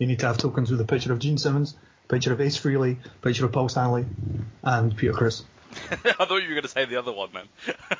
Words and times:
You 0.00 0.06
need 0.06 0.18
to 0.20 0.26
have 0.26 0.38
tokens 0.38 0.70
with 0.70 0.80
a 0.80 0.84
picture 0.84 1.12
of 1.12 1.18
Gene 1.18 1.36
Simmons, 1.36 1.74
picture 2.08 2.32
of 2.32 2.40
Ace 2.40 2.58
Frehley, 2.58 2.96
picture 3.20 3.44
of 3.44 3.52
Paul 3.52 3.68
Stanley, 3.68 4.06
and 4.62 4.96
Peter 4.96 5.12
Criss. 5.12 5.44
I 5.90 5.96
thought 6.24 6.42
you 6.42 6.48
were 6.48 6.54
going 6.54 6.62
to 6.62 6.68
say 6.68 6.86
the 6.86 6.96
other 6.96 7.12
one 7.12 7.28
then. 7.34 7.46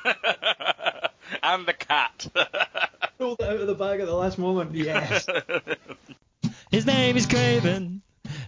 and 1.43 1.67
the 1.67 1.73
cat. 1.73 2.25
Pulled 3.19 3.39
it 3.39 3.45
out 3.45 3.57
of 3.57 3.67
the 3.67 3.75
bag 3.75 3.99
at 3.99 4.07
the 4.07 4.15
last 4.15 4.39
moment. 4.39 4.73
Yes. 4.73 5.27
His 6.71 6.87
name 6.87 7.17
is 7.17 7.27
Craven. 7.27 8.01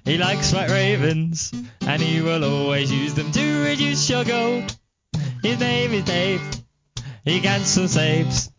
He 0.03 0.17
likes 0.17 0.51
white 0.51 0.71
ravens, 0.71 1.53
and 1.81 2.01
he 2.01 2.21
will 2.21 2.43
always 2.43 2.91
use 2.91 3.13
them 3.13 3.31
to 3.33 3.63
reduce 3.65 4.09
your 4.09 4.25
gold. 4.25 4.75
His 5.43 5.59
name 5.59 5.91
is 5.91 6.05
Dave. 6.05 6.41
He 7.23 7.39
cancels 7.39 7.91
saves. 7.91 8.49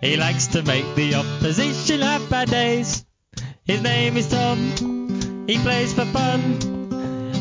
He 0.00 0.16
likes 0.16 0.46
to 0.48 0.62
make 0.62 0.94
the 0.94 1.16
opposition 1.16 2.00
have 2.00 2.30
bad 2.30 2.48
days. 2.48 3.05
His 3.66 3.82
name 3.82 4.16
is 4.16 4.28
Tom. 4.28 5.44
He 5.48 5.58
plays 5.58 5.92
for 5.92 6.04
fun. 6.04 6.40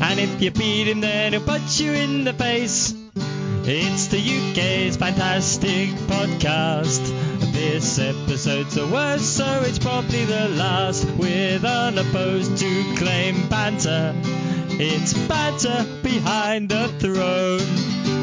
And 0.02 0.20
if 0.20 0.41
you 0.41 0.49
beat 0.49 0.88
him, 0.88 1.02
then 1.02 1.34
he'll 1.34 1.41
punch 1.41 1.80
you 1.80 1.91
in 1.91 2.23
the 2.23 2.34
face. 2.34 2.95
It's 3.63 4.08
the 4.08 4.18
UK's 4.18 4.98
fantastic 4.98 5.90
podcast. 6.09 7.54
This 7.54 7.99
episode's 7.99 8.73
the 8.73 8.88
worst, 8.88 9.38
so 9.38 9.62
it's 9.66 9.77
probably 9.77 10.26
the 10.26 10.49
last. 10.49 11.05
With 11.12 11.63
unopposed 11.63 12.57
to 12.57 12.96
claim 12.98 13.48
banter. 13.48 14.16
It's 14.80 15.13
banter 15.13 15.85
behind 16.02 16.70
the 16.70 16.88
throne. 16.99 18.15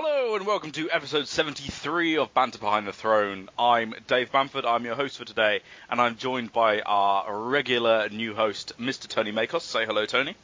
Hello 0.00 0.36
and 0.36 0.46
welcome 0.46 0.70
to 0.70 0.88
episode 0.92 1.26
73 1.26 2.18
of 2.18 2.32
Banter 2.32 2.60
Behind 2.60 2.86
the 2.86 2.92
Throne. 2.92 3.50
I'm 3.58 3.96
Dave 4.06 4.30
Bamford, 4.30 4.64
I'm 4.64 4.84
your 4.84 4.94
host 4.94 5.18
for 5.18 5.24
today, 5.24 5.58
and 5.90 6.00
I'm 6.00 6.16
joined 6.16 6.52
by 6.52 6.82
our 6.82 7.36
regular 7.36 8.08
new 8.08 8.32
host, 8.32 8.74
Mr. 8.78 9.08
Tony 9.08 9.32
Makos. 9.32 9.62
Say 9.62 9.86
hello, 9.86 10.06
Tony. 10.06 10.36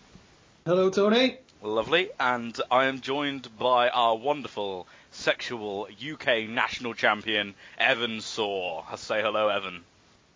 Hello, 0.67 0.91
Tony. 0.91 1.39
Lovely. 1.63 2.11
And 2.19 2.61
I 2.69 2.87
am 2.87 3.01
joined 3.01 3.49
by 3.57 3.91
our 3.91 4.17
wonderful 4.17 4.89
sexual 5.13 5.87
UK 6.05 6.49
national 6.49 6.95
champion, 6.95 7.55
Evan 7.79 8.23
Saw. 8.23 8.83
Say 8.97 9.23
hello, 9.23 9.47
Evan. 9.47 9.85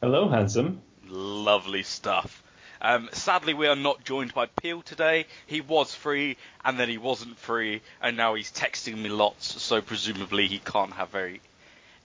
Hello, 0.01 0.29
handsome. 0.29 0.81
Lovely 1.09 1.83
stuff. 1.83 2.45
Um, 2.81 3.09
sadly, 3.13 3.55
we 3.55 3.67
are 3.67 3.77
not 3.77 4.05
joined 4.05 4.35
by 4.35 4.47
Peel 4.47 4.83
today. 4.83 5.27
He 5.47 5.61
was 5.61 5.95
free, 5.95 6.37
and 6.65 6.79
then 6.79 6.89
he 6.89 6.99
wasn't 6.99 7.39
free, 7.39 7.83
and 8.01 8.17
now 8.17 8.35
he's 8.35 8.53
texting 8.53 8.97
me 8.97 9.09
lots. 9.09 9.61
So 9.61 9.81
presumably 9.81 10.47
he 10.47 10.59
can't 10.59 10.93
have 10.93 11.11
very 11.11 11.41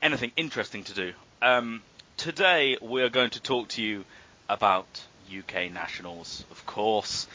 anything 0.02 0.32
interesting 0.36 0.84
to 0.86 0.94
do. 0.94 1.14
Um, 1.42 1.82
today 2.18 2.78
we 2.82 3.02
are 3.04 3.10
going 3.10 3.32
to 3.32 3.42
talk 3.42 3.70
to 3.70 3.82
you 3.82 4.04
about 4.50 4.86
UK 5.36 5.72
nationals. 5.72 6.44
Of 6.52 6.66
course, 6.66 7.28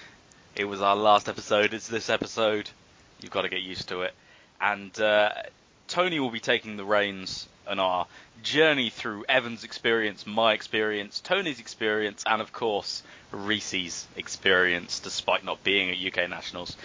it 0.55 0.65
was 0.65 0.83
our 0.83 0.97
last 0.97 1.29
episode. 1.29 1.75
It's 1.75 1.89
this 1.89 2.11
episode. 2.11 2.69
You've 3.21 3.33
got 3.33 3.43
to 3.43 3.49
get 3.49 3.63
used 3.63 3.89
to 3.89 4.03
it. 4.03 4.15
And 4.61 4.99
uh, 5.01 5.31
Tony 5.89 6.21
will 6.21 6.31
be 6.31 6.41
taking 6.41 6.77
the 6.77 6.85
reins 6.85 7.49
on 7.67 7.79
our 7.79 8.07
journey 8.43 8.91
through 8.91 9.25
Evan's 9.29 9.65
experience, 9.65 10.27
my 10.27 10.53
experience, 10.53 11.21
Tony's 11.21 11.61
experience, 11.61 12.23
and 12.27 12.41
of 12.41 12.53
course 12.53 13.03
Reese's 13.33 14.07
experience, 14.17 15.01
despite 15.01 15.45
not 15.45 15.65
being 15.65 15.91
at 15.91 15.97
UK 15.97 16.29
Nationals. 16.31 16.77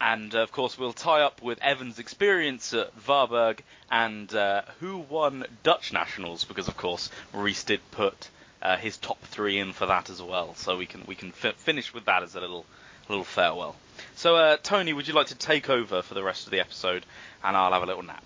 And 0.00 0.34
uh, 0.34 0.40
of 0.40 0.52
course, 0.52 0.78
we'll 0.78 0.92
tie 0.92 1.22
up 1.22 1.42
with 1.42 1.60
Evan's 1.62 1.98
experience 1.98 2.72
at 2.72 2.96
Varberg 2.98 3.60
and 3.90 4.32
uh, 4.34 4.62
who 4.80 4.98
won 4.98 5.44
Dutch 5.62 5.92
Nationals, 5.92 6.44
because 6.44 6.68
of 6.68 6.76
course 6.76 7.10
Reese 7.32 7.64
did 7.64 7.80
put 7.90 8.28
uh, 8.62 8.76
his 8.76 8.96
top 8.96 9.20
three 9.22 9.58
in 9.58 9.72
for 9.72 9.86
that 9.86 10.10
as 10.10 10.22
well. 10.22 10.54
So 10.54 10.76
we 10.76 10.86
can 10.86 11.02
we 11.06 11.14
can 11.14 11.32
fi- 11.32 11.52
finish 11.52 11.92
with 11.92 12.04
that 12.04 12.22
as 12.22 12.34
a 12.34 12.40
little 12.40 12.64
little 13.08 13.24
farewell. 13.24 13.76
So 14.14 14.36
uh, 14.36 14.56
Tony, 14.62 14.92
would 14.92 15.08
you 15.08 15.14
like 15.14 15.28
to 15.28 15.34
take 15.34 15.68
over 15.68 16.02
for 16.02 16.14
the 16.14 16.22
rest 16.22 16.46
of 16.46 16.52
the 16.52 16.60
episode, 16.60 17.04
and 17.42 17.56
I'll 17.56 17.72
have 17.72 17.82
a 17.82 17.86
little 17.86 18.02
nap. 18.02 18.24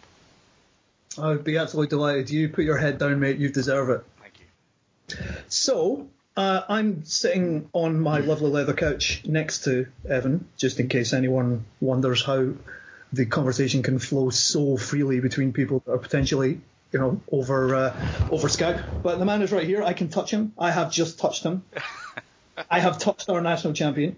I'd 1.19 1.45
be 1.45 1.57
absolutely 1.57 1.89
delighted. 1.89 2.31
You 2.31 2.49
put 2.49 2.65
your 2.65 2.79
head 2.79 2.99
down, 2.99 3.21
mate. 3.21 3.39
You 3.39 3.49
deserve 3.49 3.91
it. 3.91 4.05
Thank 4.21 4.41
you. 4.41 5.17
So, 5.49 6.09
uh, 6.37 6.63
I'm 6.69 7.05
sitting 7.05 7.69
on 7.73 8.01
my 8.01 8.21
lovely 8.21 8.51
leather 8.51 8.73
couch 8.73 9.23
next 9.27 9.65
to 9.65 9.87
Evan, 10.09 10.49
just 10.57 10.81
in 10.81 10.89
case 10.89 11.13
anyone 11.13 11.67
wonders 11.81 12.25
how 12.25 12.53
the 13.13 13.27
conversation 13.27 13.83
can 13.83 13.99
flow 13.99 14.31
so 14.31 14.77
freely 14.77 15.21
between 15.21 15.53
people 15.53 15.83
that 15.85 15.93
are 15.93 15.99
potentially, 15.99 16.61
you 16.93 16.99
know, 16.99 17.21
over 17.31 17.75
uh, 17.75 18.29
over 18.31 18.49
Skype. 18.49 19.03
But 19.03 19.19
the 19.19 19.27
man 19.27 19.43
is 19.43 19.53
right 19.53 19.67
here. 19.67 19.83
I 19.83 19.93
can 19.93 20.09
touch 20.09 20.31
him. 20.31 20.55
I 20.59 20.71
have 20.71 20.91
just 20.91 21.19
touched 21.19 21.43
him. 21.43 21.63
I 22.71 22.81
have 22.81 22.99
touched 22.99 23.29
our 23.29 23.41
national 23.41 23.75
champion. 23.75 24.17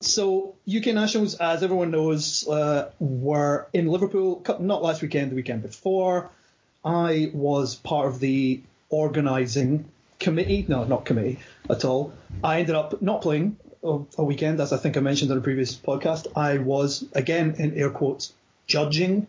So 0.00 0.54
UK 0.68 0.86
Nationals, 0.86 1.34
as 1.36 1.62
everyone 1.62 1.90
knows, 1.90 2.46
uh, 2.46 2.90
were 2.98 3.66
in 3.72 3.86
Liverpool 3.86 4.44
not 4.60 4.82
last 4.82 5.02
weekend, 5.02 5.30
the 5.30 5.36
weekend 5.36 5.62
before. 5.62 6.30
I 6.84 7.30
was 7.32 7.74
part 7.74 8.08
of 8.08 8.20
the 8.20 8.60
organising 8.90 9.86
committee. 10.20 10.66
No, 10.68 10.84
not 10.84 11.06
committee 11.06 11.38
at 11.70 11.84
all. 11.84 12.12
I 12.42 12.60
ended 12.60 12.74
up 12.74 13.00
not 13.00 13.22
playing 13.22 13.56
a, 13.82 14.24
weekend, 14.24 14.60
as 14.60 14.72
I 14.72 14.76
think 14.76 14.96
I 14.96 15.00
mentioned 15.00 15.30
in 15.30 15.38
a 15.38 15.40
previous 15.40 15.74
podcast. 15.74 16.26
I 16.36 16.58
was 16.58 17.04
again 17.12 17.56
in 17.58 17.74
air 17.74 17.90
quotes 17.90 18.32
judging 18.66 19.26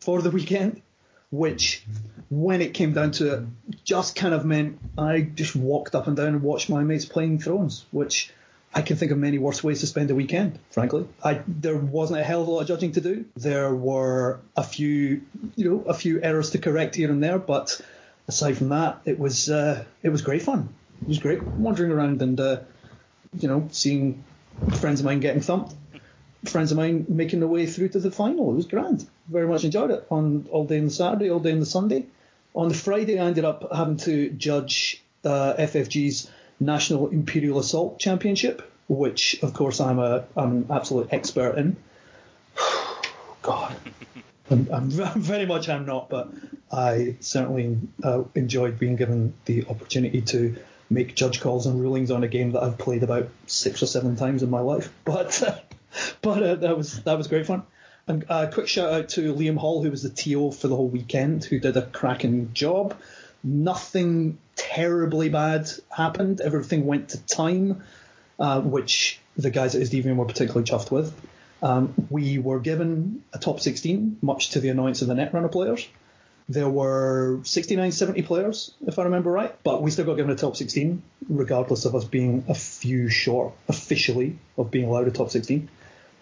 for 0.00 0.22
the 0.22 0.30
weekend, 0.30 0.82
which 1.30 1.84
when 2.30 2.60
it 2.60 2.74
came 2.74 2.92
down 2.92 3.12
to 3.12 3.34
it, 3.34 3.44
just 3.84 4.16
kind 4.16 4.34
of 4.34 4.44
meant 4.44 4.78
I 4.96 5.22
just 5.22 5.56
walked 5.56 5.94
up 5.94 6.06
and 6.06 6.16
down 6.16 6.28
and 6.28 6.42
watched 6.42 6.68
my 6.68 6.82
mates 6.82 7.04
playing 7.04 7.38
Thrones, 7.38 7.84
which 7.90 8.32
I 8.74 8.82
can 8.82 8.96
think 8.96 9.12
of 9.12 9.18
many 9.18 9.38
worse 9.38 9.62
ways 9.62 9.80
to 9.80 9.86
spend 9.86 10.10
a 10.10 10.14
weekend, 10.16 10.58
frankly. 10.70 11.06
I, 11.22 11.40
there 11.46 11.76
wasn't 11.76 12.20
a 12.20 12.24
hell 12.24 12.42
of 12.42 12.48
a 12.48 12.50
lot 12.50 12.60
of 12.62 12.68
judging 12.68 12.92
to 12.92 13.00
do. 13.00 13.24
There 13.36 13.72
were 13.72 14.40
a 14.56 14.64
few, 14.64 15.22
you 15.54 15.70
know, 15.70 15.84
a 15.86 15.94
few 15.94 16.20
errors 16.20 16.50
to 16.50 16.58
correct 16.58 16.96
here 16.96 17.10
and 17.10 17.22
there, 17.22 17.38
but 17.38 17.80
aside 18.26 18.56
from 18.56 18.70
that, 18.70 19.00
it 19.04 19.18
was 19.18 19.48
uh, 19.48 19.84
it 20.02 20.08
was 20.08 20.22
great 20.22 20.42
fun. 20.42 20.68
It 21.02 21.08
was 21.08 21.18
great 21.20 21.42
wandering 21.42 21.92
around 21.92 22.20
and 22.20 22.40
uh, 22.40 22.60
you 23.38 23.46
know 23.46 23.68
seeing 23.70 24.24
friends 24.80 25.00
of 25.00 25.06
mine 25.06 25.20
getting 25.20 25.42
thumped, 25.42 25.74
friends 26.44 26.72
of 26.72 26.76
mine 26.76 27.06
making 27.08 27.38
their 27.40 27.48
way 27.48 27.66
through 27.66 27.90
to 27.90 28.00
the 28.00 28.10
final. 28.10 28.50
It 28.50 28.56
was 28.56 28.66
grand. 28.66 29.08
Very 29.28 29.46
much 29.46 29.64
enjoyed 29.64 29.92
it 29.92 30.04
on 30.10 30.48
all 30.50 30.64
day 30.64 30.78
on 30.78 30.86
the 30.86 30.90
Saturday, 30.90 31.30
all 31.30 31.40
day 31.40 31.52
on 31.52 31.60
the 31.60 31.66
Sunday. 31.66 32.06
On 32.56 32.68
the 32.68 32.74
Friday, 32.74 33.18
I 33.18 33.26
ended 33.26 33.44
up 33.44 33.72
having 33.72 33.96
to 33.98 34.30
judge 34.30 35.02
uh, 35.24 35.54
FFG's 35.58 36.30
National 36.60 37.08
Imperial 37.08 37.58
Assault 37.58 37.98
Championship, 37.98 38.70
which 38.88 39.42
of 39.42 39.54
course 39.54 39.80
I'm 39.80 39.98
a 39.98 40.24
I'm 40.36 40.52
an 40.52 40.66
absolute 40.70 41.08
expert 41.10 41.56
in. 41.56 41.76
God, 43.42 43.74
I'm, 44.50 44.68
I'm, 44.72 44.90
very 44.90 45.46
much 45.46 45.68
I'm 45.68 45.86
not, 45.86 46.08
but 46.08 46.30
I 46.70 47.16
certainly 47.20 47.78
uh, 48.02 48.24
enjoyed 48.34 48.78
being 48.78 48.96
given 48.96 49.34
the 49.44 49.66
opportunity 49.66 50.22
to 50.22 50.56
make 50.90 51.14
judge 51.14 51.40
calls 51.40 51.66
and 51.66 51.80
rulings 51.80 52.10
on 52.10 52.22
a 52.24 52.28
game 52.28 52.52
that 52.52 52.62
I've 52.62 52.78
played 52.78 53.02
about 53.02 53.28
six 53.46 53.82
or 53.82 53.86
seven 53.86 54.16
times 54.16 54.42
in 54.42 54.50
my 54.50 54.60
life. 54.60 54.92
But 55.04 55.42
uh, 55.42 55.58
but 56.22 56.42
uh, 56.42 56.54
that 56.56 56.76
was 56.76 57.02
that 57.02 57.16
was 57.16 57.28
great 57.28 57.46
fun. 57.46 57.62
And 58.06 58.24
a 58.28 58.50
quick 58.50 58.68
shout 58.68 58.92
out 58.92 59.08
to 59.10 59.32
Liam 59.32 59.56
Hall, 59.56 59.82
who 59.82 59.90
was 59.90 60.02
the 60.02 60.10
TO 60.10 60.50
for 60.52 60.68
the 60.68 60.76
whole 60.76 60.88
weekend, 60.88 61.44
who 61.44 61.58
did 61.58 61.76
a 61.76 61.82
cracking 61.86 62.52
job. 62.52 62.94
Nothing 63.42 64.38
terribly 64.56 65.28
bad 65.28 65.70
happened. 65.90 66.40
Everything 66.40 66.86
went 66.86 67.10
to 67.10 67.26
time, 67.26 67.82
uh, 68.38 68.60
which 68.60 69.20
the 69.36 69.50
guys 69.50 69.74
at 69.74 69.82
Deviant 69.82 70.16
were 70.16 70.24
particularly 70.24 70.64
chuffed 70.64 70.90
with. 70.90 71.14
Um, 71.62 71.94
we 72.10 72.38
were 72.38 72.60
given 72.60 73.24
a 73.32 73.38
top 73.38 73.60
16, 73.60 74.18
much 74.20 74.50
to 74.50 74.60
the 74.60 74.68
annoyance 74.68 75.02
of 75.02 75.08
the 75.08 75.14
Netrunner 75.14 75.50
players. 75.50 75.88
There 76.46 76.68
were 76.68 77.40
69, 77.44 77.90
70 77.90 78.22
players, 78.22 78.74
if 78.86 78.98
I 78.98 79.04
remember 79.04 79.30
right, 79.30 79.54
but 79.62 79.80
we 79.80 79.90
still 79.90 80.04
got 80.04 80.16
given 80.16 80.30
a 80.30 80.36
top 80.36 80.56
16, 80.56 81.02
regardless 81.30 81.86
of 81.86 81.94
us 81.94 82.04
being 82.04 82.44
a 82.48 82.54
few 82.54 83.08
short 83.08 83.54
officially 83.66 84.38
of 84.58 84.70
being 84.70 84.86
allowed 84.86 85.08
a 85.08 85.10
top 85.10 85.30
16. 85.30 85.70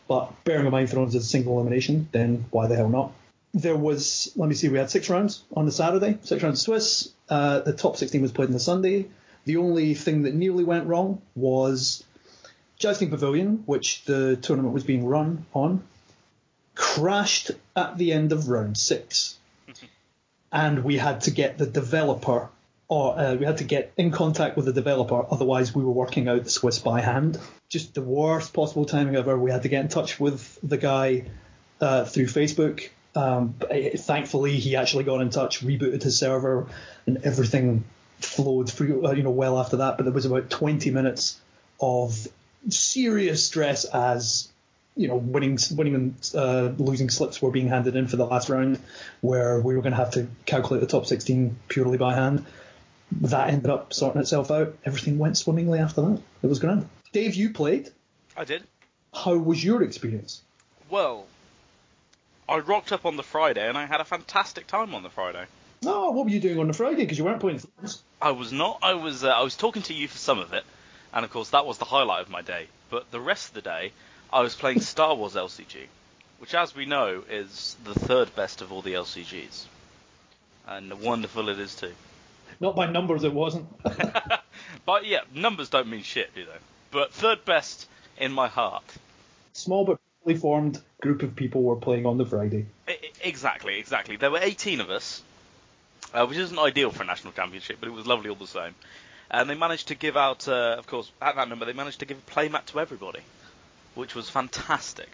But 0.07 0.45
bearing 0.45 0.67
in 0.67 0.71
mind 0.71 0.91
Thrones 0.91 1.17
is 1.17 1.25
a 1.25 1.29
single 1.29 1.55
elimination, 1.55 2.09
then 2.13 2.45
why 2.51 2.69
the 2.69 2.77
hell 2.77 2.89
not? 2.89 3.13
There 3.53 3.77
was, 3.77 4.31
let 4.37 4.49
me 4.49 4.55
see, 4.55 4.69
we 4.69 4.79
had 4.79 4.91
six 4.91 5.11
rounds 5.11 5.43
on 5.57 5.67
the 5.67 5.73
Saturday, 5.73 6.19
six 6.23 6.43
rounds 6.43 6.63
Swiss. 6.63 7.11
Uh, 7.33 7.61
the 7.61 7.73
top 7.73 7.97
16 7.97 8.21
was 8.21 8.31
played 8.31 8.49
on 8.49 8.53
the 8.53 8.61
Sunday. 8.61 9.07
The 9.47 9.57
only 9.57 9.95
thing 9.95 10.23
that 10.25 10.35
nearly 10.35 10.65
went 10.65 10.87
wrong 10.87 11.23
was 11.35 12.05
Jousting 12.77 13.09
Pavilion, 13.09 13.63
which 13.65 14.05
the 14.05 14.37
tournament 14.37 14.75
was 14.75 14.85
being 14.85 15.07
run 15.07 15.47
on, 15.55 15.83
crashed 16.75 17.53
at 17.75 17.97
the 17.97 18.13
end 18.13 18.33
of 18.33 18.51
round 18.51 18.77
six 18.77 19.39
and 20.53 20.85
we 20.85 20.99
had 20.99 21.23
to 21.23 21.31
get 21.31 21.57
the 21.57 21.65
developer 21.65 22.51
or 22.89 23.19
uh, 23.19 23.35
we 23.37 23.47
had 23.47 23.57
to 23.57 23.65
get 23.65 23.95
in 23.97 24.11
contact 24.11 24.55
with 24.55 24.67
the 24.67 24.73
developer, 24.75 25.25
otherwise 25.31 25.75
we 25.75 25.83
were 25.83 25.93
working 25.93 26.29
out 26.29 26.45
the 26.45 26.51
Swiss 26.51 26.81
by 26.81 27.01
hand. 27.01 27.41
Just 27.71 27.95
the 27.95 28.03
worst 28.03 28.53
possible 28.53 28.85
timing 28.85 29.17
ever. 29.17 29.39
We 29.39 29.51
had 29.51 29.63
to 29.63 29.71
get 29.71 29.81
in 29.81 29.89
touch 29.89 30.21
with 30.21 30.59
the 30.63 30.77
guy 30.77 31.25
uh, 31.81 32.05
through 32.05 32.27
Facebook. 32.27 32.91
Um, 33.15 33.55
thankfully, 33.97 34.59
he 34.59 34.77
actually 34.77 35.05
got 35.05 35.21
in 35.21 35.31
touch, 35.31 35.61
rebooted 35.61 36.03
his 36.03 36.19
server, 36.19 36.67
and 37.07 37.19
everything 37.25 37.85
flowed 38.21 38.71
through, 38.71 39.07
uh, 39.07 39.13
you 39.13 39.23
know, 39.23 39.31
well 39.31 39.59
after 39.59 39.79
that. 39.79 39.97
But 39.97 40.05
there 40.05 40.13
was 40.13 40.25
about 40.25 40.49
20 40.49 40.91
minutes 40.91 41.41
of 41.81 42.27
serious 42.69 43.45
stress 43.45 43.85
as 43.85 44.49
you 44.95 45.09
know, 45.09 45.17
winning, 45.17 45.59
winning 45.73 45.95
and 45.95 46.31
uh, 46.35 46.71
losing 46.79 47.09
slips 47.09 47.41
were 47.41 47.51
being 47.51 47.69
handed 47.69 47.97
in 47.97 48.07
for 48.09 48.17
the 48.17 48.27
last 48.27 48.49
round, 48.49 48.79
where 49.21 49.59
we 49.59 49.75
were 49.75 49.83
going 49.83 49.93
to 49.93 49.97
have 49.97 50.13
to 50.13 50.29
calculate 50.45 50.81
the 50.81 50.87
top 50.87 51.07
16 51.07 51.57
purely 51.69 51.97
by 51.97 52.15
hand. 52.15 52.45
That 53.23 53.51
ended 53.51 53.71
up 53.71 53.93
sorting 53.93 54.21
itself 54.21 54.51
out. 54.51 54.77
Everything 54.85 55.19
went 55.19 55.37
swimmingly 55.39 55.79
after 55.79 56.03
that. 56.03 56.23
It 56.43 56.47
was 56.47 56.59
grand. 56.59 56.89
Dave, 57.13 57.35
you 57.35 57.51
played. 57.51 57.91
I 58.37 58.45
did. 58.45 58.65
How 59.15 59.37
was 59.37 59.63
your 59.63 59.83
experience? 59.83 60.43
Well, 60.89 61.27
I 62.53 62.59
rocked 62.59 62.93
up 62.93 63.07
on 63.07 63.17
the 63.17 63.23
Friday 63.23 63.67
and 63.67 63.79
I 63.79 63.87
had 63.87 64.03
a 64.03 64.05
fantastic 64.05 64.67
time 64.67 64.95
on 64.95 65.03
the 65.03 65.09
Friday. 65.09 65.47
Oh, 65.87 66.11
what 66.11 66.27
were 66.27 66.31
you 66.31 66.39
doing 66.39 66.59
on 66.59 66.67
the 66.67 66.75
Friday? 66.75 66.97
Because 66.97 67.17
you 67.17 67.25
weren't 67.25 67.41
playing 67.41 67.61
films. 67.61 68.03
I 68.21 68.33
was 68.33 68.53
not. 68.53 68.81
I 68.83 68.93
was. 68.93 69.25
Uh, 69.25 69.31
I 69.31 69.41
was 69.41 69.57
talking 69.57 69.81
to 69.85 69.95
you 69.95 70.07
for 70.07 70.19
some 70.19 70.39
of 70.39 70.53
it, 70.53 70.63
and 71.15 71.25
of 71.25 71.31
course 71.31 71.49
that 71.51 71.65
was 71.65 71.79
the 71.79 71.87
highlight 71.87 72.21
of 72.21 72.29
my 72.29 72.43
day. 72.43 72.67
But 72.91 73.11
the 73.11 73.21
rest 73.21 73.49
of 73.49 73.55
the 73.55 73.63
day, 73.63 73.93
I 74.31 74.43
was 74.43 74.55
playing 74.55 74.81
Star 74.93 75.15
Wars 75.15 75.35
LCG, 75.35 75.87
which, 76.41 76.55
as 76.55 76.77
we 76.77 76.85
know, 76.85 77.25
is 77.31 77.75
the 77.85 77.95
third 77.95 78.37
best 78.37 78.61
of 78.61 78.71
all 78.71 78.83
the 78.83 78.93
LCGs, 78.93 79.65
and 80.69 81.01
wonderful 81.01 81.49
it 81.49 81.59
is 81.59 81.75
too. 81.75 81.95
Not 82.61 82.77
by 82.77 82.85
numbers, 82.85 83.25
it 83.25 83.33
wasn't. 83.33 83.67
but 84.85 85.07
yeah, 85.07 85.21
numbers 85.35 85.71
don't 85.71 85.89
mean 85.89 86.03
shit, 86.03 86.35
do 86.35 86.45
they? 86.45 86.59
But 86.91 87.15
third 87.15 87.47
best 87.47 87.89
in 88.19 88.31
my 88.31 88.49
heart. 88.49 88.85
Small 89.55 89.87
but 89.87 90.02
fully 90.23 90.37
formed 90.37 90.81
group 91.01 91.23
of 91.23 91.35
people 91.35 91.63
were 91.63 91.77
playing 91.77 92.07
on 92.07 92.19
the 92.19 92.27
Friday. 92.27 92.67
Exactly, 93.23 93.79
exactly. 93.79 94.17
There 94.17 94.31
were 94.31 94.41
18 94.41 94.81
of 94.81 94.91
us, 94.91 95.23
uh, 96.15 96.27
which 96.27 96.39
isn't 96.39 96.59
ideal 96.59 96.91
for 96.91 97.03
a 97.03 97.07
national 97.07 97.33
championship, 97.33 97.79
but 97.81 97.89
it 97.89 97.93
was 97.93 98.07
lovely 98.07 98.31
all 98.31 98.37
the 98.37 98.47
same. 98.47 98.75
And 99.31 99.49
they 99.49 99.55
managed 99.55 99.89
to 99.89 99.95
give 99.95 100.17
out, 100.17 100.47
uh, 100.47 100.77
of 100.79 100.87
course, 100.87 101.11
at 101.21 101.37
that 101.37 101.49
number, 101.49 101.65
they 101.65 101.73
managed 101.73 102.01
to 102.01 102.07
give 102.07 102.19
a 102.19 102.31
playmat 102.31 102.67
to 102.67 102.81
everybody, 102.81 103.21
which 103.95 104.15
was 104.15 104.29
fantastic. 104.29 105.09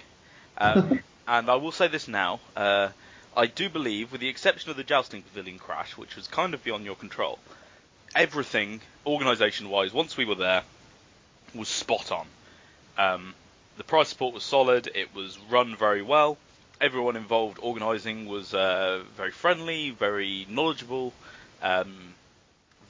Um, 0.59 1.01
and 1.29 1.49
I 1.49 1.55
will 1.57 1.73
say 1.73 1.89
this 1.89 2.09
now. 2.09 2.41
Uh, 2.57 2.89
I 3.37 3.47
do 3.47 3.69
believe, 3.69 4.11
with 4.11 4.21
the 4.21 4.29
exception 4.29 4.71
of 4.71 4.77
the 4.77 4.85
jousting 4.85 5.23
pavilion 5.23 5.59
crash, 5.59 5.97
which 5.97 6.17
was 6.17 6.27
kind 6.27 6.55
of 6.55 6.65
beyond 6.65 6.85
your 6.85 6.97
control, 6.97 7.39
everything, 8.15 8.81
organisation 9.07 9.69
wise, 9.69 9.93
once 9.93 10.17
we 10.17 10.25
were 10.25 10.35
there, 10.35 10.63
was 11.55 11.69
spot 11.69 12.11
on. 12.11 12.27
Um, 12.99 13.35
the 13.79 13.85
prize 13.85 14.09
support 14.09 14.35
was 14.35 14.43
solid, 14.43 14.91
it 14.95 15.15
was 15.15 15.39
run 15.51 15.75
very 15.77 16.03
well, 16.03 16.37
everyone 16.81 17.17
involved 17.17 17.59
organising 17.61 18.27
was 18.27 18.55
uh, 18.55 19.03
very 19.17 19.31
friendly, 19.31 19.91
very 19.91 20.47
knowledgeable, 20.49 21.13
um, 21.63 22.15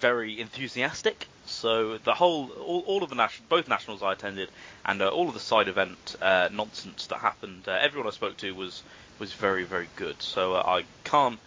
very 0.01 0.41
enthusiastic. 0.41 1.27
So 1.47 1.99
the 1.99 2.15
whole, 2.15 2.51
all, 2.51 2.81
all 2.87 3.03
of 3.03 3.11
the 3.11 3.17
nation, 3.17 3.45
both 3.49 3.69
nationals 3.69 4.03
I 4.03 4.13
attended, 4.13 4.51
and 4.85 5.01
uh, 5.01 5.09
all 5.09 5.29
of 5.29 5.35
the 5.35 5.41
side 5.41 5.69
event 5.69 6.17
uh, 6.21 6.49
nonsense 6.53 7.07
that 7.07 7.19
happened, 7.19 7.65
uh, 7.67 7.73
everyone 7.81 8.07
I 8.07 8.13
spoke 8.13 8.37
to 8.39 8.53
was 8.53 8.83
was 9.19 9.33
very 9.33 9.65
very 9.65 9.89
good. 9.97 10.21
So 10.23 10.55
uh, 10.55 10.63
I 10.65 10.85
can't 11.05 11.39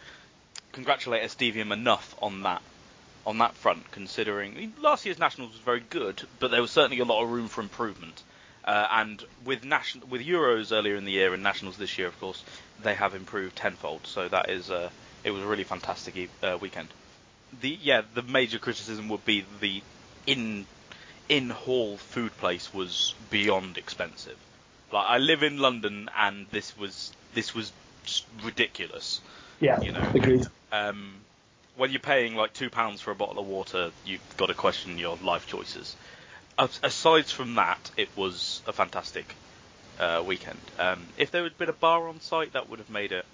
congratulate 0.74 1.24
Esdevium 1.24 1.72
enough 1.72 2.16
on 2.22 2.44
that 2.44 2.62
on 3.26 3.38
that 3.38 3.54
front, 3.56 3.92
considering 3.92 4.54
I 4.54 4.60
mean, 4.62 4.74
last 4.82 5.06
year's 5.06 5.20
nationals 5.20 5.52
was 5.52 5.62
very 5.62 5.84
good, 5.90 6.24
but 6.40 6.50
there 6.50 6.62
was 6.62 6.72
certainly 6.72 7.00
a 7.00 7.06
lot 7.06 7.24
of 7.24 7.30
room 7.30 7.48
for 7.48 7.62
improvement. 7.62 8.24
Uh, 8.64 8.88
and 8.92 9.24
with 9.46 9.64
nation 9.64 10.02
with 10.10 10.26
Euros 10.26 10.72
earlier 10.72 10.96
in 10.96 11.06
the 11.06 11.12
year 11.12 11.34
and 11.34 11.42
nationals 11.42 11.78
this 11.78 11.98
year, 11.98 12.08
of 12.08 12.20
course, 12.20 12.44
they 12.84 12.94
have 12.94 13.16
improved 13.16 13.56
tenfold. 13.56 14.06
So 14.06 14.28
that 14.30 14.50
is 14.50 14.70
uh, 14.70 14.90
it 15.24 15.32
was 15.32 15.44
a 15.44 15.48
really 15.48 15.64
fantastic 15.64 16.16
e- 16.16 16.30
uh, 16.44 16.58
weekend. 16.62 16.90
The 17.62 17.78
yeah, 17.82 18.02
the 18.14 18.22
major 18.22 18.60
criticism 18.60 19.10
would 19.10 19.26
be 19.26 19.44
the 19.60 19.82
in 20.28 20.66
in 21.28 21.50
hall 21.50 21.98
food 21.98 22.32
place 22.38 22.74
was 22.74 23.16
beyond 23.32 23.78
expensive. 23.78 24.38
Like 24.92 25.06
I 25.08 25.18
live 25.18 25.42
in 25.42 25.58
London, 25.58 26.10
and 26.18 26.46
this 26.52 26.78
was 26.78 27.12
this 27.34 27.56
was 27.56 27.72
ridiculous. 28.44 29.22
Yeah, 29.60 29.82
You 29.82 29.92
know. 29.92 30.04
agreed. 30.14 30.46
Um, 30.72 31.22
when 31.78 31.92
you're 31.92 32.00
paying 32.00 32.36
like 32.36 32.54
two 32.54 32.70
pounds 32.70 33.02
for 33.02 33.12
a 33.12 33.16
bottle 33.16 33.40
of 33.40 33.46
water, 33.48 33.92
you've 34.06 34.22
got 34.38 34.48
to 34.48 34.54
question 34.54 34.98
your 34.98 35.18
life 35.18 35.48
choices. 35.48 35.96
As- 36.62 36.80
Aside 36.84 37.26
from 37.26 37.56
that, 37.56 37.90
it 37.98 38.10
was 38.16 38.62
a 38.68 38.72
fantastic 38.72 39.36
uh, 40.00 40.22
weekend. 40.24 40.60
Um, 40.78 41.08
if 41.18 41.32
there 41.32 41.42
had 41.44 41.58
been 41.58 41.70
a 41.70 41.74
bar 41.74 42.08
on 42.08 42.22
site, 42.22 42.54
that 42.54 42.70
would 42.70 42.78
have 42.78 42.90
made 42.92 43.12
it 43.12 43.26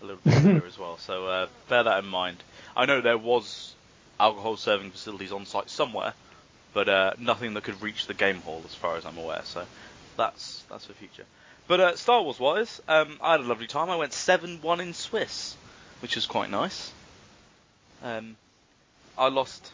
a 0.00 0.04
little 0.04 0.20
bit 0.22 0.34
better 0.44 0.64
as 0.64 0.78
well. 0.78 0.96
So 0.98 1.26
uh, 1.26 1.46
bear 1.68 1.82
that 1.82 2.04
in 2.04 2.08
mind. 2.08 2.36
I 2.76 2.86
know 2.86 3.00
there 3.00 3.18
was 3.18 3.74
alcohol 4.20 4.56
serving 4.56 4.92
facilities 4.92 5.32
on 5.32 5.44
site 5.44 5.68
somewhere, 5.70 6.14
but 6.72 6.88
uh, 6.88 7.14
nothing 7.18 7.54
that 7.54 7.64
could 7.64 7.82
reach 7.82 8.06
the 8.06 8.14
game 8.14 8.42
hall, 8.42 8.62
as 8.64 8.74
far 8.76 8.96
as 8.96 9.04
I'm 9.04 9.18
aware. 9.18 9.42
So 9.42 9.64
that's 10.16 10.62
that's 10.70 10.84
for 10.86 10.92
future. 10.92 11.24
But 11.66 11.80
uh, 11.80 11.96
Star 11.96 12.22
Wars 12.22 12.38
wise, 12.38 12.80
um, 12.86 13.18
I 13.20 13.32
had 13.32 13.40
a 13.40 13.42
lovely 13.42 13.66
time. 13.66 13.90
I 13.90 13.96
went 13.96 14.12
seven 14.12 14.60
one 14.62 14.80
in 14.80 14.94
Swiss, 14.94 15.56
which 16.00 16.14
was 16.14 16.26
quite 16.26 16.48
nice. 16.48 16.92
Um, 18.04 18.36
I 19.18 19.28
lost. 19.30 19.72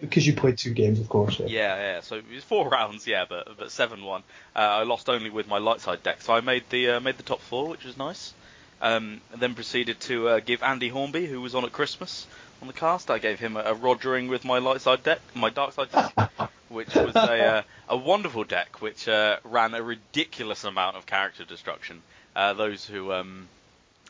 Because 0.00 0.26
you 0.26 0.34
played 0.34 0.58
two 0.58 0.72
games, 0.72 1.00
of 1.00 1.08
course. 1.08 1.38
Yeah. 1.40 1.46
Yeah, 1.46 1.76
yeah. 1.76 2.00
So 2.00 2.16
it 2.16 2.24
was 2.32 2.44
four 2.44 2.68
rounds, 2.78 3.06
yeah, 3.06 3.24
but 3.28 3.56
but 3.58 3.70
seven 3.70 4.04
one. 4.04 4.22
Uh, 4.54 4.58
I 4.58 4.82
lost 4.82 5.08
only 5.08 5.30
with 5.30 5.48
my 5.48 5.58
light 5.58 5.80
side 5.80 6.02
deck, 6.02 6.22
so 6.22 6.34
I 6.34 6.40
made 6.40 6.64
the 6.70 6.90
uh, 6.90 7.00
made 7.00 7.16
the 7.16 7.22
top 7.22 7.40
four, 7.40 7.68
which 7.68 7.84
was 7.84 7.96
nice. 7.96 8.32
Um, 8.80 9.20
and 9.32 9.40
then 9.40 9.54
proceeded 9.54 9.98
to 10.00 10.28
uh, 10.28 10.40
give 10.40 10.62
Andy 10.62 10.88
Hornby, 10.88 11.26
who 11.26 11.40
was 11.40 11.54
on 11.54 11.64
at 11.64 11.72
Christmas 11.72 12.26
on 12.64 12.68
the 12.68 12.72
cast, 12.72 13.10
I 13.10 13.18
gave 13.18 13.38
him 13.38 13.58
a, 13.58 13.60
a 13.60 13.74
Rogering 13.74 14.30
with 14.30 14.42
my 14.42 14.58
light 14.58 14.80
side 14.80 15.02
deck, 15.02 15.20
my 15.34 15.50
dark 15.50 15.74
side 15.74 15.92
deck, 15.92 16.30
which 16.70 16.94
was 16.94 17.14
a 17.14 17.44
uh, 17.44 17.62
a 17.90 17.96
wonderful 17.96 18.44
deck, 18.44 18.80
which 18.80 19.06
uh, 19.06 19.36
ran 19.44 19.74
a 19.74 19.82
ridiculous 19.82 20.64
amount 20.64 20.96
of 20.96 21.04
character 21.04 21.44
destruction. 21.44 22.00
Uh, 22.34 22.54
those 22.54 22.86
who 22.86 23.12
um, 23.12 23.48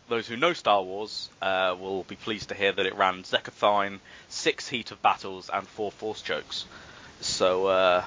those 0.09 0.27
who 0.27 0.37
know 0.37 0.53
Star 0.53 0.83
Wars 0.83 1.29
uh, 1.41 1.75
will 1.79 2.05
be 2.05 2.17
pleased 2.17 2.51
to 2.51 2.55
hear 2.55 2.73
that 2.73 2.87
it 2.87 2.97
ran 2.97 3.23
Zekathine, 3.23 4.01
six 4.29 4.69
Heat 4.69 4.91
of 4.91 5.01
Battles, 5.03 5.51
and 5.53 5.67
four 5.67 5.91
Force 5.91 6.23
Chokes. 6.23 6.67
So 7.21 7.67
uh, 7.67 8.05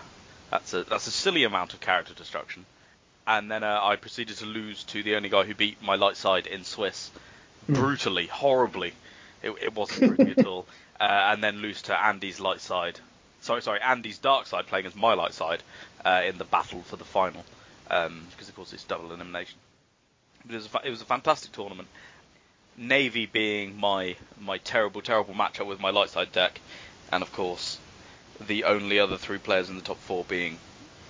that's 0.52 0.74
a 0.74 0.84
that's 0.84 1.08
a 1.08 1.12
silly 1.12 1.44
amount 1.44 1.74
of 1.74 1.80
character 1.80 2.14
destruction. 2.14 2.66
And 3.26 3.52
then 3.52 3.64
uh, 3.64 3.80
I 3.82 3.98
proceeded 3.98 4.38
to 4.38 4.46
lose 4.46 4.84
to 4.86 5.04
the 5.04 5.16
only 5.16 5.30
guy 5.30 5.44
who 5.44 5.54
beat 5.54 5.82
my 5.82 5.96
light 5.96 6.16
side 6.16 6.48
in 6.48 6.64
Swiss, 6.64 7.12
brutally, 7.68 8.28
horribly. 8.28 8.94
It, 9.44 9.52
it 9.62 9.76
wasn't 9.76 10.16
pretty 10.16 10.40
at 10.40 10.46
all. 10.46 10.66
Uh, 11.00 11.30
and 11.32 11.44
then 11.44 11.58
lose 11.58 11.84
to 11.84 11.96
Andy's 11.96 12.40
light 12.40 12.60
side. 12.60 13.00
Sorry, 13.42 13.62
sorry, 13.62 13.80
Andy's 13.82 14.18
dark 14.18 14.48
side 14.48 14.66
playing 14.66 14.88
as 14.88 14.96
my 14.96 15.14
light 15.14 15.36
side 15.36 15.62
uh, 16.04 16.24
in 16.26 16.40
the 16.40 16.44
battle 16.44 16.82
for 16.82 16.96
the 16.96 17.06
final. 17.06 17.46
Um, 17.92 18.26
because 18.32 18.50
of 18.50 18.56
course 18.56 18.74
it's 18.74 18.84
double 18.84 19.14
elimination. 19.14 19.60
But 20.48 20.56
it 20.56 20.58
was 20.58 20.70
a, 20.74 20.88
it 20.88 20.90
was 20.90 21.02
a 21.02 21.06
fantastic 21.06 21.52
tournament. 21.52 21.90
Navy 22.78 23.26
being 23.26 23.78
my 23.78 24.16
my 24.40 24.58
terrible, 24.60 25.02
terrible 25.02 25.34
matchup 25.34 25.66
with 25.66 25.80
my 25.80 25.90
light 25.90 26.10
side 26.10 26.32
deck, 26.32 26.62
and 27.12 27.22
of 27.22 27.32
course 27.34 27.80
the 28.40 28.64
only 28.64 29.00
other 29.00 29.18
three 29.18 29.40
players 29.40 29.70
in 29.70 29.76
the 29.76 29.82
top 29.82 29.98
four 30.00 30.24
being 30.24 30.58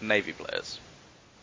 Navy 0.01 0.33
players. 0.33 0.79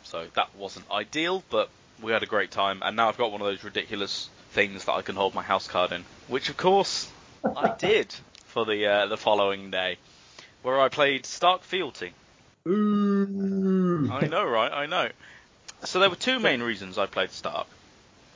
So 0.03 0.27
that 0.35 0.55
wasn't 0.57 0.91
ideal, 0.91 1.45
but 1.51 1.69
we 2.03 2.13
had 2.13 2.23
a 2.23 2.27
great 2.27 2.51
time, 2.51 2.83
and 2.83 2.97
now 2.97 3.09
I've 3.09 3.19
got 3.19 3.31
one 3.31 3.41
of 3.41 3.47
those 3.47 3.65
ridiculous 3.65 4.29
things 4.51 4.85
that 4.87 4.93
I 4.93 5.03
can 5.03 5.15
hold 5.15 5.35
my 5.35 5.43
house 5.43 5.69
card 5.69 5.93
in, 5.93 6.05
which 6.29 6.49
of 6.49 6.57
course 6.57 7.11
I 7.45 7.75
did 7.79 8.15
for 8.47 8.65
the 8.65 8.87
uh, 8.87 9.07
the 9.07 9.17
following 9.17 9.71
day, 9.71 9.99
where 10.63 10.81
I 10.81 10.89
played 10.89 11.27
Stark 11.27 11.63
Fealty. 11.63 12.13
Ooh. 12.67 14.09
I 14.11 14.27
know, 14.27 14.45
right? 14.45 14.73
I 14.73 14.87
know. 14.87 15.11
So 15.85 16.01
there 16.01 16.09
were 16.09 16.17
two 16.17 16.39
main 16.39 16.63
reasons 16.63 16.97
I 16.97 17.07
played 17.07 17.31
Stark. 17.31 17.67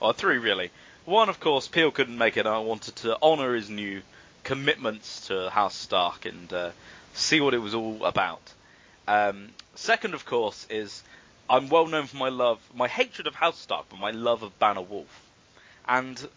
Or 0.00 0.12
three, 0.12 0.38
really. 0.38 0.70
One, 1.04 1.28
of 1.28 1.40
course, 1.40 1.68
Peel 1.68 1.90
couldn't 1.90 2.18
make 2.18 2.36
it, 2.36 2.46
I 2.46 2.58
wanted 2.58 2.96
to 2.96 3.20
honour 3.22 3.54
his 3.54 3.70
new 3.70 4.02
commitments 4.44 5.26
to 5.28 5.50
House 5.50 5.74
Stark 5.74 6.24
and 6.24 6.52
uh, 6.52 6.70
see 7.14 7.40
what 7.40 7.54
it 7.54 7.58
was 7.58 7.74
all 7.74 8.04
about. 8.04 8.40
Um, 9.06 9.48
second, 9.74 10.14
of 10.14 10.24
course, 10.24 10.66
is 10.70 11.02
I'm 11.50 11.68
well 11.68 11.86
known 11.86 12.06
for 12.06 12.18
my 12.18 12.28
love, 12.28 12.60
my 12.74 12.88
hatred 12.88 13.26
of 13.26 13.34
House 13.34 13.58
Stark, 13.58 13.86
but 13.88 13.98
my 13.98 14.10
love 14.10 14.42
of 14.42 14.58
Banner 14.58 14.82
Wolf. 14.82 15.22
And 15.88 16.28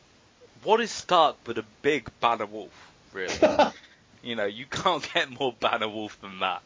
what 0.64 0.80
is 0.80 0.92
Stark 0.92 1.36
but 1.44 1.58
a 1.58 1.66
big 1.82 2.10
Banner 2.22 2.46
Wolf, 2.46 2.92
really? 3.14 3.36
you 4.24 4.36
know, 4.36 4.46
you 4.46 4.66
can't 4.66 5.08
get 5.14 5.30
more 5.30 5.54
Banner 5.54 5.90
Wolf 5.90 6.20
than 6.22 6.40
that 6.40 6.62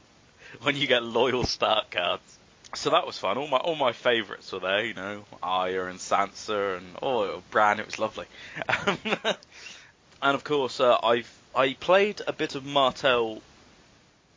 when 0.61 0.75
you 0.75 0.87
get 0.87 1.03
loyal 1.03 1.43
Stark 1.43 1.91
cards. 1.91 2.37
So 2.74 2.89
that 2.89 3.05
was 3.05 3.17
fun. 3.17 3.38
All 3.38 3.48
my 3.48 3.57
all 3.57 3.75
my 3.75 3.91
favourites 3.93 4.51
were 4.51 4.60
there, 4.60 4.84
you 4.84 4.93
know, 4.93 5.24
Arya 5.41 5.86
and 5.86 6.00
Sansa 6.00 6.77
and 6.77 6.88
oh 7.01 7.41
Bran. 7.51 7.79
It 7.79 7.86
was 7.86 8.00
lovely. 8.00 8.25
and 8.67 10.36
of 10.36 10.43
course, 10.43 10.79
uh, 10.79 10.98
I 11.01 11.24
I 11.55 11.74
played 11.74 12.22
a 12.27 12.34
bit 12.34 12.55
of 12.55 12.65
Martell 12.65 13.41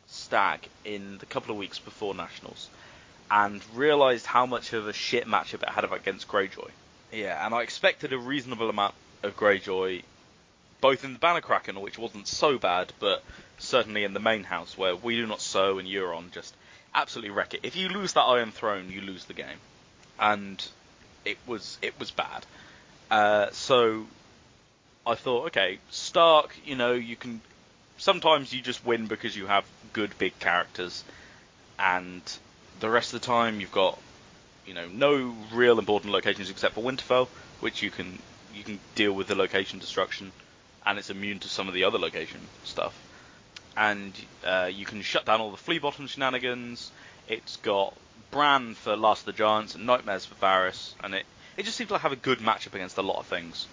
Stag 0.06 0.60
in 0.84 1.18
the 1.18 1.26
couple 1.26 1.50
of 1.50 1.58
weeks 1.58 1.78
before 1.78 2.14
Nationals, 2.14 2.68
and 3.30 3.62
realised 3.74 4.26
how 4.26 4.46
much 4.46 4.72
of 4.72 4.86
a 4.86 4.92
shit 4.92 5.26
matchup 5.26 5.62
it 5.62 5.68
had 5.68 5.84
against 5.90 6.28
Greyjoy. 6.28 6.70
Yeah, 7.12 7.44
and 7.44 7.54
I 7.54 7.62
expected 7.62 8.12
a 8.12 8.18
reasonable 8.18 8.70
amount 8.70 8.94
of 9.22 9.36
Greyjoy 9.36 10.02
both 10.80 11.04
in 11.04 11.12
the 11.12 11.18
Banner 11.18 11.40
Kraken, 11.40 11.80
which 11.80 11.98
wasn't 11.98 12.28
so 12.28 12.58
bad, 12.58 12.92
but 13.00 13.22
certainly 13.58 14.04
in 14.04 14.14
the 14.14 14.20
main 14.20 14.44
house 14.44 14.78
where 14.78 14.94
we 14.94 15.16
do 15.16 15.26
not 15.26 15.40
sow 15.40 15.78
and 15.78 15.88
Euron 15.88 16.30
just 16.30 16.54
absolutely 16.98 17.30
wreck 17.30 17.54
it. 17.54 17.60
If 17.62 17.76
you 17.76 17.88
lose 17.88 18.12
that 18.14 18.22
Iron 18.22 18.50
Throne, 18.50 18.90
you 18.90 19.00
lose 19.00 19.24
the 19.24 19.32
game, 19.32 19.60
and 20.18 20.66
it 21.24 21.38
was 21.46 21.78
it 21.80 21.98
was 21.98 22.10
bad. 22.10 22.44
Uh, 23.10 23.46
so 23.52 24.06
I 25.06 25.14
thought, 25.14 25.46
okay, 25.46 25.78
Stark, 25.90 26.54
you 26.64 26.74
know, 26.74 26.92
you 26.92 27.16
can 27.16 27.40
sometimes 27.96 28.52
you 28.52 28.60
just 28.60 28.84
win 28.84 29.06
because 29.06 29.36
you 29.36 29.46
have 29.46 29.64
good 29.92 30.16
big 30.18 30.38
characters, 30.40 31.04
and 31.78 32.22
the 32.80 32.90
rest 32.90 33.14
of 33.14 33.20
the 33.20 33.26
time 33.26 33.60
you've 33.60 33.72
got 33.72 33.98
you 34.66 34.74
know 34.74 34.86
no 34.88 35.34
real 35.52 35.78
important 35.78 36.12
locations 36.12 36.50
except 36.50 36.74
for 36.74 36.82
Winterfell, 36.82 37.28
which 37.60 37.82
you 37.82 37.90
can 37.90 38.18
you 38.54 38.64
can 38.64 38.80
deal 38.96 39.12
with 39.12 39.28
the 39.28 39.36
location 39.36 39.78
destruction, 39.78 40.32
and 40.84 40.98
it's 40.98 41.10
immune 41.10 41.38
to 41.38 41.48
some 41.48 41.68
of 41.68 41.74
the 41.74 41.84
other 41.84 41.98
location 41.98 42.40
stuff. 42.64 42.94
And 43.78 44.12
uh, 44.44 44.70
you 44.72 44.84
can 44.84 45.02
shut 45.02 45.24
down 45.24 45.40
all 45.40 45.52
the 45.52 45.56
flea 45.56 45.78
bottom 45.78 46.08
shenanigans. 46.08 46.90
It's 47.28 47.56
got 47.58 47.94
Bran 48.32 48.74
for 48.74 48.96
Last 48.96 49.20
of 49.20 49.26
the 49.26 49.32
Giants 49.32 49.76
and 49.76 49.86
Nightmares 49.86 50.24
for 50.26 50.34
Varys, 50.34 50.94
and 51.02 51.14
it 51.14 51.24
it 51.56 51.64
just 51.64 51.76
seems 51.76 51.90
to 51.90 51.98
have 51.98 52.12
a 52.12 52.16
good 52.16 52.38
matchup 52.38 52.74
against 52.74 52.98
a 52.98 53.02
lot 53.02 53.18
of 53.18 53.26
things. 53.26 53.66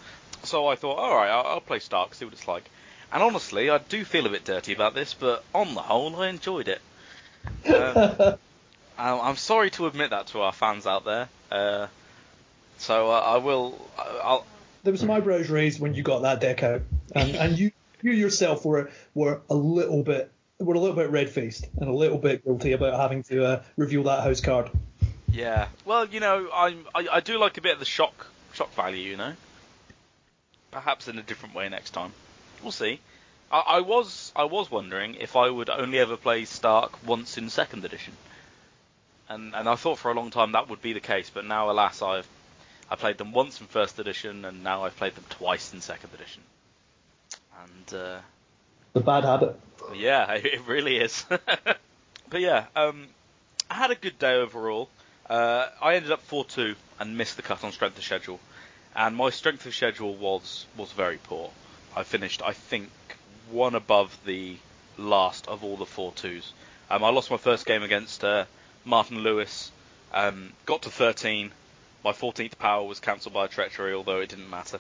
So 0.43 0.67
I 0.67 0.75
thought, 0.75 0.97
all 0.97 1.15
right, 1.15 1.29
I'll, 1.29 1.45
I'll 1.45 1.61
play 1.61 1.79
Stark, 1.79 2.13
see 2.13 2.25
what 2.25 2.33
it's 2.33 2.47
like. 2.47 2.69
And 3.11 3.23
honestly, 3.23 3.69
I 3.69 3.77
do 3.79 4.03
feel 4.05 4.25
a 4.25 4.29
bit 4.29 4.45
dirty 4.45 4.73
about 4.73 4.93
this, 4.93 5.13
but 5.13 5.43
on 5.53 5.73
the 5.73 5.81
whole, 5.81 6.15
I 6.15 6.27
enjoyed 6.27 6.67
it. 6.67 6.81
Um, 8.97 9.19
I'm 9.19 9.35
sorry 9.35 9.71
to 9.71 9.87
admit 9.87 10.11
that 10.11 10.27
to 10.27 10.39
our 10.39 10.53
fans 10.53 10.87
out 10.87 11.03
there. 11.03 11.27
Uh, 11.51 11.87
so 12.77 13.11
uh, 13.11 13.19
I 13.19 13.37
will. 13.39 13.77
I'll. 14.23 14.45
There 14.83 14.93
were 14.93 14.97
some 14.97 15.11
eyebrows 15.11 15.49
raised 15.49 15.81
when 15.81 15.93
you 15.93 16.01
got 16.01 16.21
that 16.21 16.39
deck 16.39 16.63
out, 16.63 16.83
and, 17.13 17.35
and 17.35 17.59
you 17.59 17.71
you 18.05 18.11
yourself 18.11 18.63
were 18.63 18.89
were 19.13 19.41
a 19.49 19.55
little 19.55 20.03
bit 20.03 20.31
were 20.59 20.75
a 20.75 20.79
little 20.79 20.95
bit 20.95 21.09
red 21.09 21.29
faced 21.29 21.67
and 21.77 21.89
a 21.89 21.93
little 21.93 22.17
bit 22.17 22.45
guilty 22.45 22.71
about 22.73 22.99
having 22.99 23.23
to 23.23 23.43
uh, 23.43 23.63
reveal 23.75 24.03
that 24.03 24.23
house 24.23 24.41
card. 24.41 24.69
Yeah. 25.31 25.67
Well, 25.83 26.05
you 26.05 26.19
know, 26.19 26.49
I'm 26.53 26.85
I, 26.93 27.07
I 27.13 27.19
do 27.19 27.37
like 27.37 27.57
a 27.57 27.61
bit 27.61 27.73
of 27.73 27.79
the 27.79 27.85
shock 27.85 28.27
shock 28.53 28.73
value, 28.75 29.09
you 29.09 29.17
know. 29.17 29.33
Perhaps 30.71 31.07
in 31.07 31.17
a 31.17 31.23
different 31.23 31.55
way 31.55 31.67
next 31.67 31.91
time. 31.91 32.11
We'll 32.61 32.71
see. 32.71 32.99
I, 33.51 33.59
I 33.59 33.79
was 33.81 34.31
I 34.35 34.43
was 34.43 34.69
wondering 34.69 35.15
if 35.15 35.35
I 35.35 35.49
would 35.49 35.69
only 35.69 35.99
ever 35.99 36.15
play 36.15 36.45
Stark 36.45 37.05
once 37.05 37.37
in 37.37 37.49
second 37.49 37.83
edition. 37.85 38.13
And 39.27 39.55
and 39.55 39.67
I 39.67 39.75
thought 39.75 39.97
for 39.97 40.11
a 40.11 40.13
long 40.13 40.29
time 40.29 40.51
that 40.51 40.69
would 40.69 40.81
be 40.81 40.93
the 40.93 40.99
case, 40.99 41.31
but 41.33 41.45
now 41.45 41.71
alas 41.71 42.01
I've 42.01 42.27
I 42.89 42.95
played 42.95 43.17
them 43.17 43.31
once 43.31 43.59
in 43.59 43.67
first 43.67 43.97
edition 43.97 44.45
and 44.45 44.63
now 44.63 44.83
I've 44.83 44.95
played 44.95 45.15
them 45.15 45.25
twice 45.31 45.73
in 45.73 45.81
second 45.81 46.13
edition. 46.13 46.43
And 47.63 47.99
uh, 47.99 48.19
The 48.93 48.99
bad 49.01 49.23
habit. 49.23 49.59
yeah, 49.93 50.31
it 50.33 50.61
really 50.67 50.97
is. 50.97 51.25
but 51.29 52.41
yeah, 52.41 52.65
um, 52.75 53.07
I 53.69 53.75
had 53.75 53.91
a 53.91 53.95
good 53.95 54.19
day 54.19 54.35
overall. 54.35 54.89
Uh, 55.29 55.67
I 55.81 55.95
ended 55.95 56.11
up 56.11 56.27
4-2 56.27 56.75
and 56.99 57.17
missed 57.17 57.35
the 57.35 57.41
cut 57.41 57.63
on 57.63 57.71
strength 57.71 57.97
of 57.97 58.03
schedule, 58.03 58.39
and 58.95 59.15
my 59.15 59.29
strength 59.31 59.65
of 59.65 59.73
schedule 59.73 60.15
was 60.15 60.65
was 60.77 60.91
very 60.91 61.17
poor. 61.17 61.49
I 61.95 62.03
finished, 62.03 62.41
I 62.43 62.53
think, 62.53 62.89
one 63.49 63.73
above 63.75 64.17
the 64.25 64.57
last 64.97 65.47
of 65.47 65.63
all 65.63 65.77
the 65.77 65.85
4-2s. 65.85 66.51
Um, 66.89 67.03
I 67.03 67.09
lost 67.09 67.31
my 67.31 67.37
first 67.37 67.65
game 67.65 67.83
against 67.83 68.23
uh, 68.23 68.45
Martin 68.83 69.19
Lewis, 69.19 69.71
um, 70.13 70.53
got 70.65 70.83
to 70.83 70.89
13. 70.89 71.51
My 72.03 72.11
14th 72.11 72.59
power 72.59 72.83
was 72.85 72.99
cancelled 72.99 73.33
by 73.33 73.47
treachery, 73.47 73.93
although 73.93 74.19
it 74.19 74.29
didn't 74.29 74.49
matter. 74.49 74.79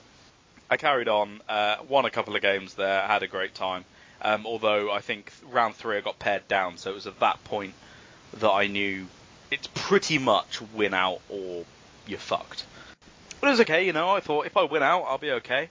I 0.69 0.77
carried 0.77 1.07
on, 1.07 1.41
uh, 1.47 1.77
won 1.87 2.05
a 2.05 2.09
couple 2.09 2.35
of 2.35 2.41
games 2.41 2.73
there, 2.73 3.01
had 3.01 3.23
a 3.23 3.27
great 3.27 3.53
time. 3.53 3.85
Um, 4.21 4.45
although 4.45 4.91
I 4.91 5.01
think 5.01 5.31
round 5.51 5.75
three 5.75 5.97
I 5.97 6.01
got 6.01 6.17
paired 6.17 6.47
down, 6.47 6.77
so 6.77 6.91
it 6.91 6.95
was 6.95 7.05
at 7.05 7.19
that 7.19 7.43
point 7.43 7.73
that 8.39 8.49
I 8.49 8.67
knew 8.67 9.07
it's 9.51 9.67
pretty 9.73 10.17
much 10.17 10.61
win 10.73 10.93
out 10.93 11.21
or 11.29 11.65
you're 12.07 12.19
fucked. 12.19 12.65
But 13.39 13.47
it 13.47 13.51
was 13.51 13.61
okay, 13.61 13.85
you 13.85 13.93
know. 13.93 14.09
I 14.09 14.21
thought 14.21 14.45
if 14.45 14.57
I 14.57 14.63
win 14.63 14.81
out, 14.81 15.03
I'll 15.03 15.17
be 15.17 15.31
okay, 15.31 15.69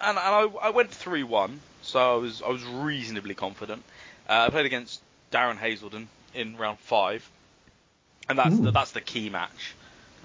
and, 0.00 0.18
and 0.18 0.18
I, 0.18 0.48
I 0.60 0.70
went 0.70 0.90
three 0.90 1.22
one, 1.22 1.60
so 1.82 2.16
I 2.16 2.16
was 2.16 2.42
I 2.42 2.48
was 2.48 2.64
reasonably 2.64 3.34
confident. 3.34 3.82
Uh, 4.28 4.46
I 4.46 4.50
played 4.50 4.66
against 4.66 5.00
Darren 5.32 5.56
Hazelden 5.56 6.08
in 6.34 6.56
round 6.56 6.78
five, 6.80 7.28
and 8.28 8.38
that's 8.38 8.58
the, 8.58 8.70
that's 8.70 8.92
the 8.92 9.00
key 9.00 9.30
match 9.30 9.74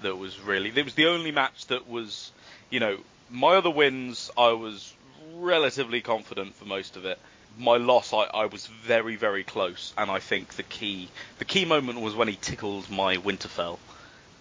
that 0.02 0.16
was 0.16 0.38
really. 0.40 0.72
It 0.74 0.84
was 0.84 0.94
the 0.94 1.06
only 1.06 1.30
match 1.30 1.66
that 1.68 1.88
was, 1.88 2.32
you 2.68 2.80
know, 2.80 2.98
my 3.30 3.56
other 3.56 3.70
wins 3.70 4.30
I 4.36 4.52
was 4.52 4.92
relatively 5.36 6.00
confident 6.00 6.54
for 6.56 6.64
most 6.64 6.96
of 6.96 7.04
it. 7.04 7.18
My 7.58 7.76
loss, 7.76 8.12
I, 8.12 8.22
I 8.22 8.46
was 8.46 8.66
very, 8.66 9.16
very 9.16 9.44
close, 9.44 9.92
and 9.98 10.10
I 10.10 10.18
think 10.18 10.54
the 10.54 10.62
key 10.62 11.08
the 11.38 11.44
key 11.44 11.64
moment 11.64 12.00
was 12.00 12.14
when 12.14 12.28
he 12.28 12.36
tickled 12.36 12.90
my 12.90 13.16
Winterfell, 13.16 13.78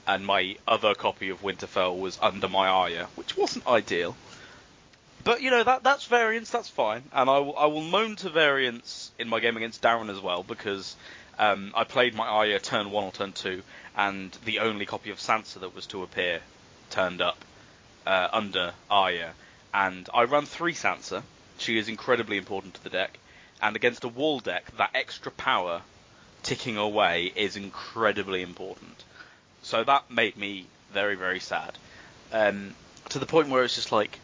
and 0.07 0.25
my 0.25 0.57
other 0.67 0.95
copy 0.95 1.29
of 1.29 1.41
Winterfell 1.41 1.97
was 1.97 2.17
under 2.21 2.47
my 2.47 2.67
Arya, 2.67 3.07
which 3.15 3.37
wasn't 3.37 3.67
ideal. 3.67 4.15
But 5.23 5.41
you 5.41 5.51
know 5.51 5.63
that 5.63 5.83
that's 5.83 6.05
variance, 6.05 6.49
that's 6.49 6.69
fine, 6.69 7.03
and 7.11 7.29
I 7.29 7.39
will 7.39 7.71
will 7.71 7.81
moan 7.81 8.15
to 8.17 8.29
variance 8.29 9.11
in 9.19 9.27
my 9.27 9.39
game 9.39 9.57
against 9.57 9.81
Darren 9.81 10.09
as 10.09 10.19
well 10.19 10.43
because 10.43 10.95
um, 11.37 11.73
I 11.75 11.83
played 11.83 12.15
my 12.15 12.27
Arya 12.27 12.59
turn 12.59 12.91
one 12.91 13.03
or 13.03 13.11
turn 13.11 13.33
two, 13.33 13.63
and 13.97 14.31
the 14.45 14.59
only 14.59 14.85
copy 14.85 15.09
of 15.09 15.19
Sansa 15.19 15.59
that 15.59 15.75
was 15.75 15.87
to 15.87 16.03
appear 16.03 16.41
turned 16.89 17.21
up 17.21 17.43
uh, 18.09 18.27
under 18.33 18.73
Arya, 18.89 19.33
and 19.71 20.09
I 20.11 20.23
run 20.23 20.47
three 20.47 20.73
Sansa. 20.73 21.21
She 21.59 21.77
is 21.77 21.87
incredibly 21.87 22.37
important 22.37 22.73
to 22.73 22.83
the 22.83 22.89
deck, 22.89 23.19
and 23.61 23.75
against 23.75 24.03
a 24.03 24.07
wall 24.07 24.39
deck, 24.39 24.75
that 24.77 24.89
extra 24.95 25.31
power 25.31 25.83
ticking 26.41 26.77
away 26.77 27.31
is 27.35 27.55
incredibly 27.55 28.41
important. 28.41 29.03
So 29.61 29.83
that 29.83 30.09
made 30.09 30.35
me 30.37 30.65
very 30.91 31.13
very 31.13 31.39
sad, 31.39 31.77
um, 32.33 32.73
to 33.09 33.19
the 33.19 33.27
point 33.27 33.49
where 33.49 33.63
it's 33.63 33.75
just 33.75 33.91
like, 33.91 34.17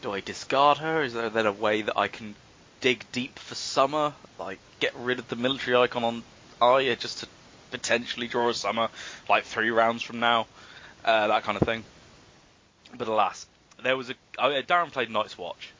do 0.00 0.12
I 0.12 0.20
discard 0.20 0.78
her? 0.78 1.02
Is 1.02 1.14
there 1.14 1.28
then 1.28 1.46
a 1.46 1.52
way 1.52 1.82
that 1.82 1.98
I 1.98 2.06
can 2.06 2.36
dig 2.80 3.04
deep 3.10 3.36
for 3.40 3.56
summer, 3.56 4.12
like 4.38 4.60
get 4.78 4.94
rid 4.94 5.18
of 5.18 5.26
the 5.26 5.36
military 5.36 5.76
icon 5.76 6.04
on 6.04 6.22
Arya 6.60 6.94
just 6.94 7.18
to 7.20 7.26
potentially 7.72 8.28
draw 8.28 8.48
a 8.50 8.54
summer, 8.54 8.90
like 9.28 9.42
three 9.42 9.70
rounds 9.70 10.04
from 10.04 10.20
now, 10.20 10.46
uh, 11.04 11.26
that 11.26 11.42
kind 11.42 11.58
of 11.60 11.66
thing. 11.66 11.82
But 12.96 13.08
alas, 13.08 13.46
there 13.82 13.96
was 13.96 14.10
a 14.10 14.14
Darren 14.38 14.92
played 14.92 15.10
Night's 15.10 15.36
Watch, 15.36 15.70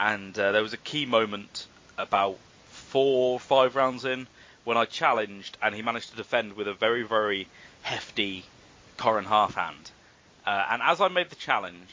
and 0.00 0.36
uh, 0.38 0.52
there 0.52 0.62
was 0.62 0.72
a 0.72 0.78
key 0.78 1.04
moment 1.04 1.66
about 1.98 2.38
four, 2.70 3.38
five 3.38 3.76
rounds 3.76 4.04
in 4.04 4.26
when 4.64 4.76
I 4.76 4.86
challenged, 4.86 5.58
and 5.62 5.74
he 5.74 5.82
managed 5.82 6.10
to 6.10 6.16
defend 6.16 6.54
with 6.54 6.68
a 6.68 6.74
very, 6.74 7.02
very 7.02 7.46
hefty 7.82 8.44
Qhorin 8.96 9.26
Halfhand. 9.26 9.90
Uh, 10.46 10.66
and 10.70 10.82
as 10.82 11.00
I 11.00 11.08
made 11.08 11.30
the 11.30 11.36
challenge, 11.36 11.88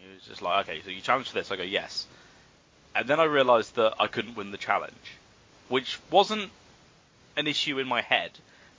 he 0.00 0.12
was 0.12 0.22
just 0.24 0.42
like, 0.42 0.68
"Okay, 0.68 0.82
so 0.82 0.90
you 0.90 1.00
challenge 1.00 1.28
for 1.28 1.34
this?" 1.34 1.50
I 1.50 1.56
go, 1.56 1.62
"Yes." 1.62 2.06
And 2.94 3.08
then 3.08 3.20
I 3.20 3.24
realised 3.24 3.76
that 3.76 3.94
I 3.98 4.06
couldn't 4.06 4.34
win 4.34 4.50
the 4.50 4.58
challenge, 4.58 5.16
which 5.68 5.98
wasn't 6.10 6.50
an 7.36 7.46
issue 7.46 7.78
in 7.78 7.86
my 7.86 8.02
head 8.02 8.32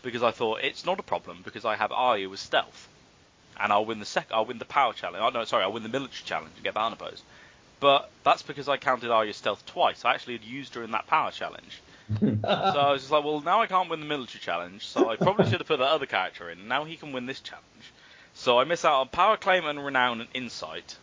because 0.03 0.21
I 0.21 0.31
thought 0.31 0.59
it's 0.61 0.85
not 0.85 0.99
a 0.99 1.03
problem 1.03 1.41
because 1.43 1.65
I 1.65 1.75
have 1.75 1.91
Arya 1.91 2.29
with 2.29 2.39
stealth, 2.39 2.87
and 3.59 3.71
I'll 3.71 3.85
win 3.85 3.99
the 3.99 4.05
sec. 4.05 4.27
I'll 4.31 4.45
win 4.45 4.59
the 4.59 4.65
power 4.65 4.93
challenge. 4.93 5.21
Oh 5.21 5.29
no, 5.29 5.45
sorry, 5.45 5.63
I'll 5.63 5.73
win 5.73 5.83
the 5.83 5.89
military 5.89 6.23
challenge 6.25 6.51
and 6.55 6.63
get 6.63 6.73
that 6.73 6.81
unopposed. 6.81 7.23
But 7.79 8.09
that's 8.23 8.43
because 8.43 8.69
I 8.69 8.77
counted 8.77 9.11
Arya's 9.11 9.37
stealth 9.37 9.65
twice. 9.65 10.05
I 10.05 10.13
actually 10.13 10.37
had 10.37 10.45
used 10.45 10.75
her 10.75 10.83
in 10.83 10.91
that 10.91 11.07
power 11.07 11.31
challenge. 11.31 11.81
so 12.19 12.39
I 12.45 12.91
was 12.91 13.01
just 13.01 13.11
like, 13.11 13.23
well, 13.23 13.41
now 13.41 13.61
I 13.61 13.67
can't 13.67 13.89
win 13.89 14.01
the 14.01 14.05
military 14.05 14.41
challenge, 14.41 14.85
so 14.85 15.09
I 15.09 15.15
probably 15.15 15.45
should 15.45 15.59
have 15.59 15.67
put 15.67 15.79
that 15.79 15.89
other 15.89 16.05
character 16.05 16.49
in. 16.49 16.67
Now 16.67 16.83
he 16.83 16.95
can 16.95 17.11
win 17.11 17.25
this 17.25 17.39
challenge. 17.39 17.65
So 18.33 18.59
I 18.59 18.65
miss 18.65 18.85
out 18.85 18.99
on 19.01 19.07
power 19.07 19.37
claim 19.37 19.65
and 19.65 19.83
renown 19.83 20.21
and 20.21 20.29
insight, 20.33 20.95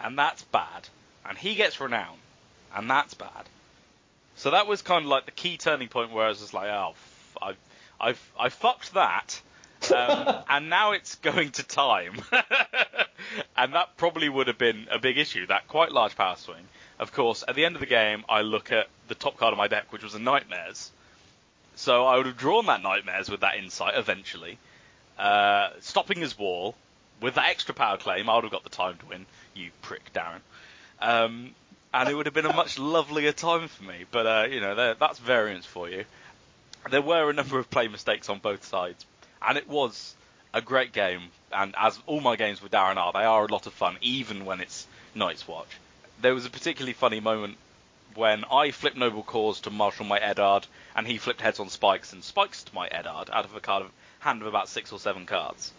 and 0.00 0.18
that's 0.18 0.42
bad. 0.44 0.88
And 1.28 1.36
he 1.36 1.54
gets 1.54 1.80
renown, 1.80 2.16
and 2.74 2.88
that's 2.88 3.14
bad. 3.14 3.48
So 4.36 4.52
that 4.52 4.66
was 4.66 4.82
kind 4.82 5.04
of 5.04 5.10
like 5.10 5.26
the 5.26 5.32
key 5.32 5.56
turning 5.56 5.88
point 5.88 6.12
where 6.12 6.26
I 6.26 6.28
was 6.28 6.38
just 6.40 6.54
like, 6.54 6.68
oh, 6.68 6.90
f- 6.92 7.36
I've, 7.42 7.56
I've, 8.00 8.32
I 8.38 8.48
fucked 8.48 8.94
that, 8.94 9.40
um, 9.92 10.42
and 10.48 10.70
now 10.70 10.92
it's 10.92 11.16
going 11.16 11.50
to 11.52 11.62
time. 11.62 12.14
and 13.56 13.74
that 13.74 13.96
probably 13.96 14.28
would 14.28 14.46
have 14.46 14.58
been 14.58 14.88
a 14.90 14.98
big 14.98 15.18
issue, 15.18 15.46
that 15.46 15.68
quite 15.68 15.92
large 15.92 16.16
power 16.16 16.36
swing. 16.36 16.68
Of 16.98 17.12
course, 17.12 17.44
at 17.46 17.54
the 17.54 17.64
end 17.64 17.76
of 17.76 17.80
the 17.80 17.86
game, 17.86 18.24
I 18.28 18.42
look 18.42 18.72
at 18.72 18.88
the 19.06 19.14
top 19.14 19.36
card 19.36 19.52
of 19.52 19.58
my 19.58 19.68
deck, 19.68 19.92
which 19.92 20.02
was 20.02 20.14
a 20.14 20.18
Nightmares. 20.18 20.90
So 21.76 22.06
I 22.06 22.16
would 22.16 22.26
have 22.26 22.36
drawn 22.36 22.66
that 22.66 22.82
Nightmares 22.82 23.30
with 23.30 23.40
that 23.40 23.56
insight 23.56 23.96
eventually, 23.96 24.58
uh, 25.18 25.70
stopping 25.80 26.18
his 26.20 26.36
wall. 26.36 26.74
With 27.20 27.34
that 27.34 27.48
extra 27.50 27.74
power 27.74 27.96
claim, 27.96 28.30
I 28.30 28.34
would 28.36 28.44
have 28.44 28.52
got 28.52 28.62
the 28.62 28.70
time 28.70 28.96
to 28.98 29.06
win. 29.06 29.26
You 29.54 29.70
prick, 29.82 30.12
Darren. 30.12 30.40
Um, 31.00 31.50
and 31.92 32.08
it 32.08 32.14
would 32.14 32.26
have 32.26 32.34
been 32.34 32.46
a 32.46 32.52
much 32.52 32.78
lovelier 32.80 33.32
time 33.32 33.68
for 33.68 33.84
me. 33.84 34.04
But 34.10 34.26
uh, 34.26 34.46
you 34.50 34.60
know, 34.60 34.94
that's 34.94 35.18
variance 35.18 35.66
for 35.66 35.88
you. 35.88 36.04
There 36.90 37.02
were 37.02 37.30
a 37.30 37.32
number 37.32 37.58
of 37.58 37.70
play 37.70 37.88
mistakes 37.88 38.28
on 38.28 38.38
both 38.38 38.64
sides, 38.64 39.04
and 39.42 39.58
it 39.58 39.68
was 39.68 40.14
a 40.54 40.60
great 40.60 40.92
game. 40.92 41.22
And 41.52 41.74
as 41.78 41.98
all 42.06 42.20
my 42.20 42.36
games 42.36 42.62
with 42.62 42.72
Darren 42.72 42.96
are, 42.96 43.12
they 43.12 43.24
are 43.24 43.44
a 43.44 43.52
lot 43.52 43.66
of 43.66 43.72
fun, 43.72 43.96
even 44.00 44.44
when 44.44 44.60
it's 44.60 44.86
Night's 45.14 45.46
Watch. 45.48 45.68
there 46.20 46.34
was 46.34 46.46
a 46.46 46.50
particularly 46.50 46.92
funny 46.92 47.20
moment 47.20 47.56
when 48.14 48.44
I 48.50 48.72
flipped 48.72 48.96
Noble 48.96 49.22
Cause 49.22 49.60
to 49.60 49.70
marshal 49.70 50.04
my 50.04 50.18
Eddard, 50.18 50.66
and 50.96 51.06
he 51.06 51.18
flipped 51.18 51.40
Heads 51.40 51.60
on 51.60 51.68
Spikes 51.68 52.12
and 52.12 52.24
Spikes 52.24 52.64
to 52.64 52.74
my 52.74 52.88
Eddard 52.88 53.30
out 53.30 53.44
of 53.44 53.54
a 53.54 53.60
card 53.60 53.84
of, 53.84 53.90
hand 54.20 54.42
of 54.42 54.48
about 54.48 54.68
six 54.68 54.92
or 54.92 54.98
seven 54.98 55.24
cards. 55.26 55.72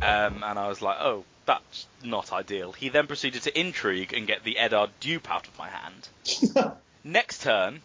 Um, 0.00 0.44
and 0.44 0.58
I 0.58 0.68
was 0.68 0.80
like, 0.80 0.96
oh, 1.00 1.24
that's 1.44 1.86
not 2.02 2.32
ideal. 2.32 2.72
He 2.72 2.88
then 2.88 3.06
proceeded 3.06 3.42
to 3.42 3.58
intrigue 3.58 4.12
and 4.12 4.26
get 4.26 4.44
the 4.44 4.58
Eddard 4.58 4.90
dupe 5.00 5.30
out 5.30 5.46
of 5.46 5.58
my 5.58 5.68
hand. 5.68 6.08
Next 7.04 7.42
turn, 7.42 7.82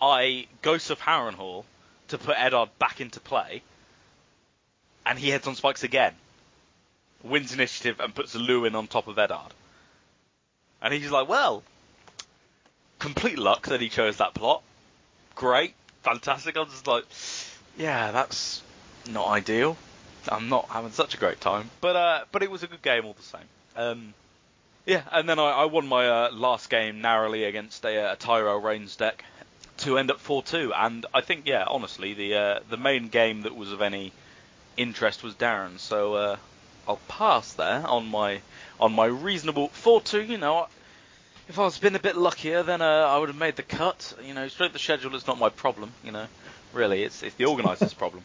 I 0.00 0.46
Ghost 0.62 0.90
of 0.90 1.00
Harrenhal 1.00 1.64
to 2.08 2.18
put 2.18 2.36
Eddard 2.38 2.70
back 2.78 3.00
into 3.00 3.20
play, 3.20 3.62
and 5.06 5.18
he 5.18 5.30
heads 5.30 5.46
on 5.46 5.54
spikes 5.54 5.84
again. 5.84 6.14
Wins 7.22 7.52
initiative 7.52 8.00
and 8.00 8.14
puts 8.14 8.34
Luwin 8.34 8.74
on 8.74 8.86
top 8.86 9.08
of 9.08 9.18
Eddard. 9.18 9.52
And 10.80 10.94
he's 10.94 11.10
like, 11.10 11.28
well, 11.28 11.62
complete 12.98 13.38
luck 13.38 13.66
that 13.66 13.80
he 13.80 13.88
chose 13.88 14.18
that 14.18 14.34
plot. 14.34 14.62
Great, 15.34 15.74
fantastic. 16.02 16.56
I'm 16.56 16.66
just 16.66 16.86
like, 16.86 17.04
yeah, 17.76 18.12
that's 18.12 18.62
not 19.10 19.28
ideal. 19.28 19.76
I'm 20.28 20.48
not 20.48 20.68
having 20.68 20.92
such 20.92 21.14
a 21.14 21.18
great 21.18 21.40
time, 21.40 21.70
but 21.80 21.96
uh, 21.96 22.24
but 22.32 22.42
it 22.42 22.50
was 22.50 22.62
a 22.62 22.66
good 22.66 22.82
game 22.82 23.06
all 23.06 23.14
the 23.14 23.22
same. 23.22 23.40
Um, 23.76 24.14
yeah, 24.84 25.02
and 25.12 25.28
then 25.28 25.38
I, 25.38 25.50
I 25.50 25.64
won 25.66 25.86
my 25.86 26.08
uh, 26.08 26.32
last 26.32 26.70
game 26.70 27.00
narrowly 27.00 27.44
against 27.44 27.84
a, 27.84 28.12
a 28.12 28.16
Tyrell 28.16 28.60
Reigns 28.60 28.96
deck 28.96 29.24
to 29.78 29.98
end 29.98 30.10
up 30.10 30.22
4-2. 30.22 30.72
And 30.74 31.06
I 31.14 31.20
think, 31.20 31.46
yeah, 31.46 31.64
honestly, 31.66 32.14
the 32.14 32.34
uh, 32.34 32.60
the 32.68 32.76
main 32.76 33.08
game 33.08 33.42
that 33.42 33.54
was 33.54 33.72
of 33.72 33.82
any 33.82 34.12
interest 34.76 35.22
was 35.22 35.34
Darren. 35.34 35.78
So 35.78 36.14
uh, 36.14 36.36
I'll 36.86 37.00
pass 37.08 37.52
there 37.54 37.86
on 37.86 38.06
my 38.06 38.40
on 38.80 38.92
my 38.92 39.06
reasonable 39.06 39.68
4-2. 39.68 40.28
You 40.28 40.38
know, 40.38 40.68
if 41.48 41.58
I 41.58 41.62
was 41.62 41.78
been 41.78 41.96
a 41.96 42.00
bit 42.00 42.16
luckier, 42.16 42.62
then 42.62 42.82
uh, 42.82 42.84
I 42.84 43.18
would 43.18 43.28
have 43.28 43.38
made 43.38 43.56
the 43.56 43.62
cut. 43.62 44.14
You 44.24 44.34
know, 44.34 44.48
straight 44.48 44.72
the 44.72 44.78
schedule 44.78 45.14
is 45.14 45.26
not 45.26 45.38
my 45.38 45.48
problem. 45.48 45.92
You 46.04 46.12
know, 46.12 46.26
really, 46.72 47.02
it's 47.02 47.22
it's 47.22 47.36
the 47.36 47.46
organiser's 47.46 47.94
problem. 48.04 48.24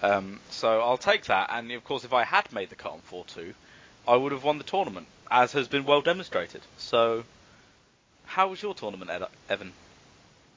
Um, 0.00 0.40
so 0.50 0.80
I'll 0.80 0.98
take 0.98 1.24
that. 1.24 1.50
And 1.52 1.70
of 1.72 1.84
course, 1.84 2.04
if 2.04 2.12
I 2.12 2.24
had 2.24 2.52
made 2.52 2.70
the 2.70 2.76
cut 2.76 2.92
on 2.92 3.00
4-2, 3.10 3.52
I 4.06 4.16
would 4.16 4.32
have 4.32 4.44
won 4.44 4.58
the 4.58 4.64
tournament, 4.64 5.06
as 5.30 5.52
has 5.52 5.68
been 5.68 5.84
well 5.84 6.02
demonstrated. 6.02 6.62
So, 6.76 7.24
how 8.24 8.48
was 8.48 8.62
your 8.62 8.74
tournament, 8.74 9.10
Evan? 9.48 9.72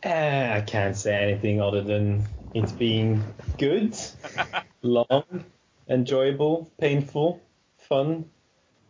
Uh, 0.04 0.54
I 0.56 0.62
can't 0.66 0.96
say 0.96 1.16
anything 1.16 1.62
other 1.62 1.82
than 1.82 2.26
it's 2.54 2.72
been 2.72 3.24
good, 3.58 3.96
long, 4.82 5.46
enjoyable, 5.88 6.72
painful, 6.80 7.42
fun, 7.78 8.26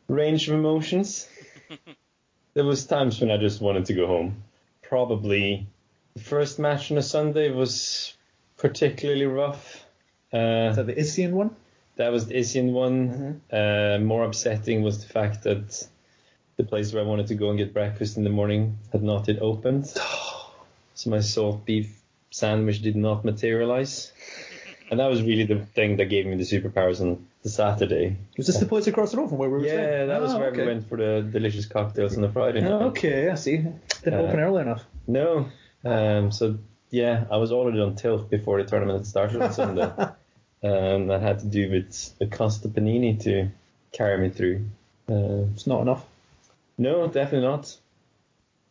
range 0.07 0.47
of 0.47 0.55
emotions. 0.55 1.27
there 2.53 2.63
was 2.63 2.85
times 2.85 3.19
when 3.19 3.29
I 3.29 3.37
just 3.37 3.61
wanted 3.61 3.85
to 3.85 3.93
go 3.93 4.07
home. 4.07 4.43
Probably 4.83 5.67
the 6.15 6.21
first 6.21 6.59
match 6.59 6.91
on 6.91 6.97
a 6.97 7.01
Sunday 7.01 7.51
was 7.51 8.15
particularly 8.57 9.25
rough. 9.25 9.85
Uh, 10.33 10.69
Is 10.69 10.75
that 10.77 10.87
the 10.87 10.93
Isian 10.93 11.31
one? 11.31 11.55
that 11.97 12.11
was 12.11 12.27
the 12.27 12.35
Isian 12.35 12.71
one. 12.71 13.41
Uh, 13.51 13.99
more 14.01 14.23
upsetting 14.23 14.81
was 14.81 15.05
the 15.05 15.11
fact 15.11 15.43
that 15.43 15.87
the 16.57 16.63
place 16.63 16.93
where 16.93 17.03
I 17.03 17.05
wanted 17.05 17.27
to 17.27 17.35
go 17.35 17.49
and 17.49 17.57
get 17.57 17.73
breakfast 17.73 18.17
in 18.17 18.23
the 18.23 18.29
morning 18.29 18.77
had 18.91 19.03
not 19.03 19.27
yet 19.27 19.39
opened. 19.41 19.93
So 20.95 21.09
my 21.09 21.19
salt 21.21 21.65
beef 21.65 21.99
sandwich 22.31 22.81
did 22.81 22.95
not 22.95 23.23
materialize. 23.25 24.11
And 24.89 24.99
that 24.99 25.09
was 25.09 25.21
really 25.23 25.45
the 25.45 25.65
thing 25.65 25.97
that 25.97 26.05
gave 26.05 26.25
me 26.25 26.35
the 26.35 26.43
superpowers 26.43 26.99
on 27.01 27.25
the 27.43 27.49
Saturday. 27.49 28.17
Was 28.37 28.47
this 28.47 28.57
the 28.57 28.65
place 28.65 28.87
across 28.87 29.11
the 29.11 29.17
road 29.17 29.29
from 29.29 29.37
where 29.37 29.49
we 29.49 29.59
were 29.59 29.65
Yeah, 29.65 29.71
staying? 29.73 30.07
that 30.09 30.21
was 30.21 30.33
Oh, 30.33 30.39
where 30.39 30.49
okay. 30.49 30.61
we 30.61 30.67
went 30.67 30.87
for 30.89 30.97
the 30.97 31.21
delicious 31.31 31.65
cocktails 31.65 32.15
on 32.15 32.21
the 32.21 32.29
Friday 32.29 32.61
night. 32.61 32.71
Oh, 32.71 32.87
okay, 32.87 33.29
I 33.29 33.35
see. 33.35 33.57
Didn't 34.03 34.19
Uh, 34.19 34.23
open 34.23 34.39
early 34.39 34.61
enough. 34.63 34.83
No. 35.07 35.47
Um, 35.85 36.31
so 36.31 36.57
yeah, 36.89 37.23
I 37.31 37.37
was 37.37 37.51
already 37.53 37.79
on 37.79 37.95
tilt 37.95 38.29
before 38.29 38.61
the 38.61 38.69
tournament 38.69 39.05
started 39.07 39.41
on 39.41 39.53
Sunday. 39.53 39.83
um, 40.63 41.07
that 41.07 41.21
had 41.21 41.39
to 41.39 41.45
do 41.47 41.71
with 41.71 42.17
the 42.19 42.27
Costa 42.27 42.67
Panini 42.67 43.17
to 43.23 43.49
carry 43.93 44.17
me 44.19 44.29
through. 44.29 44.65
Uh, 45.09 45.45
It's 45.53 45.65
not 45.67 45.81
enough. 45.81 46.05
no, 46.77 47.07
definitely 47.07 47.47
not. 47.47 47.75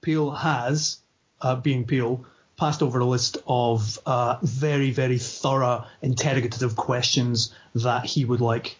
Peel 0.02 0.30
has, 0.30 0.98
uh, 1.40 1.56
being 1.56 1.84
Peel, 1.84 2.24
passed 2.60 2.82
over 2.82 3.00
a 3.00 3.04
list 3.04 3.38
of 3.46 3.98
uh, 4.04 4.36
very, 4.42 4.90
very 4.90 5.18
thorough 5.18 5.86
interrogative 6.02 6.76
questions 6.76 7.54
that 7.74 8.04
he 8.04 8.24
would 8.24 8.40
like 8.40 8.76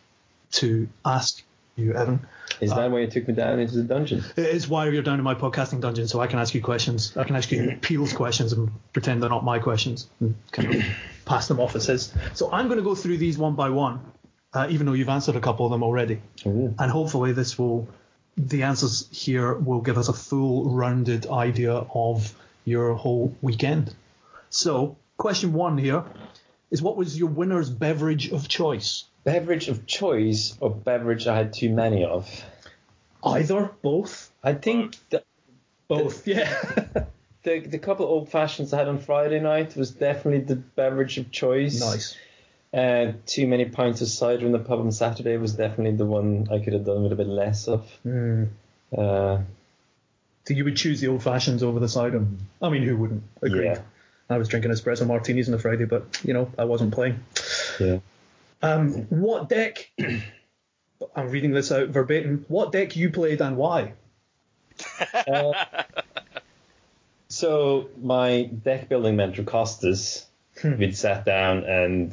to 0.53 0.89
ask 1.05 1.43
you, 1.77 1.95
Evan. 1.95 2.27
Is 2.61 2.71
that 2.71 2.91
why 2.91 3.01
you 3.01 3.07
took 3.07 3.27
me 3.27 3.35
down 3.35 3.59
into 3.59 3.77
the 3.77 3.85
dungeon? 3.85 4.23
It 4.37 4.47
is 4.47 4.69
why 4.69 4.89
you're 4.89 5.03
down 5.03 5.19
in 5.19 5.25
my 5.25 5.35
podcasting 5.35 5.81
dungeon, 5.81 6.09
so 6.09 6.21
I 6.21 6.27
can 6.27 6.39
ask 6.39 6.55
you 6.55 6.61
questions. 6.61 7.17
I 7.17 7.25
can 7.25 7.37
ask 7.37 7.51
you 7.51 7.79
Peel's 7.81 8.13
questions 8.13 8.53
and 8.53 8.71
pretend 8.93 9.23
they're 9.23 9.31
not 9.31 9.45
my 9.45 9.59
questions 9.59 10.09
and 10.21 10.35
kind 10.53 10.75
of 10.75 10.85
pass 11.25 11.49
them 11.49 11.59
off 11.59 11.75
as 11.75 11.87
his. 11.87 12.13
So 12.35 12.53
I'm 12.53 12.67
going 12.67 12.79
to 12.79 12.85
go 12.85 12.95
through 12.95 13.17
these 13.17 13.39
one 13.39 13.55
by 13.55 13.71
one, 13.71 14.01
uh, 14.53 14.67
even 14.69 14.87
though 14.87 14.93
you've 14.93 15.09
answered 15.09 15.37
a 15.37 15.41
couple 15.41 15.65
of 15.65 15.73
them 15.73 15.83
already. 15.83 16.21
Ooh. 16.47 16.75
And 16.79 16.91
hopefully 16.91 17.33
this 17.33 17.59
will, 17.59 17.89
the 18.37 18.65
answers 18.65 19.09
here 19.11 19.55
will 19.55 19.81
give 19.81 19.97
us 19.97 20.09
a 20.09 20.13
full 20.13 20.71
rounded 20.71 21.29
idea 21.29 21.73
of 21.73 22.35
your 22.65 22.95
whole 22.95 23.35
weekend. 23.41 23.95
So, 24.51 24.97
question 25.17 25.53
one 25.53 25.79
here 25.79 26.05
is 26.71 26.83
what 26.83 26.97
was 26.97 27.19
your 27.19 27.29
winner's 27.29 27.71
beverage 27.71 28.31
of 28.33 28.49
choice? 28.49 29.05
Beverage 29.25 29.69
of 29.69 29.87
choice 29.87 30.57
or 30.61 30.71
beverage 30.71 31.27
I 31.27 31.37
had 31.37 31.53
too 31.53 31.71
many 31.71 32.05
of? 32.05 32.45
Either, 33.23 33.71
both, 33.83 34.31
I 34.43 34.55
think 34.55 34.97
the, 35.11 35.23
both. 35.89 36.27
Yeah. 36.27 36.49
the, 37.43 37.61
the 37.61 37.79
couple 37.79 38.07
of 38.07 38.11
old 38.11 38.31
fashions 38.31 38.73
I 38.73 38.79
had 38.79 38.89
on 38.89 38.99
Friday 38.99 39.41
night 39.41 39.77
was 39.77 39.91
definitely 39.91 40.41
the 40.41 40.57
beverage 40.57 41.19
of 41.19 41.31
choice. 41.31 41.81
nice. 41.81 42.17
Uh, 42.73 43.13
too 43.27 43.49
many 43.49 43.65
pints 43.65 44.01
of 44.01 44.07
cider 44.07 44.47
in 44.47 44.53
the 44.53 44.59
pub 44.59 44.79
on 44.79 44.93
Saturday 44.93 45.37
was 45.37 45.55
definitely 45.55 45.97
the 45.97 46.07
one 46.07 46.47
I 46.53 46.61
could 46.61 46.73
have 46.73 46.85
done 46.85 47.03
with 47.03 47.13
a 47.13 47.17
bit 47.17 47.27
less 47.27 47.67
of. 47.67 47.91
Mm. 48.07 48.49
Uh, 48.97 49.39
So 50.51 50.57
you 50.57 50.65
would 50.65 50.77
choose 50.77 51.01
the 51.01 51.07
old 51.07 51.23
fashions 51.23 51.63
over 51.63 51.79
the 51.79 51.89
cider? 51.89 52.27
I 52.61 52.71
mean, 52.71 52.83
who 52.83 52.97
wouldn't? 52.97 53.23
Agreed. 53.41 53.67
Yeah. 53.67 53.83
I 54.29 54.37
was 54.37 54.49
drinking 54.49 54.73
espresso 54.73 55.07
martinis 55.07 55.47
on 55.47 55.55
a 55.55 55.61
Friday, 55.61 55.85
but 55.85 56.21
you 56.25 56.35
know, 56.35 56.51
I 56.59 56.65
wasn't 56.65 56.93
playing. 56.93 57.21
yeah. 57.79 58.01
Um, 58.61 58.93
what 59.11 59.49
deck? 59.49 59.93
I'm 61.15 61.31
reading 61.31 61.53
this 61.53 61.71
out 61.71 61.91
verbatim. 61.91 62.47
What 62.49 62.73
deck 62.73 62.97
you 62.97 63.11
played 63.11 63.41
and 63.41 63.57
why? 63.57 63.93
So 67.29 67.89
my 68.03 68.43
deck 68.43 68.89
building 68.89 69.15
mentor 69.15 69.45
Costas, 69.45 70.27
we'd 70.65 70.97
sat 70.97 71.25
down 71.25 71.63
and 71.63 72.13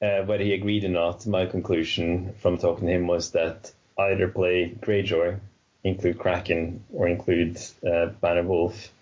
uh, 0.00 0.22
whether 0.24 0.42
he 0.42 0.54
agreed 0.54 0.84
or 0.84 0.88
not, 0.88 1.26
my 1.26 1.44
conclusion 1.44 2.32
from 2.40 2.56
talking 2.56 2.86
to 2.86 2.92
him 2.94 3.06
was 3.06 3.32
that 3.32 3.70
either 3.98 4.28
play 4.28 4.74
Greyjoy, 4.80 5.38
include 5.84 6.18
Kraken, 6.18 6.84
or 6.92 7.08
include 7.08 7.58
uh, 7.86 8.06
Banner 8.20 8.42
Wolf 8.42 8.92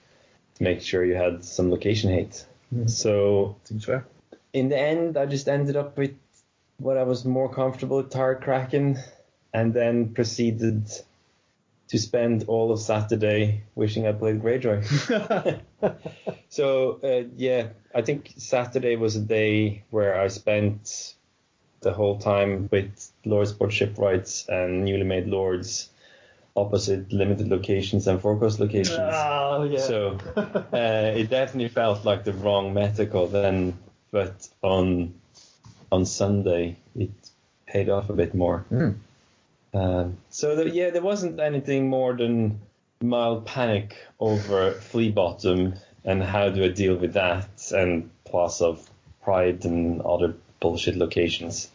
to 0.56 0.62
make 0.62 0.80
sure 0.82 1.04
you 1.04 1.14
had 1.14 1.44
some 1.44 1.70
location 1.70 2.10
hate. 2.10 2.44
So 2.86 3.56
Seems 3.64 3.84
fair. 3.84 4.04
in 4.52 4.68
the 4.68 4.78
end, 4.78 5.16
I 5.16 5.26
just 5.26 5.48
ended 5.48 5.76
up 5.76 5.96
with 5.96 6.14
what 6.78 6.96
I 6.96 7.04
was 7.04 7.24
more 7.24 7.48
comfortable 7.52 7.98
with, 7.98 8.10
Tar 8.10 8.34
Kraken, 8.34 8.98
and 9.54 9.72
then 9.72 10.12
proceeded 10.12 10.90
to 11.88 11.98
spend 11.98 12.44
all 12.48 12.72
of 12.72 12.80
Saturday 12.80 13.62
wishing 13.74 14.06
I 14.06 14.12
played 14.12 14.42
Greyjoy. 14.42 15.60
so 16.48 17.00
uh, 17.02 17.28
yeah, 17.36 17.68
I 17.94 18.02
think 18.02 18.34
Saturday 18.36 18.96
was 18.96 19.16
a 19.16 19.20
day 19.20 19.84
where 19.90 20.20
I 20.20 20.28
spent 20.28 21.14
the 21.80 21.92
whole 21.92 22.18
time 22.18 22.68
with 22.72 23.12
Lordsport 23.24 23.70
shipwrights 23.70 24.46
and 24.48 24.84
newly 24.84 25.04
made 25.04 25.28
lords 25.28 25.90
opposite 26.56 27.12
limited 27.12 27.48
locations 27.48 28.06
and 28.06 28.20
forecast 28.20 28.58
locations. 28.60 28.98
Oh 28.98 29.68
yeah. 29.70 29.80
So 29.80 30.18
uh, 30.36 30.66
it 30.72 31.30
definitely 31.30 31.68
felt 31.68 32.04
like 32.04 32.24
the 32.24 32.32
wrong 32.32 32.74
meta 32.74 33.06
call 33.06 33.26
then, 33.26 33.78
but 34.10 34.48
on 34.62 35.14
on 35.92 36.06
Sunday 36.06 36.76
it 36.96 37.10
paid 37.66 37.88
off 37.88 38.10
a 38.10 38.14
bit 38.14 38.34
more. 38.34 38.64
Um, 39.74 40.16
so 40.30 40.56
the, 40.56 40.70
yeah, 40.70 40.90
there 40.90 41.02
wasn't 41.02 41.38
anything 41.38 41.88
more 41.88 42.14
than 42.14 42.60
mild 43.02 43.44
panic 43.44 43.94
over 44.18 44.72
flea 44.72 45.10
bottom 45.10 45.74
and 46.04 46.22
how 46.22 46.48
do 46.48 46.64
I 46.64 46.68
deal 46.68 46.96
with 46.96 47.14
that, 47.14 47.48
and 47.72 48.08
Plaza 48.24 48.66
of 48.66 48.90
Pride 49.22 49.64
and 49.64 50.00
other 50.02 50.34
bullshit 50.60 50.96
locations. 50.96 51.68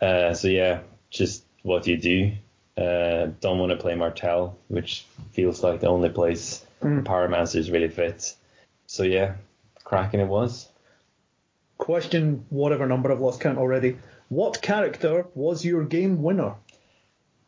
Uh, 0.00 0.34
so 0.34 0.48
yeah, 0.48 0.80
just 1.10 1.42
what 1.62 1.86
you 1.86 1.96
do. 1.96 2.32
Uh, 2.76 3.26
don't 3.40 3.58
want 3.58 3.70
to 3.70 3.76
play 3.76 3.94
Martell, 3.94 4.58
which 4.68 5.04
feels 5.32 5.62
like 5.62 5.80
the 5.80 5.88
only 5.88 6.08
place 6.08 6.64
Pyromancers 6.82 7.72
really 7.72 7.88
fits. 7.88 8.36
So 8.86 9.02
yeah, 9.02 9.34
cracking 9.84 10.20
it 10.20 10.28
was. 10.28 10.68
Question 11.78 12.44
whatever 12.50 12.86
number 12.86 13.12
I've 13.12 13.20
lost 13.20 13.40
count 13.40 13.58
already. 13.58 13.98
What 14.28 14.62
character 14.62 15.26
was 15.34 15.64
your 15.64 15.84
game 15.84 16.22
winner? 16.22 16.54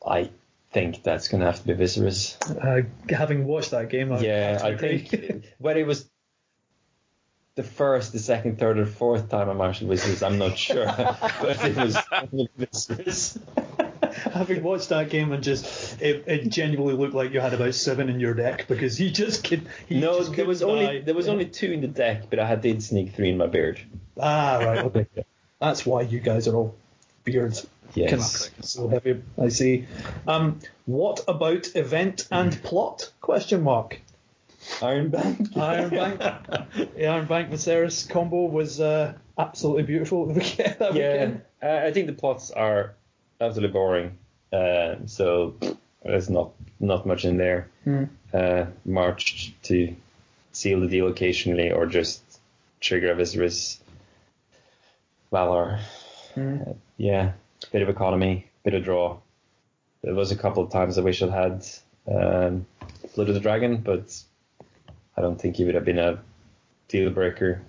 I 0.07 0.31
think 0.73 1.03
that's 1.03 1.29
going 1.29 1.41
to 1.41 1.47
have 1.47 1.61
to 1.61 1.67
be 1.67 1.75
Viserys. 1.75 2.37
Uh, 2.51 2.87
having 3.09 3.47
watched 3.47 3.71
that 3.71 3.89
game, 3.89 4.13
I 4.13 4.21
yeah, 4.21 4.61
I 4.63 4.77
think 4.77 5.47
whether 5.59 5.81
it 5.81 5.87
was 5.87 6.09
the 7.55 7.63
first, 7.63 8.13
the 8.13 8.19
second, 8.19 8.59
third, 8.59 8.79
or 8.79 8.87
fourth 8.87 9.31
time 9.31 9.49
I 9.49 9.55
marshaled 9.55 9.91
Viserys, 9.91 10.27
I'm 10.27 10.39
not 10.39 10.59
sure. 10.59 10.87
but 11.41 11.65
it 11.65 11.77
was 11.77 11.95
Viserys. 12.59 13.41
having 14.39 14.63
watched 14.63 14.89
that 14.91 15.09
game 15.11 15.33
and 15.33 15.43
just 15.43 16.01
it, 16.03 16.25
it 16.27 16.49
genuinely 16.51 16.95
looked 16.95 17.15
like 17.15 17.33
you 17.33 17.41
had 17.41 17.55
about 17.55 17.75
seven 17.75 18.09
in 18.09 18.21
your 18.21 18.35
deck 18.35 18.67
because 18.69 18.97
he 18.97 19.11
just 19.11 19.45
could. 19.45 19.67
He 19.89 20.01
No, 20.01 20.19
just 20.19 20.35
there 20.35 20.45
was 20.47 20.61
couldn't 20.61 20.75
only 20.77 21.01
there 21.01 21.15
was 21.15 21.29
only 21.29 21.47
two 21.47 21.73
in 21.73 21.81
the 21.81 21.89
deck, 21.89 22.25
but 22.31 22.39
I 22.39 22.47
had 22.47 22.61
did 22.61 22.83
sneak 22.83 23.15
three 23.15 23.31
in 23.31 23.39
my 23.39 23.47
beard. 23.47 23.81
ah 24.21 24.59
right 24.59 24.85
okay. 24.85 25.07
That's 25.61 25.87
why 25.87 26.03
you 26.03 26.21
guys 26.21 26.47
are 26.49 26.55
all 26.55 26.77
beards. 27.25 27.67
Yes. 27.95 28.11
Canucks. 28.11 28.51
So 28.69 28.89
heavy, 28.89 29.23
I 29.41 29.49
see. 29.51 29.87
Um, 30.27 30.59
what 30.85 31.25
about 31.29 31.75
event 31.77 32.27
and 32.31 32.61
plot? 32.65 33.11
Question 33.21 33.63
mark. 33.63 34.01
Iron 34.83 35.11
Bank. 35.11 35.57
Iron 35.57 35.91
Bank, 35.91 36.19
the 36.19 37.07
Iron 37.07 37.27
Bank 37.27 37.51
Viserys 37.51 38.09
combo 38.09 38.47
was 38.47 38.81
uh, 38.81 39.13
absolutely 39.39 39.85
beautiful 39.85 40.23
at 40.23 40.35
the 40.35 40.41
weekend. 40.41 40.77
That 40.81 40.95
Yeah, 40.95 41.13
weekend. 41.13 41.43
uh, 41.63 41.87
I 41.87 41.93
think 41.93 42.07
the 42.09 42.15
plots 42.15 42.51
are 42.51 42.95
absolutely 43.41 43.73
boring. 43.73 44.19
Uh, 44.55 45.07
so 45.07 45.55
there's 46.05 46.31
not 46.31 46.53
not 46.79 47.07
much 47.07 47.25
in 47.25 47.37
there. 47.37 47.69
Hmm. 47.85 48.05
Uh, 48.33 48.67
march 48.85 49.53
to 49.65 49.95
seal 50.53 50.81
the 50.81 50.87
deal 50.89 51.09
occasionally, 51.09 51.73
or 51.73 51.87
just 51.87 52.23
trigger 52.81 53.13
a 53.13 53.17
Viserys 53.17 53.79
Valor. 55.33 55.81
Hmm. 56.35 56.59
Uh, 56.61 56.73
yeah, 56.97 57.33
bit 57.73 57.83
of 57.83 57.89
economy, 57.89 58.47
bit 58.63 58.75
of 58.75 58.85
draw. 58.85 59.19
There 60.03 60.15
was 60.15 60.31
a 60.31 60.37
couple 60.37 60.63
of 60.63 60.71
times 60.71 60.99
I 60.99 61.03
wish 61.03 61.23
I'd 61.23 61.31
had 61.31 61.67
um, 62.07 62.67
Blood 63.15 63.29
of 63.29 63.35
the 63.35 63.41
Dragon, 63.41 63.79
but 63.79 64.23
I 65.17 65.23
don't 65.23 65.41
think 65.41 65.57
he 65.57 65.65
would 65.65 65.75
have 65.75 65.85
been 65.85 65.99
a 65.99 66.21
deal 66.89 67.11
breaker. 67.11 67.63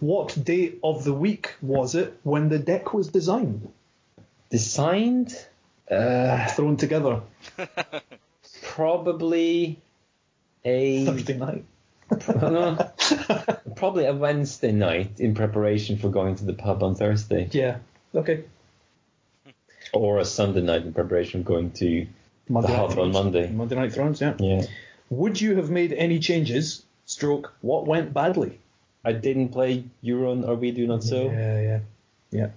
What 0.00 0.36
day 0.42 0.74
of 0.82 1.04
the 1.04 1.12
week 1.12 1.54
was 1.60 1.94
it 1.94 2.18
when 2.22 2.48
the 2.48 2.58
deck 2.58 2.94
was 2.94 3.08
designed, 3.08 3.72
Designed. 4.50 5.34
Uh, 5.90 6.46
thrown 6.48 6.76
together? 6.76 7.20
probably 8.62 9.78
a 10.64 11.04
Thursday 11.06 11.36
night. 11.36 11.64
no, 12.10 12.90
probably 13.76 14.06
a 14.06 14.14
Wednesday 14.14 14.72
night 14.72 15.20
in 15.20 15.34
preparation 15.34 15.98
for 15.98 16.08
going 16.08 16.36
to 16.36 16.44
the 16.44 16.54
pub 16.54 16.82
on 16.82 16.94
Thursday, 16.94 17.48
Yeah. 17.52 17.78
Okay. 18.14 18.44
or 19.92 20.18
a 20.18 20.24
Sunday 20.24 20.62
night 20.62 20.82
in 20.82 20.92
preparation 20.94 21.42
for 21.44 21.48
going 21.50 21.70
to 21.72 22.06
Monday 22.48 22.68
the 22.68 22.76
Night 22.76 22.82
on 22.84 22.90
Thrones. 22.92 23.14
Monday. 23.14 23.50
Monday 23.50 23.74
Night 23.76 23.92
Thrones. 23.92 24.20
Yeah. 24.20 24.34
Yeah, 24.38 24.62
Would 25.10 25.40
you 25.40 25.56
have 25.56 25.70
made 25.70 25.92
any 25.92 26.18
changes? 26.18 26.84
Stroke. 27.04 27.54
What 27.60 27.86
went 27.86 28.12
badly? 28.14 28.58
I 29.04 29.12
didn't 29.12 29.50
play 29.50 29.84
Euron 30.04 30.46
or 30.46 30.54
We 30.56 30.70
Do 30.72 30.86
Not 30.86 31.02
Sow. 31.02 31.30
Yeah, 31.30 31.60
yeah, 31.60 31.80
yeah. 32.30 32.48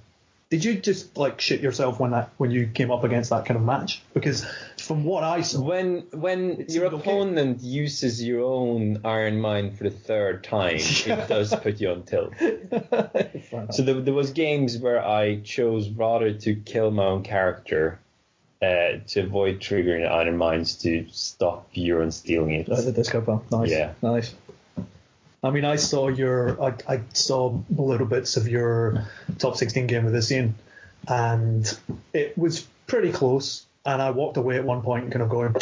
Did 0.51 0.65
you 0.65 0.75
just 0.75 1.17
like 1.17 1.39
shit 1.39 1.61
yourself 1.61 1.97
when 1.97 2.11
that 2.11 2.29
when 2.37 2.51
you 2.51 2.67
came 2.67 2.91
up 2.91 3.05
against 3.05 3.29
that 3.29 3.45
kind 3.45 3.57
of 3.57 3.65
match? 3.65 4.01
Because 4.13 4.45
from 4.77 5.05
what 5.05 5.23
I 5.23 5.43
saw, 5.43 5.61
When 5.61 5.99
when 6.11 6.65
your 6.67 6.87
okay. 6.87 6.97
opponent 6.97 7.61
uses 7.61 8.21
your 8.21 8.43
own 8.43 8.99
Iron 9.05 9.39
Mine 9.39 9.73
for 9.73 9.85
the 9.85 9.91
third 9.91 10.43
time, 10.43 10.75
it 10.75 11.27
does 11.29 11.55
put 11.55 11.79
you 11.79 11.91
on 11.91 12.03
tilt. 12.03 12.33
So 13.71 13.83
there, 13.83 14.01
there 14.01 14.13
was 14.13 14.31
games 14.31 14.77
where 14.77 15.01
I 15.05 15.39
chose 15.39 15.89
rather 15.89 16.33
to 16.33 16.55
kill 16.55 16.91
my 16.91 17.05
own 17.05 17.23
character 17.23 17.99
uh, 18.61 18.99
to 19.07 19.21
avoid 19.21 19.59
triggering 19.61 20.05
Iron 20.09 20.37
Mines 20.37 20.75
to 20.79 21.07
stop 21.11 21.73
Euron 21.73 22.11
stealing 22.11 22.51
it. 22.55 22.67
That's 22.67 22.85
a 22.85 22.91
disco 22.91 23.21
pal. 23.21 23.43
Nice. 23.51 23.69
Yeah. 23.71 23.93
Nice. 24.01 24.35
I 25.43 25.49
mean, 25.49 25.65
I 25.65 25.75
saw 25.75 26.07
your, 26.07 26.61
I, 26.61 26.73
I 26.87 27.01
saw 27.13 27.59
little 27.75 28.05
bits 28.05 28.37
of 28.37 28.47
your 28.47 29.05
top 29.39 29.57
16 29.57 29.87
game 29.87 30.05
with 30.05 30.13
Isian, 30.13 30.53
and 31.07 31.77
it 32.13 32.37
was 32.37 32.67
pretty 32.87 33.11
close. 33.11 33.65
And 33.83 33.99
I 34.01 34.11
walked 34.11 34.37
away 34.37 34.57
at 34.57 34.63
one 34.63 34.83
point, 34.83 35.11
kind 35.11 35.23
of 35.23 35.29
going, 35.29 35.55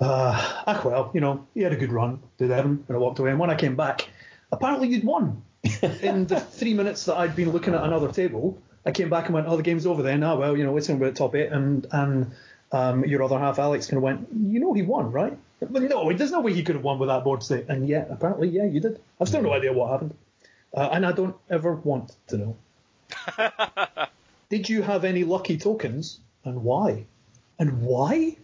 uh, 0.00 0.62
ah, 0.66 0.82
well, 0.84 1.10
you 1.12 1.20
know, 1.20 1.44
he 1.54 1.62
had 1.62 1.72
a 1.72 1.76
good 1.76 1.92
run, 1.92 2.22
did 2.38 2.52
Evan, 2.52 2.84
and 2.86 2.96
I 2.96 3.00
walked 3.00 3.18
away. 3.18 3.30
And 3.30 3.40
when 3.40 3.50
I 3.50 3.56
came 3.56 3.74
back, 3.74 4.08
apparently 4.52 4.88
you'd 4.88 5.04
won. 5.04 5.42
In 6.02 6.26
the 6.26 6.38
three 6.38 6.74
minutes 6.74 7.04
that 7.06 7.16
I'd 7.16 7.34
been 7.34 7.50
looking 7.50 7.74
at 7.74 7.82
another 7.82 8.12
table, 8.12 8.56
I 8.86 8.92
came 8.92 9.10
back 9.10 9.26
and 9.26 9.34
went, 9.34 9.48
oh, 9.48 9.56
the 9.56 9.62
game's 9.64 9.86
over 9.86 10.02
then. 10.02 10.22
Ah, 10.22 10.36
well, 10.36 10.56
you 10.56 10.64
know, 10.64 10.76
it's 10.76 10.86
be 10.86 11.04
at 11.04 11.16
top 11.16 11.34
eight, 11.34 11.50
and 11.50 11.86
and 11.90 12.30
um, 12.72 13.04
your 13.04 13.22
other 13.22 13.38
half, 13.38 13.58
Alex, 13.58 13.86
kind 13.86 13.98
of 13.98 14.02
went, 14.02 14.28
you 14.32 14.60
know, 14.60 14.72
he 14.72 14.82
won, 14.82 15.10
right? 15.10 15.36
But 15.60 15.82
no, 15.82 16.12
there's 16.12 16.30
no 16.30 16.40
way 16.40 16.52
he 16.54 16.62
could 16.62 16.76
have 16.76 16.84
won 16.84 16.98
with 16.98 17.08
that 17.08 17.24
board 17.24 17.42
state. 17.42 17.66
And 17.68 17.88
yet, 17.88 18.08
apparently, 18.10 18.48
yeah, 18.48 18.64
you 18.64 18.80
did. 18.80 19.00
I've 19.20 19.28
still 19.28 19.42
no 19.42 19.52
idea 19.52 19.72
what 19.72 19.90
happened, 19.90 20.14
uh, 20.74 20.88
and 20.92 21.04
I 21.04 21.12
don't 21.12 21.36
ever 21.50 21.74
want 21.74 22.16
to 22.28 22.38
know. 22.38 22.56
did 24.48 24.68
you 24.68 24.82
have 24.82 25.04
any 25.04 25.24
lucky 25.24 25.58
tokens, 25.58 26.20
and 26.44 26.62
why? 26.62 27.04
And 27.58 27.82
why? 27.82 28.36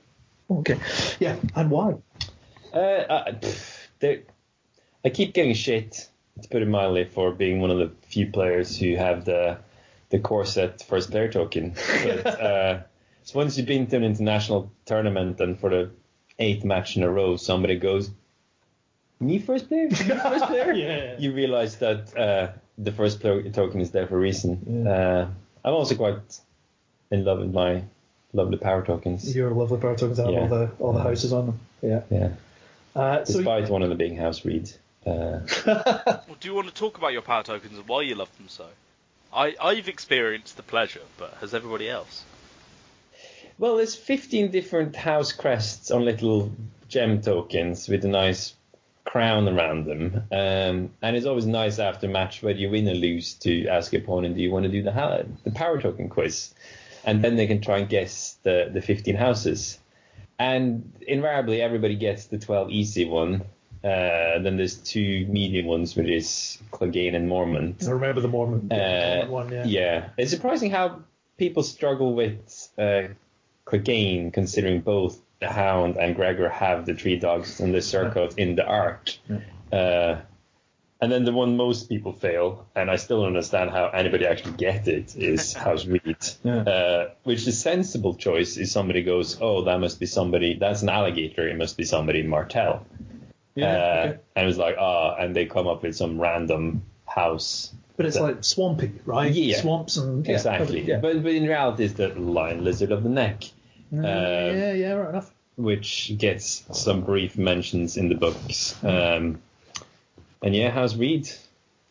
Okay, 0.51 0.79
yeah, 1.19 1.37
and 1.55 1.71
why? 1.71 1.95
Uh, 2.75 3.05
I, 3.09 3.33
pff, 3.33 4.23
I 5.05 5.09
keep 5.09 5.33
getting 5.33 5.55
shit, 5.55 6.09
to 6.43 6.49
put 6.49 6.63
it 6.63 6.69
mildly, 6.69 7.05
for 7.05 7.33
being 7.33 7.61
one 7.61 7.71
of 7.71 7.79
the 7.79 7.91
few 8.09 8.27
players 8.27 8.77
who 8.79 8.97
have 8.97 9.25
the 9.25 9.59
the 10.11 10.19
Core 10.19 10.45
Set 10.45 10.83
first 10.83 11.11
player 11.11 11.31
token. 11.31 11.75
But 12.05 12.27
uh, 12.41 12.81
so 13.27 13.39
once 13.39 13.59
you've 13.59 13.67
been 13.67 13.87
to 13.89 13.97
an 13.97 14.05
international 14.05 14.71
tournament 14.85 15.41
and 15.41 15.59
for 15.59 15.69
the 15.71 15.91
eighth 16.39 16.65
match 16.65 16.97
in 16.97 17.03
a 17.03 17.11
row, 17.11 17.37
somebody 17.37 17.77
goes, 17.77 18.11
"Me 19.21 19.39
first 19.41 19.67
player, 19.69 19.89
me 19.89 19.95
first 19.95 20.45
player." 20.53 20.73
Yeah. 20.73 21.17
You 21.19 21.33
realize 21.33 21.77
that 21.79 22.17
uh, 22.17 22.53
the 22.79 22.93
first 22.93 23.21
player 23.21 23.43
token 23.51 23.81
is 23.81 23.91
there 23.91 24.07
for 24.07 24.17
a 24.17 24.21
reason. 24.21 24.85
Yeah. 24.87 24.91
Uh, 24.93 25.29
I'm 25.65 25.75
also 25.75 25.97
quite 25.97 26.41
in 27.11 27.25
love 27.25 27.41
with 27.41 27.53
my 27.53 27.83
lovely 28.33 28.59
power 28.59 28.85
tokens. 28.85 29.35
Your 29.35 29.51
lovely 29.51 29.79
power 29.81 29.97
tokens 29.97 30.19
have 30.19 30.31
Yeah. 30.31 30.41
all 30.43 30.49
the 30.49 30.71
all 30.79 30.93
the 30.93 31.03
houses 31.03 31.33
on 31.33 31.47
them. 31.47 31.61
Yeah. 31.83 32.03
Yeah. 32.11 32.29
Uh, 32.95 33.25
so 33.25 33.39
Despite 33.39 33.69
one 33.69 33.83
of 33.83 33.89
them 33.89 33.99
being 33.99 34.17
house 34.17 34.45
Reed. 34.45 34.71
Uh, 35.05 35.41
Well, 35.67 36.37
do 36.41 36.49
you 36.49 36.55
want 36.55 36.69
to 36.69 36.75
talk 36.75 36.97
about 36.99 37.13
your 37.13 37.23
power 37.23 37.43
tokens 37.43 37.77
and 37.79 37.87
why 37.89 38.03
you 38.03 38.15
love 38.15 38.35
them 38.39 38.49
so? 38.49 38.67
I, 39.33 39.55
I've 39.61 39.89
experienced 39.89 40.57
the 40.57 40.63
pleasure, 40.63 41.03
but 41.19 41.35
has 41.41 41.53
everybody 41.55 41.89
else? 41.91 42.25
Well, 43.59 43.77
there's 43.77 43.95
15 43.95 44.51
different 44.51 44.95
house 44.97 45.33
crests 45.33 45.91
on 45.91 46.05
little 46.05 46.53
gem 46.89 47.21
tokens 47.23 47.89
with 47.89 48.05
a 48.05 48.09
nice 48.09 48.55
crown 49.05 49.49
around 49.49 49.87
them. 49.87 50.23
Um, 50.31 50.91
and 51.01 51.17
it's 51.17 51.27
always 51.27 51.47
nice 51.47 51.79
after 51.79 52.07
a 52.07 52.11
match, 52.11 52.43
whether 52.43 52.59
you 52.59 52.69
win 52.71 52.89
or 52.89 52.95
lose, 52.95 53.35
to 53.35 53.67
ask 53.69 53.93
your 53.93 54.03
opponent, 54.03 54.35
do 54.35 54.43
you 54.43 54.51
want 54.51 54.65
to 54.65 54.71
do 54.71 54.83
the, 54.83 54.93
ha- 54.93 55.23
the 55.45 55.51
power 55.53 55.81
token 55.81 56.09
quiz? 56.09 56.53
And 57.05 57.23
then 57.23 57.37
they 57.37 57.47
can 57.47 57.61
try 57.61 57.79
and 57.79 57.89
guess 57.89 58.37
the, 58.43 58.69
the 58.73 58.83
15 58.83 59.15
houses. 59.15 59.79
And 60.39 60.93
invariably, 61.07 61.63
everybody 61.63 61.95
gets 61.97 62.27
the 62.27 62.39
12 62.39 62.71
easy 62.71 63.05
one. 63.07 63.43
Uh, 63.85 64.41
then 64.41 64.57
there's 64.57 64.75
two 64.75 65.25
medium 65.29 65.67
ones, 65.67 65.95
which 65.95 66.09
is 66.09 66.59
Clegane 66.73 67.15
and 67.15 67.31
Mormont. 67.31 67.87
I 67.87 67.93
remember 67.93 68.21
the 68.21 68.29
Mormont, 68.29 68.73
Uh, 68.73 69.29
one. 69.29 69.53
Yeah. 69.67 70.09
It's 70.19 70.33
surprising 70.33 70.73
how 70.73 71.01
people 71.39 71.63
struggle 71.63 72.15
with 72.15 72.69
uh, 72.77 73.03
Clegane, 73.67 74.33
considering 74.33 74.81
both 74.81 75.19
the 75.41 75.49
Hound 75.49 75.97
and 75.97 76.17
Gregor 76.17 76.49
have 76.49 76.87
the 76.87 76.95
three 76.95 77.17
dogs 77.19 77.61
and 77.61 77.75
the 77.75 77.83
circle 77.83 78.29
in 78.37 78.57
the 78.57 78.65
arc. 78.65 79.11
Uh, 79.73 80.21
and 80.99 81.13
then 81.13 81.25
the 81.25 81.33
one 81.33 81.59
most 81.59 81.91
people 81.91 82.13
fail, 82.15 82.67
and 82.75 82.91
I 82.91 82.97
still 82.97 83.19
don't 83.19 83.27
understand 83.29 83.71
how 83.71 83.89
anybody 83.89 84.25
actually 84.27 84.57
get 84.57 84.89
it, 84.89 85.15
is 85.15 85.53
House 85.67 85.85
Reed. 85.85 86.17
Yeah. 86.43 86.61
Uh, 86.61 87.11
which 87.25 87.45
the 87.45 87.53
sensible 87.53 88.15
choice 88.15 88.57
is 88.57 88.73
somebody 88.73 89.03
goes, 89.03 89.37
oh, 89.41 89.65
that 89.65 89.79
must 89.79 90.01
be 90.01 90.07
somebody, 90.07 90.57
that's 90.59 90.81
an 90.81 90.89
alligator, 90.89 91.47
it 91.47 91.59
must 91.59 91.77
be 91.77 91.85
somebody 91.85 92.21
in 92.21 92.29
Martell. 92.29 92.87
Yeah, 93.55 93.67
uh, 93.67 94.07
okay. 94.09 94.19
And 94.37 94.49
it's 94.49 94.59
like, 94.59 94.77
ah, 94.79 95.17
and 95.17 95.37
they 95.37 95.45
come 95.45 95.67
up 95.67 95.83
with 95.83 95.97
some 95.97 96.19
random 96.19 96.83
house 97.05 97.73
But 97.99 98.07
it's 98.07 98.17
that- 98.17 98.23
like 98.23 98.45
swampy, 98.45 98.93
right? 99.05 99.31
Yeah. 99.33 99.61
Swamps 99.61 99.99
and 99.99 100.27
yeah, 100.27 100.33
exactly. 100.35 100.83
But, 100.83 101.23
but 101.23 101.33
in 101.33 101.45
reality, 101.45 101.85
it's 101.85 101.95
the 101.95 102.09
lion 102.09 102.65
lizard 102.65 102.91
of 102.93 103.03
the 103.03 103.11
neck, 103.11 103.45
um, 104.05 104.59
yeah, 104.59 104.73
yeah, 104.73 104.93
right 104.93 105.11
enough. 105.11 105.33
which 105.57 106.13
gets 106.19 106.65
some 106.73 107.03
brief 107.03 107.37
mentions 107.39 107.97
in 107.97 108.09
the 108.09 108.15
books. 108.15 108.77
Um, 108.85 109.41
and 110.43 110.55
yeah, 110.55 110.71
how's 110.71 110.97
Reed? 110.97 111.29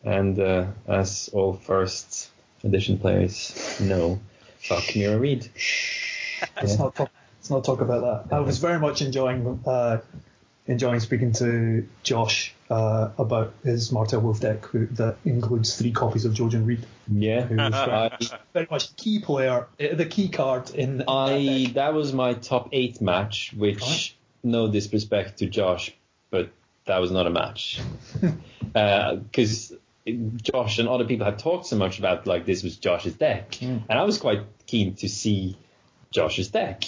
And 0.04 0.38
uh, 0.38 0.66
as 0.86 1.30
all 1.32 1.54
first 1.54 2.30
edition 2.62 2.98
players 2.98 3.78
know, 3.80 4.20
fuck 4.58 4.84
Meera 4.94 5.18
Reed. 5.18 5.48
Let's 6.56 6.78
not 6.78 6.94
talk. 6.94 7.10
Let's 7.38 7.50
not 7.50 7.64
talk 7.64 7.80
about 7.80 8.28
that. 8.28 8.36
I 8.36 8.40
was 8.40 8.58
very 8.58 8.78
much 8.78 9.02
enjoying 9.02 9.60
uh, 9.66 9.98
enjoying 10.66 11.00
speaking 11.00 11.32
to 11.32 11.86
Josh 12.02 12.54
uh, 12.70 13.10
about 13.18 13.54
his 13.64 13.92
Martell 13.92 14.20
Wolf 14.20 14.40
deck 14.40 14.64
who, 14.66 14.86
that 14.86 15.16
includes 15.24 15.78
three 15.78 15.92
copies 15.92 16.24
of 16.24 16.32
Jojen 16.34 16.66
Reed, 16.66 16.84
Yeah, 17.08 17.42
who 17.42 17.54
is 17.58 17.74
very, 17.74 18.40
very 18.52 18.66
much 18.70 18.94
key 18.96 19.20
player, 19.20 19.68
uh, 19.80 19.94
the 19.94 20.06
key 20.06 20.28
card 20.28 20.70
in, 20.70 20.90
in 20.90 20.96
that 20.98 21.08
I 21.08 21.64
deck. 21.66 21.74
that 21.74 21.94
was 21.94 22.12
my 22.12 22.34
top 22.34 22.68
eight 22.72 23.00
match, 23.00 23.52
which 23.56 23.80
Right. 23.82 24.14
no 24.42 24.68
disrespect 24.70 25.38
to 25.38 25.46
Josh, 25.46 25.92
but 26.30 26.50
that 26.86 26.98
was 26.98 27.10
not 27.10 27.26
a 27.26 27.30
match. 27.30 27.80
Because 28.72 29.72
Josh 30.42 30.78
and 30.78 30.88
other 30.88 31.04
people 31.04 31.24
had 31.24 31.38
talked 31.38 31.66
so 31.66 31.76
much 31.76 31.98
about 31.98 32.26
like 32.26 32.44
this 32.44 32.62
was 32.62 32.76
Josh's 32.76 33.14
deck, 33.14 33.60
and 33.62 33.84
I 33.88 34.02
was 34.04 34.18
quite 34.18 34.42
keen 34.66 34.94
to 34.96 35.08
see 35.08 35.56
Josh's 36.10 36.48
deck, 36.48 36.84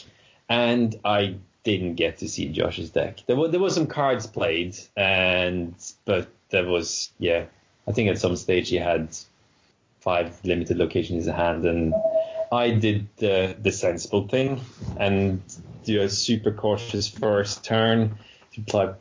and 0.49 0.95
I 1.05 1.37
didn't 1.65 1.95
get 1.95 2.19
to 2.19 2.29
see 2.29 2.49
Josh's 2.49 2.91
deck. 2.91 3.21
There 3.27 3.37
were 3.37 3.49
there 3.49 3.61
was 3.61 3.75
some 3.75 3.87
cards 3.87 4.27
played, 4.27 4.77
and 4.97 5.75
but 6.05 6.29
there 6.51 6.67
was 6.67 7.11
yeah, 7.19 7.45
I 7.87 7.93
think 7.93 8.09
at 8.09 8.19
some 8.19 8.37
stage 8.37 8.69
he 8.69 8.77
had 8.77 9.17
five 10.01 10.39
limited 10.45 10.79
locations 10.79 11.27
in 11.27 11.33
his 11.33 11.41
hand, 11.41 11.65
and 11.65 11.95
I 12.53 12.71
did 12.71 13.09
the 13.17 13.57
the 13.61 13.73
sensible 13.73 14.27
thing 14.29 14.61
and 14.99 15.43
do 15.85 16.03
a 16.03 16.09
super 16.09 16.53
cautious 16.53 17.09
first 17.09 17.65
turn 17.65 18.19
to 18.55 18.61
play 18.63 18.93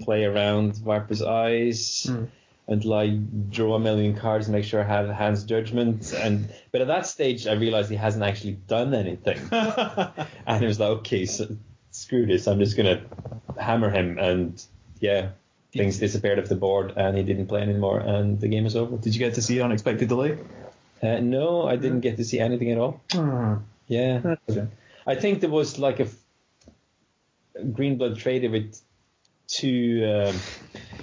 play 0.00 0.24
around 0.24 0.76
Viper's 0.76 1.22
Eyes 1.22 2.06
hmm. 2.08 2.24
until 2.68 2.94
I 2.94 3.08
draw 3.50 3.74
a 3.74 3.80
million 3.80 4.16
cards 4.16 4.46
and 4.46 4.54
make 4.54 4.64
sure 4.64 4.82
I 4.82 4.86
have 4.86 5.08
hand's 5.08 5.44
judgment. 5.44 6.12
And 6.12 6.48
but 6.72 6.80
at 6.80 6.86
that 6.86 7.06
stage, 7.06 7.46
I 7.46 7.52
realized 7.52 7.90
he 7.90 7.96
hasn't 7.96 8.24
actually 8.24 8.52
done 8.52 8.94
anything, 8.94 9.40
and 9.50 10.64
it 10.64 10.66
was 10.66 10.80
like, 10.80 10.90
okay, 11.00 11.26
so 11.26 11.48
screw 11.94 12.26
this. 12.26 12.46
I'm 12.46 12.58
just 12.58 12.76
gonna 12.76 13.02
hammer 13.58 13.90
him, 13.90 14.18
and 14.18 14.62
yeah. 15.00 15.30
Things 15.72 15.98
disappeared 15.98 16.38
off 16.38 16.44
the 16.48 16.54
board, 16.54 16.92
and 16.96 17.16
he 17.16 17.24
didn't 17.24 17.48
play 17.48 17.60
anymore, 17.60 17.98
and 17.98 18.40
the 18.40 18.46
game 18.46 18.64
is 18.64 18.76
over. 18.76 18.96
Did 18.96 19.12
you 19.12 19.18
get 19.18 19.34
to 19.34 19.42
see 19.42 19.60
Unexpected 19.60 20.08
Delay? 20.08 20.38
Uh, 21.02 21.18
no, 21.18 21.66
I 21.66 21.74
didn't 21.74 21.98
get 21.98 22.16
to 22.18 22.24
see 22.24 22.38
anything 22.38 22.70
at 22.70 22.78
all. 22.78 23.00
Hmm. 23.10 23.54
Yeah, 23.88 24.36
I 25.04 25.16
think 25.16 25.40
there 25.40 25.50
was 25.50 25.76
like 25.80 25.98
a, 25.98 26.04
f- 26.04 26.14
a 27.56 27.64
green 27.64 27.98
blood 27.98 28.16
trader 28.16 28.48
with 28.50 28.80
two 29.48 30.08
um, 30.30 30.36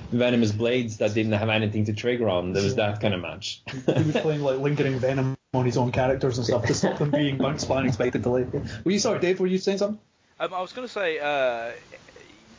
venomous 0.10 0.54
blades 0.54 0.98
that 1.00 1.14
didn't 1.14 1.34
have 1.34 1.50
anything 1.50 1.84
to 1.86 1.94
trigger 1.94 2.30
on. 2.30 2.54
There 2.54 2.64
was 2.64 2.76
that 2.76 3.02
kind 3.02 3.14
of 3.14 3.20
match. 3.20 3.62
he 3.68 4.04
was 4.04 4.16
playing 4.16 4.42
like 4.42 4.60
lingering 4.60 5.00
venom 5.00 5.36
on 5.54 5.66
his 5.66 5.76
own 5.76 5.92
characters 5.92 6.38
and 6.38 6.48
stuff 6.48 6.66
to 6.68 6.74
stop 6.74 6.98
them 6.98 7.12
being 7.12 7.38
bounced 7.40 7.68
by 7.68 7.80
unexpected 7.80 8.22
delay. 8.22 8.48
Were 8.86 8.92
you 8.92 9.00
sorry, 9.00 9.20
Dave? 9.20 9.42
Were 9.42 9.48
you 9.48 9.58
saying 9.58 9.80
something? 9.80 10.00
Um, 10.42 10.56
I 10.56 10.62
was 10.62 10.74
going 10.74 10.88
to 10.88 10.92
say, 10.92 11.20
uh, 11.20 11.70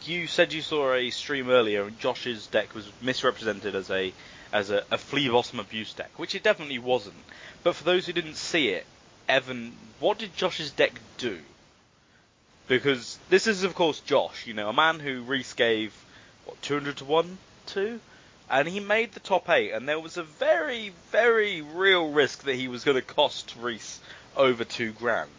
you 0.05 0.29
said 0.29 0.53
you 0.53 0.63
saw 0.63 0.95
a 0.95 1.11
stream 1.11 1.51
earlier, 1.51 1.83
and 1.83 1.99
Josh's 1.99 2.47
deck 2.47 2.77
was 2.77 2.89
misrepresented 3.01 3.75
as 3.75 3.91
a 3.91 4.13
as 4.53 4.71
a, 4.71 4.85
a 4.93 4.99
flea 4.99 5.29
bottom 5.29 5.59
abuse 5.59 5.93
deck, 5.93 6.17
which 6.17 6.37
it 6.37 6.45
definitely 6.45 6.79
wasn't. 6.79 7.17
But 7.65 7.75
for 7.75 7.83
those 7.83 8.07
who 8.07 8.13
didn't 8.13 8.37
see 8.37 8.69
it, 8.69 8.87
Evan, 9.29 9.73
what 9.99 10.19
did 10.19 10.37
Josh's 10.37 10.71
deck 10.71 10.93
do? 11.19 11.41
Because 12.69 13.19
this 13.31 13.49
is, 13.49 13.65
of 13.65 13.75
course, 13.75 13.99
Josh. 13.99 14.47
You 14.47 14.55
know, 14.55 14.69
a 14.69 14.73
man 14.73 15.01
who 15.01 15.23
Reese 15.23 15.55
gave 15.55 15.93
what 16.45 16.63
200 16.63 16.99
to 16.99 17.05
one 17.05 17.39
to, 17.69 17.99
and 18.49 18.69
he 18.69 18.79
made 18.79 19.11
the 19.11 19.19
top 19.19 19.51
eight, 19.51 19.73
and 19.73 19.89
there 19.89 19.99
was 19.99 20.17
a 20.17 20.23
very, 20.23 20.93
very 21.11 21.63
real 21.63 22.13
risk 22.13 22.45
that 22.45 22.55
he 22.55 22.69
was 22.69 22.85
going 22.85 22.95
to 22.95 23.03
cost 23.03 23.57
Reese 23.59 23.99
over 24.37 24.63
two 24.63 24.93
grand 24.93 25.31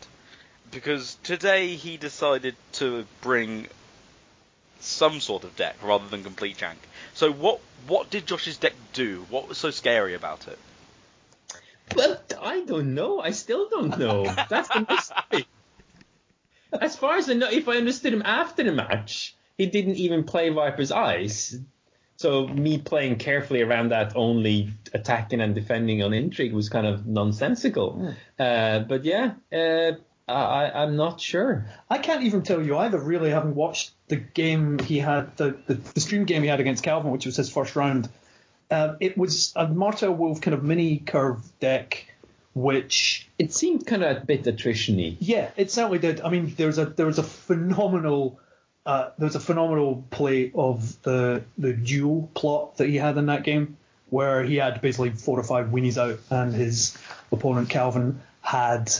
because 0.73 1.15
today 1.23 1.75
he 1.75 1.97
decided 1.97 2.55
to 2.73 3.05
bring 3.21 3.67
some 4.79 5.19
sort 5.19 5.43
of 5.43 5.55
deck 5.55 5.75
rather 5.83 6.07
than 6.07 6.23
complete 6.23 6.57
jank. 6.57 6.75
So 7.13 7.31
what 7.31 7.59
what 7.87 8.09
did 8.09 8.25
Josh's 8.25 8.57
deck 8.57 8.73
do? 8.93 9.25
What 9.29 9.47
was 9.47 9.57
so 9.57 9.71
scary 9.71 10.15
about 10.15 10.47
it? 10.47 10.57
Well, 11.95 12.19
I 12.41 12.61
don't 12.61 12.93
know. 12.95 13.19
I 13.19 13.31
still 13.31 13.69
don't 13.69 13.97
know. 13.97 14.23
That's 14.49 14.69
the 14.69 14.85
mystery. 14.89 15.47
As 16.81 16.95
far 16.95 17.17
as 17.17 17.29
I 17.29 17.33
know, 17.33 17.49
if 17.49 17.67
I 17.67 17.77
understood 17.77 18.13
him 18.13 18.23
after 18.25 18.63
the 18.63 18.71
match, 18.71 19.35
he 19.57 19.67
didn't 19.67 19.97
even 19.97 20.23
play 20.23 20.49
Viper's 20.49 20.91
Eyes. 20.91 21.59
So 22.15 22.47
me 22.47 22.77
playing 22.77 23.17
carefully 23.17 23.61
around 23.61 23.89
that, 23.89 24.15
only 24.15 24.73
attacking 24.93 25.41
and 25.41 25.53
defending 25.53 26.01
on 26.03 26.13
intrigue, 26.13 26.53
was 26.53 26.69
kind 26.69 26.87
of 26.87 27.05
nonsensical. 27.05 28.15
Uh, 28.39 28.79
but 28.79 29.03
yeah, 29.03 29.33
uh, 29.51 29.93
I, 30.27 30.71
I'm 30.73 30.95
not 30.95 31.19
sure. 31.19 31.65
I 31.89 31.97
can't 31.97 32.23
even 32.23 32.43
tell 32.43 32.61
you 32.61 32.77
either. 32.77 32.97
Really, 32.97 33.29
having 33.29 33.55
watched 33.55 33.91
the 34.07 34.15
game 34.15 34.79
he 34.79 34.99
had, 34.99 35.35
the, 35.37 35.57
the, 35.67 35.73
the 35.73 35.99
stream 35.99 36.23
game 36.25 36.43
he 36.43 36.47
had 36.47 36.59
against 36.59 36.83
Calvin, 36.83 37.11
which 37.11 37.25
was 37.25 37.35
his 37.35 37.49
first 37.49 37.75
round. 37.75 38.09
Uh, 38.71 38.95
it 38.99 39.17
was 39.17 39.51
a 39.55 39.67
Martell 39.67 40.13
Wolf 40.13 40.41
kind 40.41 40.53
of 40.53 40.63
mini 40.63 40.97
curve 40.97 41.41
deck, 41.59 42.07
which 42.55 43.27
It 43.37 43.53
seemed 43.53 43.85
kind 43.85 44.03
of 44.03 44.17
a 44.17 44.19
bit 44.21 44.47
attrition-y. 44.47 45.17
yeah, 45.19 45.49
it 45.57 45.71
certainly 45.71 45.99
did. 45.99 46.21
I 46.21 46.29
mean, 46.29 46.53
there 46.55 46.67
was 46.67 46.77
a 46.77 46.85
there 46.85 47.05
was 47.05 47.19
a 47.19 47.23
phenomenal 47.23 48.39
uh, 48.85 49.09
there 49.17 49.25
was 49.27 49.35
a 49.35 49.39
phenomenal 49.39 50.05
play 50.09 50.51
of 50.55 51.01
the 51.03 51.43
the 51.57 51.73
duel 51.73 52.29
plot 52.33 52.77
that 52.77 52.87
he 52.87 52.95
had 52.95 53.17
in 53.17 53.25
that 53.27 53.43
game, 53.43 53.77
where 54.09 54.43
he 54.43 54.55
had 54.55 54.81
basically 54.81 55.09
four 55.11 55.39
or 55.39 55.43
five 55.43 55.67
weenies 55.67 55.97
out, 55.97 56.19
and 56.29 56.53
his 56.53 56.97
opponent 57.31 57.69
Calvin 57.69 58.21
had 58.41 58.91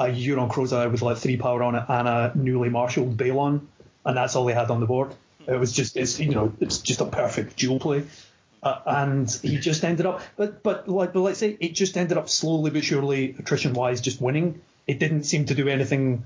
a 0.00 0.06
Euron 0.06 0.50
Crow's 0.50 0.72
Eye 0.72 0.86
with 0.86 1.02
like 1.02 1.18
three 1.18 1.36
power 1.36 1.62
on 1.62 1.74
it 1.74 1.84
and 1.88 2.08
a 2.08 2.32
newly 2.34 2.70
marshalled 2.70 3.16
Balon, 3.16 3.60
and 4.04 4.16
that's 4.16 4.34
all 4.34 4.46
they 4.46 4.54
had 4.54 4.70
on 4.70 4.80
the 4.80 4.86
board. 4.86 5.14
It 5.46 5.58
was 5.58 5.72
just 5.72 5.96
it's 5.96 6.18
you 6.18 6.30
know 6.34 6.52
it's 6.60 6.78
just 6.78 7.00
a 7.00 7.06
perfect 7.06 7.56
duel 7.56 7.78
play. 7.78 8.04
Uh, 8.62 8.78
and 8.84 9.30
he 9.42 9.56
just 9.58 9.84
ended 9.84 10.04
up, 10.06 10.20
but 10.36 10.62
but 10.62 10.88
like 10.88 11.12
but 11.12 11.20
let's 11.20 11.38
say 11.38 11.56
it 11.60 11.74
just 11.74 11.96
ended 11.96 12.18
up 12.18 12.28
slowly 12.28 12.70
but 12.70 12.84
surely 12.84 13.34
attrition 13.38 13.72
wise 13.72 14.00
just 14.00 14.20
winning. 14.20 14.60
It 14.86 14.98
didn't 14.98 15.24
seem 15.24 15.46
to 15.46 15.54
do 15.54 15.68
anything 15.68 16.24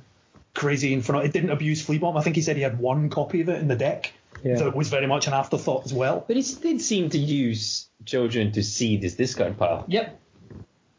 crazy 0.54 0.92
in 0.92 1.02
front. 1.02 1.26
It 1.26 1.32
didn't 1.32 1.50
abuse 1.50 1.82
Flea 1.82 1.98
Bottom. 1.98 2.16
I 2.16 2.22
think 2.22 2.36
he 2.36 2.42
said 2.42 2.56
he 2.56 2.62
had 2.62 2.78
one 2.78 3.08
copy 3.10 3.40
of 3.40 3.48
it 3.48 3.60
in 3.60 3.68
the 3.68 3.76
deck 3.76 4.12
Yeah. 4.42 4.56
that 4.56 4.74
was 4.74 4.88
very 4.88 5.06
much 5.06 5.26
an 5.26 5.32
afterthought 5.32 5.84
as 5.84 5.92
well. 5.92 6.24
But 6.26 6.36
he 6.36 6.42
did 6.42 6.80
seem 6.80 7.10
to 7.10 7.18
use 7.18 7.88
Jojen 8.04 8.52
to 8.54 8.62
seed 8.62 9.02
his 9.02 9.14
discard 9.16 9.56
pile. 9.58 9.84
Yep. 9.88 10.20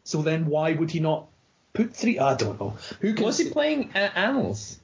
So 0.04 0.22
then 0.22 0.46
why 0.46 0.72
would 0.72 0.90
he 0.90 1.00
not 1.00 1.26
put 1.76 1.94
three? 1.94 2.18
I 2.18 2.34
don't 2.34 2.58
know. 2.60 2.76
Who 3.00 3.14
can 3.14 3.24
Was 3.24 3.38
he 3.38 3.50
playing 3.50 3.92
uh, 3.94 4.10
Annals? 4.14 4.78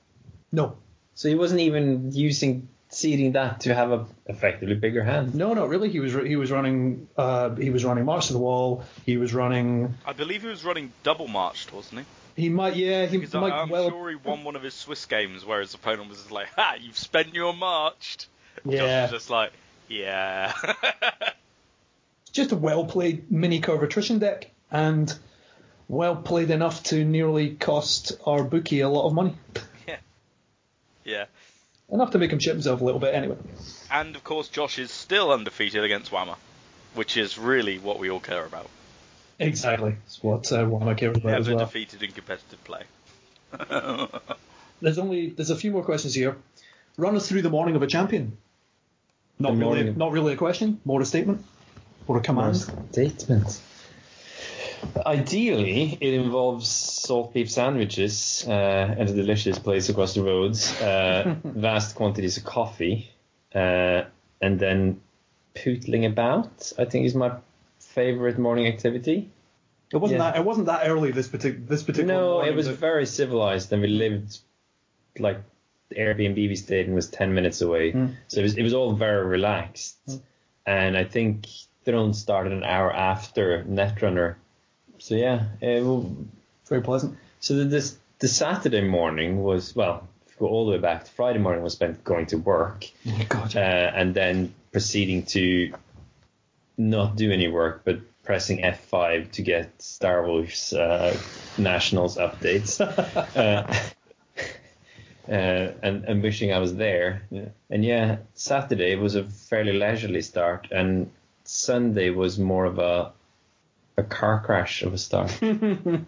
No, 0.53 0.77
So 1.15 1.29
he 1.29 1.35
wasn't 1.35 1.61
even 1.61 2.13
using 2.13 2.69
seeding 2.91 3.33
that 3.33 3.61
to 3.61 3.75
have 3.75 3.91
a 3.91 4.07
effectively 4.27 4.75
bigger 4.75 5.03
hand. 5.03 5.35
no, 5.35 5.55
not 5.55 5.69
really. 5.71 5.89
He 5.89 5.99
was 6.01 6.13
he 6.13 6.37
was 6.37 6.51
running 6.51 7.09
uh, 7.17 7.55
he 7.55 7.71
was 7.71 7.85
running 7.85 8.05
March 8.05 8.27
to 8.27 8.35
the 8.35 8.39
Wall. 8.39 8.85
He 9.07 9.17
was 9.17 9.33
running. 9.33 9.95
I 10.07 10.13
believe 10.13 10.43
he 10.43 10.49
was 10.49 10.63
running 10.65 10.93
double 11.03 11.27
marched, 11.27 11.73
wasn't 11.73 12.01
he? 12.35 12.43
He 12.45 12.49
might 12.51 12.77
yeah 12.77 13.07
he 13.07 13.17
Because 13.19 13.35
I- 13.35 13.41
might 13.41 13.53
I'm 13.53 13.69
well 13.71 13.89
sure 13.91 14.11
he 14.11 14.17
won 14.17 14.45
one 14.45 14.57
of 14.57 14.63
his 14.63 14.75
Swiss 14.75 15.07
games 15.07 15.45
where 15.45 15.61
his 15.61 15.73
opponent 15.75 16.09
was 16.11 16.31
like, 16.31 16.49
"Ha, 16.57 16.77
you've 16.81 16.99
spent 16.99 17.35
your 17.35 17.55
marched." 17.55 18.27
Josh 18.67 18.75
yeah 18.75 19.03
was 19.03 19.11
just 19.13 19.31
like, 19.31 19.53
"Yeah." 19.89 20.53
just 22.33 22.53
a 22.53 22.57
well 22.57 22.85
played 22.85 23.31
mini 23.31 23.61
curve 23.61 23.83
attrition 23.83 24.19
deck 24.19 24.51
and 24.71 25.15
well 25.93 26.17
played 26.17 26.51
enough 26.51 26.83
to 26.85 27.05
nearly 27.05 27.51
cost 27.51 28.13
our 28.27 28.43
bookie 28.43 28.81
a 28.81 28.89
lot 28.89 29.07
of 29.07 29.13
money. 29.13 29.35
yeah. 29.87 29.97
Yeah. 31.05 31.25
Enough 31.91 32.13
to 32.13 32.19
make 32.19 32.33
him 32.33 32.39
shit 32.39 32.55
himself 32.55 32.81
a 32.81 32.85
little 32.85 32.99
bit 32.99 33.15
anyway. 33.15 33.37
And 33.91 34.17
of 34.17 34.25
course, 34.25 34.49
Josh 34.49 34.79
is 34.79 34.91
still 34.91 35.31
undefeated 35.31 35.85
against 35.85 36.11
Whammer, 36.11 36.37
which 36.95 37.19
is 37.19 37.37
really 37.39 37.79
what 37.79 37.99
we 37.99 38.11
all 38.11 38.21
care 38.21 38.47
about. 38.47 38.71
Exactly. 39.39 39.97
That's 40.05 40.23
what 40.23 40.51
uh, 40.51 40.65
one 40.65 40.81
of 40.83 40.87
my 40.87 40.95
cares 40.95 41.19
about 41.19 41.39
as 41.41 41.49
well. 41.49 41.59
defeated 41.59 42.03
in 42.03 42.13
competitive 42.13 42.65
play. 42.65 42.85
There's 44.81 44.99
only 44.99 45.29
there's 45.29 45.51
a 45.51 45.57
few 45.57 45.71
more 45.71 45.85
questions 45.85 46.15
here. 46.15 46.37
Run 46.97 47.15
us 47.17 47.29
through 47.29 47.43
the 47.43 47.51
morning 47.51 47.77
of 47.77 47.83
a 47.83 47.87
champion. 47.87 48.37
Not 49.39 49.51
The 49.51 49.59
really, 49.59 49.65
morning 49.65 49.99
not 49.99 50.13
really 50.13 50.33
a 50.33 50.37
question, 50.37 50.81
more 50.87 51.01
a 51.03 51.05
statement 51.05 51.45
or 52.09 52.17
a 52.17 52.21
command. 52.21 52.57
Statement. 52.91 53.61
Ideally, 55.07 55.97
it 56.01 56.15
involves 56.15 56.69
salt 56.69 57.33
beef 57.35 57.51
sandwiches 57.51 58.45
uh, 58.47 58.51
at 58.99 59.11
a 59.11 59.13
delicious 59.15 59.59
place 59.59 59.89
across 59.89 60.15
the 60.15 60.23
road, 60.23 60.57
uh, 60.81 61.35
vast 61.45 61.95
quantities 61.95 62.37
of 62.37 62.45
coffee, 62.45 63.11
uh, 63.55 64.03
and 64.41 64.59
then 64.59 65.01
pootling 65.55 66.07
about. 66.07 66.73
I 66.79 66.85
think 66.85 67.07
is 67.07 67.15
my 67.15 67.33
favorite 67.79 68.39
morning 68.39 68.67
activity. 68.67 69.31
It 69.93 69.97
wasn't 69.99 70.21
Yeah. 70.21 70.31
that. 70.33 70.39
It 70.41 70.45
wasn't 70.45 70.67
that 70.67 70.87
early. 70.89 71.13
This 71.13 71.29
particular. 71.29 71.65
This 71.67 71.83
particular. 71.83 72.15
No, 72.15 72.33
morning, 72.35 72.53
it 72.53 72.57
was 72.57 72.69
but- 72.69 72.79
very 72.79 73.07
civilized, 73.07 73.73
and 73.73 73.83
we 73.83 73.89
lived 73.89 74.39
like 75.19 75.39
the 75.91 75.97
Airbnb 75.97 76.37
we 76.37 76.57
stayed 76.57 76.87
in 76.87 76.95
was 76.95 77.09
ten 77.09 77.35
minutes 77.35 77.61
away, 77.61 77.93
so 78.29 78.41
it 78.41 78.43
was 78.43 78.57
it 78.57 78.63
was 78.63 78.73
all 78.75 78.93
very 78.95 79.27
relaxed. 79.27 79.97
And 80.65 80.97
I 80.97 81.05
think 81.05 81.47
Throne 81.85 82.15
started 82.15 82.53
an 82.53 82.63
hour 82.65 82.91
after 82.93 83.65
Netrunner, 83.65 84.37
so 85.03 85.15
yeah. 85.17 85.47
It, 85.61 85.83
will- 85.85 86.15
very 86.69 86.81
pleasant. 86.81 87.19
so 87.41 87.55
the, 87.57 87.65
this 87.65 87.99
the 88.21 88.29
Saturday 88.29 88.81
morning 88.83 89.43
was 89.43 89.75
well, 89.75 90.09
go 90.39 90.47
all 90.47 90.65
the 90.67 90.73
way 90.73 90.79
back 90.79 91.05
to 91.05 91.11
Friday 91.11 91.39
morning 91.41 91.63
was 91.63 91.73
spent 91.75 92.03
going 92.05 92.27
to 92.27 92.37
work, 92.37 92.87
God. 93.29 93.57
uh, 93.57 93.59
and 93.95 94.15
then 94.15 94.55
proceeding 94.71 95.25
to 95.27 95.75
not 96.79 97.17
do 97.17 97.31
any 97.33 97.49
work 97.49 97.83
but 97.85 97.99
pressing 98.23 98.59
F5 98.63 99.33
to 99.33 99.43
get 99.43 99.83
Star 99.83 100.25
Wars 100.27 100.73
uh, 100.73 101.15
Nationals 101.59 102.17
updates. 102.17 102.81
uh, 103.37 103.75
uh, 105.29 105.73
and, 105.83 106.05
and 106.05 106.23
wishing 106.23 106.53
I 106.53 106.59
was 106.59 106.77
there. 106.77 107.23
Yeah. 107.31 107.49
And 107.71 107.85
yeah, 107.85 108.19
Saturday 108.35 108.95
was 108.95 109.17
a 109.17 109.25
fairly 109.25 109.73
leisurely 109.73 110.23
start, 110.23 110.69
and 110.71 111.11
Sunday 111.45 112.11
was 112.11 112.39
more 112.39 112.65
of 112.65 112.79
a 112.79 113.13
a 113.97 114.03
car 114.03 114.43
crash 114.45 114.83
of 114.83 114.93
a 114.95 114.99
start. 114.99 115.31
the 115.41 116.05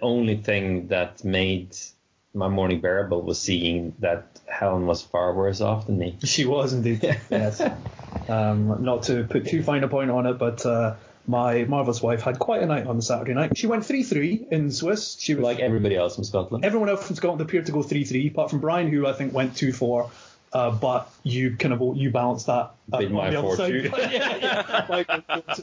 only 0.00 0.36
thing 0.36 0.88
that 0.88 1.24
made 1.24 1.76
my 2.34 2.48
morning 2.48 2.80
bearable 2.80 3.22
was 3.22 3.38
seeing 3.40 3.94
that 3.98 4.40
Helen 4.46 4.86
was 4.86 5.02
far 5.02 5.34
worse 5.34 5.60
off 5.60 5.86
than 5.86 5.98
me. 5.98 6.16
She 6.24 6.44
was 6.46 6.72
indeed. 6.72 7.02
yes. 7.30 7.60
Um, 8.28 8.82
not 8.84 9.04
to 9.04 9.24
put 9.24 9.46
too 9.46 9.62
fine 9.62 9.84
a 9.84 9.88
point 9.88 10.10
on 10.10 10.26
it, 10.26 10.34
but 10.38 10.64
uh, 10.64 10.94
my 11.26 11.64
marvelous 11.64 12.00
wife 12.02 12.22
had 12.22 12.38
quite 12.38 12.62
a 12.62 12.66
night 12.66 12.86
on 12.86 13.00
Saturday 13.02 13.34
night. 13.34 13.56
She 13.58 13.66
went 13.66 13.84
three 13.84 14.02
three 14.02 14.46
in 14.50 14.70
Swiss. 14.70 15.16
She 15.20 15.34
was 15.34 15.42
Like 15.42 15.60
everybody 15.60 15.96
else 15.96 16.14
from 16.14 16.24
Scotland. 16.24 16.64
everyone 16.64 16.88
else 16.88 17.06
from 17.06 17.16
Scotland 17.16 17.40
appeared 17.42 17.66
to 17.66 17.72
go 17.72 17.82
three 17.82 18.04
three, 18.04 18.28
apart 18.28 18.50
from 18.50 18.60
Brian, 18.60 18.88
who 18.88 19.06
I 19.06 19.12
think 19.12 19.32
went 19.34 19.56
two 19.56 19.72
four. 19.72 20.10
Uh, 20.52 20.70
but 20.70 21.10
you 21.22 21.56
kind 21.56 21.72
of 21.72 21.96
you 21.96 22.10
balanced 22.10 22.46
that 22.46 22.72
uh, 22.92 22.98
Bit 22.98 23.10
my 23.10 23.30
the 23.30 23.38
other 23.38 23.56
side. 23.56 23.90
fortune. 23.90 24.10
yeah, 24.12 24.36
yeah. 24.36 24.86
Like, 24.88 25.08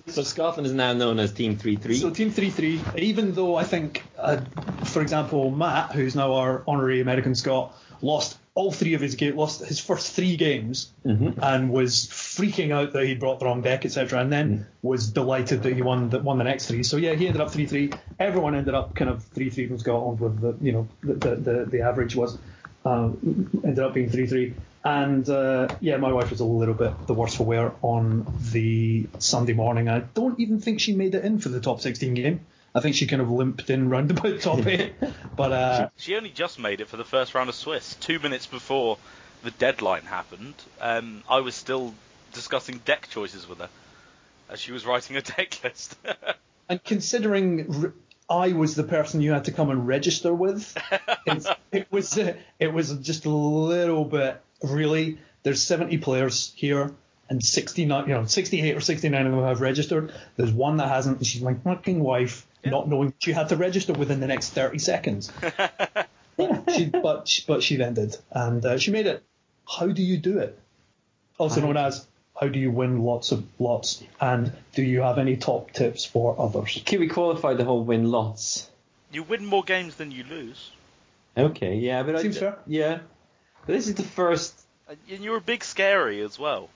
So 0.08 0.24
Scotland 0.24 0.66
is 0.66 0.74
now 0.74 0.94
known 0.94 1.20
as 1.20 1.32
Team 1.32 1.58
3 1.58 1.76
3. 1.76 1.96
So 1.98 2.10
team 2.10 2.32
three 2.32 2.50
three, 2.50 2.82
even 2.98 3.34
though 3.34 3.56
I 3.56 3.66
think, 3.66 4.04
uh, 4.18 4.42
for 4.86 5.02
example, 5.04 5.52
Matt, 5.52 5.92
who's 5.92 6.16
now 6.16 6.34
our 6.34 6.64
honorary 6.68 7.02
American 7.02 7.36
Scot, 7.36 7.76
lost 8.02 8.40
all 8.56 8.72
three 8.72 8.94
of 8.96 9.02
his 9.02 9.16
games, 9.16 9.36
lost 9.36 9.64
his 9.64 9.80
first 9.80 10.14
three 10.14 10.36
games, 10.36 10.92
and 11.42 11.70
was 11.70 12.08
freaking 12.08 12.72
out 12.72 12.94
that 12.94 13.06
he'd 13.06 13.20
brought 13.20 13.40
the 13.40 13.46
wrong 13.46 13.62
deck, 13.62 13.86
etc. 13.86 14.20
And 14.20 14.32
then 14.34 14.66
was 14.82 15.12
delighted 15.12 15.64
that 15.64 15.74
he 15.74 15.82
won 15.82 16.10
the, 16.10 16.20
won 16.20 16.40
the 16.40 16.44
next 16.44 16.66
three. 16.66 16.84
So 16.84 16.98
yeah, 16.98 17.14
he 17.14 17.28
ended 17.28 17.42
up 17.42 17.52
three 17.52 17.68
three. 17.68 17.92
Everyone 18.20 18.56
ended 18.56 18.74
up 18.74 18.96
kind 18.96 19.10
of 19.12 19.24
three 19.24 19.50
three 19.52 19.68
from 19.68 19.78
Scotland 19.78 20.20
with 20.20 20.42
the 20.42 20.58
you 20.66 20.72
know 20.72 20.88
the 21.02 21.14
the, 21.14 21.36
the, 21.36 21.66
the 21.66 21.82
average 21.82 22.16
was 22.16 22.38
um, 22.86 23.50
ended 23.64 23.80
up 23.80 23.94
being 23.94 24.10
three 24.10 24.26
three. 24.26 24.56
And 24.84 25.30
uh, 25.30 25.76
yeah, 25.82 25.98
my 25.98 26.14
wife 26.14 26.30
was 26.32 26.40
a 26.40 26.46
little 26.46 26.74
bit 26.74 27.08
the 27.08 27.14
worse 27.14 27.36
for 27.36 27.44
wear 27.44 27.74
on 27.82 28.26
the 28.52 29.08
Sunday 29.20 29.54
morning. 29.54 29.90
I 29.90 30.00
don't 30.00 30.40
even 30.40 30.60
think 30.62 30.80
she 30.80 30.96
made 30.96 31.16
it 31.16 31.26
in 31.26 31.40
for 31.40 31.50
the 31.50 31.60
top 31.60 31.82
16 31.82 32.14
game. 32.14 32.46
I 32.74 32.80
think 32.80 32.96
she 32.96 33.08
kind 33.08 33.22
of 33.22 33.30
limped 33.30 33.70
in 33.70 33.90
round 33.90 34.12
about 34.18 34.42
top 34.42 34.66
eight. 34.66 34.94
But 35.36 35.52
uh, 35.52 35.90
She 35.98 36.16
only 36.16 36.30
just 36.30 36.60
made 36.60 36.82
it 36.82 36.88
for 36.88 36.98
the 36.98 37.04
first 37.06 37.34
round 37.34 37.50
of 37.50 37.56
Swiss. 37.56 37.96
Two 37.96 38.20
minutes 38.20 38.46
before 38.46 38.98
the 39.44 39.52
deadline 39.52 40.04
happened, 40.04 40.56
um, 40.82 41.24
I 41.30 41.40
was 41.40 41.56
still 41.56 41.94
discussing 42.34 42.80
deck 42.86 43.08
choices 43.10 43.48
with 43.48 43.60
her 43.60 43.70
as 44.50 44.60
she 44.60 44.72
was 44.72 44.86
writing 44.86 45.16
a 45.16 45.22
deck 45.38 45.62
list. 45.64 45.98
and 46.68 46.84
considering 46.84 47.94
I 48.30 48.54
was 48.54 48.76
the 48.76 48.84
person 48.84 49.22
you 49.22 49.32
had 49.32 49.46
to 49.46 49.52
come 49.52 49.70
and 49.70 49.88
register 49.88 50.34
with, 50.34 50.78
it's, 51.26 51.48
it 51.72 51.88
was 51.92 52.18
uh, 52.18 52.36
it 52.60 52.74
was 52.74 52.94
just 52.98 53.26
a 53.26 53.30
little 53.30 54.06
bit 54.06 54.42
really. 54.62 55.20
There's 55.44 55.62
70 55.62 55.98
players 56.00 56.54
here. 56.56 56.92
And 57.30 57.44
69, 57.44 58.08
you 58.08 58.14
know, 58.16 58.26
68 58.26 58.76
or 58.76 58.82
69 58.82 59.26
of 59.28 59.32
them 59.32 59.44
have 59.44 59.62
registered. 59.62 60.12
There's 60.36 60.52
one 60.52 60.78
that 60.78 60.88
hasn't, 60.88 61.18
and 61.18 61.28
she's 61.28 61.44
my 61.44 61.54
fucking 61.54 62.00
wife, 62.00 62.48
not 62.66 62.90
knowing 62.90 63.14
she 63.20 63.34
had 63.34 63.50
to 63.50 63.56
register 63.56 63.94
within 63.94 64.20
the 64.20 64.26
next 64.26 64.50
30 64.50 64.80
seconds. 64.80 65.32
she, 66.74 66.86
but 66.86 67.28
she, 67.28 67.44
but 67.48 67.62
she 67.62 67.76
then 67.76 67.94
did, 67.94 68.18
and 68.32 68.66
uh, 68.66 68.78
she 68.80 68.90
made 68.90 69.06
it. 69.06 69.24
How 69.68 69.86
do 69.86 70.02
you 70.02 70.18
do 70.18 70.40
it? 70.40 70.58
Also 71.38 71.62
known 71.62 71.78
as 71.78 72.08
how 72.40 72.48
do 72.48 72.58
you 72.58 72.72
win 72.72 73.04
lots 73.04 73.32
of 73.32 73.46
lots, 73.60 74.04
and 74.20 74.52
do 74.74 74.82
you 74.82 75.02
have 75.02 75.20
any 75.20 75.38
top 75.38 75.72
tips 75.72 76.06
for 76.06 76.36
others? 76.40 76.82
Can 76.84 77.00
we 77.00 77.10
qualify 77.10 77.54
the 77.54 77.64
whole 77.64 77.84
win 77.84 78.10
lots? 78.10 78.70
you 79.12 79.24
win 79.24 79.46
more 79.46 79.64
games 79.64 79.96
than 79.96 80.12
you 80.12 80.24
lose. 80.24 80.72
Okay, 81.38 81.76
yeah, 81.76 82.04
but 82.04 82.20
Seems 82.20 82.38
I, 82.38 82.40
fair. 82.40 82.60
Yeah, 82.68 83.00
but 83.19 83.19
this 83.74 83.88
is 83.88 83.96
the 83.96 84.04
first. 84.04 84.60
And 84.88 85.24
you're 85.24 85.38
a 85.38 85.42
big 85.42 85.64
scary 85.64 86.22
as 86.22 86.40
well. 86.40 86.70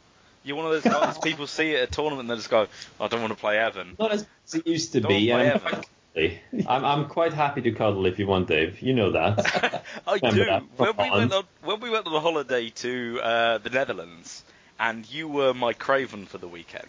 You're 0.43 0.57
one 0.57 0.65
of 0.65 0.71
those 0.71 0.83
guys 0.93 1.17
people 1.23 1.47
see 1.47 1.75
at 1.75 1.83
a 1.83 1.91
tournament 1.91 2.21
and 2.21 2.29
they 2.31 2.35
just 2.35 2.49
go, 2.49 2.67
I 2.99 3.07
don't 3.07 3.21
want 3.21 3.33
to 3.33 3.39
play 3.39 3.57
Evan. 3.57 3.95
Not 3.99 4.11
as 4.11 4.25
it 4.53 4.67
used 4.67 4.91
to 4.93 5.01
Don't 5.01 5.09
be. 5.09 5.27
play 5.29 5.51
I'm, 5.51 5.55
Evan. 5.55 5.83
I'm, 6.67 6.85
I'm 6.85 7.05
quite 7.07 7.33
happy 7.33 7.61
to 7.61 7.71
cuddle 7.71 8.05
if 8.05 8.19
you 8.19 8.27
want, 8.27 8.47
Dave. 8.47 8.81
You 8.81 8.93
know 8.93 9.11
that. 9.11 9.83
I 10.07 10.13
Remember 10.15 10.43
do. 10.43 10.45
that 10.45 10.63
When 10.77 10.95
we 10.97 11.09
went 11.09 11.33
on 11.33 11.43
when 11.63 11.79
we 11.79 11.89
went 11.89 12.05
on 12.05 12.13
a 12.13 12.19
holiday 12.19 12.69
to 12.69 13.19
uh, 13.21 13.57
the 13.59 13.69
Netherlands, 13.71 14.43
and 14.79 15.09
you 15.11 15.27
were 15.27 15.53
my 15.53 15.73
Craven 15.73 16.25
for 16.27 16.37
the 16.37 16.47
weekend 16.47 16.87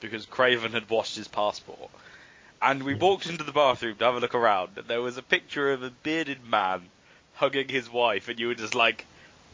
because 0.00 0.26
Craven 0.26 0.72
had 0.72 0.90
washed 0.90 1.16
his 1.16 1.28
passport, 1.28 1.90
and 2.60 2.82
we 2.82 2.94
walked 2.94 3.26
into 3.26 3.44
the 3.44 3.52
bathroom 3.52 3.96
to 3.98 4.04
have 4.04 4.16
a 4.16 4.20
look 4.20 4.34
around, 4.34 4.70
and 4.78 4.88
there 4.88 5.00
was 5.00 5.16
a 5.16 5.22
picture 5.22 5.70
of 5.72 5.82
a 5.84 5.90
bearded 5.90 6.44
man 6.44 6.82
hugging 7.34 7.68
his 7.68 7.88
wife, 7.90 8.28
and 8.28 8.40
you 8.40 8.48
were 8.48 8.54
just 8.54 8.74
like, 8.74 9.06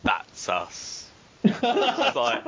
"That's 0.02 0.48
us." 0.48 1.08
It's 1.44 2.16
like, 2.16 2.44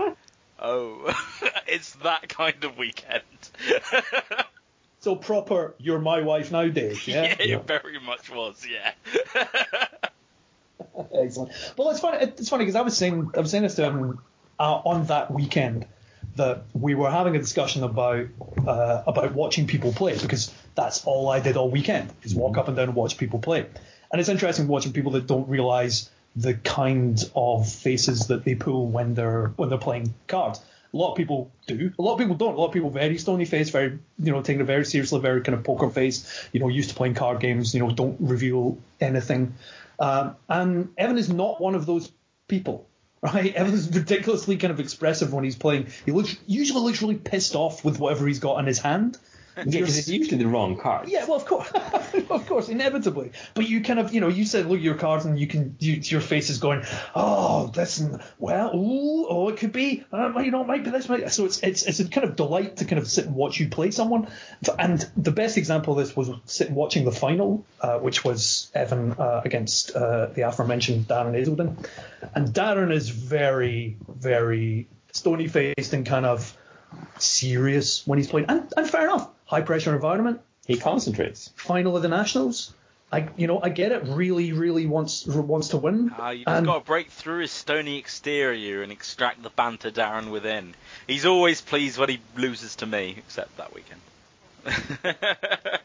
oh, 0.60 1.24
it's 1.66 1.92
that 1.96 2.28
kind 2.28 2.62
of 2.64 2.78
weekend. 2.78 3.22
So 5.00 5.16
proper, 5.16 5.74
you're 5.76 5.98
my 5.98 6.22
wife 6.22 6.50
now, 6.50 6.66
Dave. 6.68 7.06
Yeah. 7.06 7.36
yeah, 7.38 7.56
it 7.58 7.66
very 7.66 8.00
much 8.00 8.30
was. 8.30 8.66
Yeah. 8.66 8.90
Excellent. 11.14 11.52
Well, 11.76 11.90
it's 11.90 12.00
funny. 12.00 12.24
It's 12.24 12.48
funny 12.48 12.64
because 12.64 12.74
I 12.74 12.80
was 12.80 12.96
saying 12.96 13.30
I 13.36 13.40
was 13.40 13.50
saying 13.50 13.64
this 13.64 13.74
to 13.74 13.84
him 13.84 14.18
uh, 14.58 14.80
on 14.84 15.04
that 15.08 15.30
weekend 15.30 15.86
that 16.36 16.62
we 16.72 16.94
were 16.94 17.10
having 17.10 17.36
a 17.36 17.38
discussion 17.38 17.82
about 17.82 18.28
uh, 18.66 19.02
about 19.06 19.34
watching 19.34 19.66
people 19.66 19.92
play 19.92 20.16
because 20.16 20.50
that's 20.74 21.04
all 21.04 21.28
I 21.28 21.40
did 21.40 21.58
all 21.58 21.70
weekend 21.70 22.10
is 22.22 22.34
walk 22.34 22.56
up 22.56 22.68
and 22.68 22.76
down 22.76 22.88
and 22.88 22.96
watch 22.96 23.18
people 23.18 23.40
play. 23.40 23.66
And 24.10 24.20
it's 24.20 24.30
interesting 24.30 24.68
watching 24.68 24.94
people 24.94 25.12
that 25.12 25.26
don't 25.26 25.48
realise 25.50 26.08
the 26.37 26.55
kind 26.55 27.23
of 27.35 27.68
faces 27.68 28.29
that 28.29 28.44
they 28.44 28.55
pull 28.55 28.88
when 28.88 29.14
they're 29.14 29.53
when 29.57 29.68
they're 29.68 29.79
playing 29.79 30.14
cards. 30.27 30.61
A 30.92 30.97
lot 30.97 31.11
of 31.11 31.16
people 31.16 31.51
do. 31.66 31.92
A 31.99 32.03
lot 32.03 32.12
of 32.12 32.18
people 32.18 32.37
don't. 32.37 32.55
A 32.55 32.57
lot 32.57 32.68
of 32.68 32.73
people 32.73 32.90
very 32.90 33.18
stony 33.18 33.44
face, 33.44 33.70
very 33.70 33.99
you 34.18 34.33
know 34.33 34.42
taking 34.42 34.61
it 34.61 34.64
very 34.64 34.85
seriously, 34.85 35.20
very 35.20 35.40
kind 35.42 35.57
of 35.57 35.64
poker 35.64 35.90
face. 35.90 36.49
You 36.53 36.61
know, 36.61 36.68
used 36.68 36.90
to 36.90 36.94
playing 36.94 37.14
card 37.14 37.40
games. 37.40 37.75
You 37.75 37.81
know, 37.81 37.90
don't 37.90 38.16
reveal 38.20 38.79
anything. 39.01 39.55
Um, 39.99 40.37
and 40.49 40.92
Evan 40.99 41.18
is 41.18 41.29
not 41.29 41.61
one 41.61 41.75
of 41.75 41.87
those 41.87 42.11
people, 42.49 42.88
right? 43.23 43.55
Evan's 43.55 43.94
ridiculously 43.94 44.57
kind 44.57 44.73
of 44.73 44.81
expressive 44.81 45.33
when 45.33 45.44
he's 45.44 45.57
playing. 45.57 45.88
He 46.05 46.12
looks 46.12 46.37
usually 46.47 46.83
looks 46.83 47.03
really 47.03 47.16
pissed 47.16 47.55
off 47.55 47.85
with 47.85 47.99
whatever 47.99 48.27
he's 48.27 48.40
got 48.40 48.59
in 48.59 48.66
his 48.66 48.79
hand. 48.79 49.18
Yeah, 49.56 49.64
because 49.64 49.98
it's 49.98 50.08
usually 50.08 50.38
the 50.38 50.48
wrong 50.48 50.78
card. 50.78 51.08
Yeah, 51.08 51.24
well, 51.26 51.36
of 51.36 51.44
course, 51.44 51.70
of 52.30 52.46
course, 52.46 52.68
inevitably. 52.68 53.32
But 53.54 53.68
you 53.68 53.82
kind 53.82 53.98
of, 53.98 54.12
you 54.12 54.20
know, 54.20 54.28
you 54.28 54.44
said 54.44 54.66
look 54.66 54.78
at 54.78 54.82
your 54.82 54.96
cards 54.96 55.24
and 55.24 55.38
you 55.38 55.46
can, 55.46 55.76
you, 55.78 55.94
your 55.94 56.20
face 56.20 56.50
is 56.50 56.58
going, 56.58 56.84
oh, 57.14 57.72
listen, 57.76 58.20
well, 58.38 58.74
ooh, 58.74 59.26
oh, 59.28 59.48
it 59.48 59.58
could 59.58 59.72
be, 59.72 60.04
um, 60.12 60.36
you 60.44 60.50
know, 60.50 60.62
it 60.62 60.66
might 60.66 60.84
be 60.84 60.90
this, 60.90 61.08
might. 61.08 61.30
So 61.30 61.44
it's 61.44 61.62
it's 61.62 61.82
it's 61.84 62.00
a 62.00 62.08
kind 62.08 62.26
of 62.26 62.36
delight 62.36 62.78
to 62.78 62.84
kind 62.84 62.98
of 63.00 63.08
sit 63.08 63.26
and 63.26 63.34
watch 63.34 63.60
you 63.60 63.68
play 63.68 63.90
someone. 63.90 64.28
And 64.78 65.08
the 65.16 65.32
best 65.32 65.56
example 65.56 65.98
of 65.98 66.04
this 66.04 66.16
was 66.16 66.30
sitting 66.46 66.74
watching 66.74 67.04
the 67.04 67.12
final, 67.12 67.64
uh, 67.80 67.98
which 67.98 68.24
was 68.24 68.70
Evan 68.74 69.12
uh, 69.12 69.42
against 69.44 69.94
uh, 69.94 70.26
the 70.26 70.42
aforementioned 70.42 71.06
Darren 71.06 71.34
Hazelden, 71.34 71.78
and 72.34 72.48
Darren 72.48 72.92
is 72.92 73.08
very, 73.08 73.96
very 74.08 74.88
stony 75.12 75.46
faced 75.46 75.92
and 75.92 76.04
kind 76.04 76.26
of 76.26 76.56
serious 77.18 78.06
when 78.06 78.18
he's 78.18 78.28
playing, 78.28 78.46
and, 78.48 78.72
and 78.76 78.88
fair 78.88 79.04
enough, 79.04 79.28
high 79.54 79.60
pressure 79.62 79.94
environment 79.94 80.40
He 80.66 80.76
concentrates. 80.76 81.50
final 81.56 81.96
of 81.96 82.02
the 82.02 82.08
Nationals. 82.08 82.72
I, 83.12 83.28
you 83.36 83.46
know, 83.46 83.60
I 83.62 83.68
get 83.68 83.92
it. 83.92 84.02
Really, 84.08 84.50
really 84.52 84.86
wants 84.86 85.24
wants 85.26 85.68
to 85.68 85.76
win. 85.76 86.10
Ah, 86.18 86.30
you 86.30 86.44
just 86.44 86.48
And- 86.56 86.66
got 86.66 86.80
to 86.80 86.84
break 86.84 87.10
through 87.10 87.42
his 87.42 87.52
stony 87.52 87.98
exterior 87.98 88.82
and 88.82 88.90
extract 88.90 89.42
the 89.44 89.50
banter 89.50 89.92
Darren 89.92 90.30
within. 90.30 90.74
He's 91.06 91.24
always 91.24 91.60
pleased 91.60 91.96
when 91.98 92.08
he 92.08 92.18
loses 92.36 92.74
to 92.76 92.86
me, 92.86 93.14
except 93.16 93.56
that 93.58 93.72
weekend. 93.72 94.00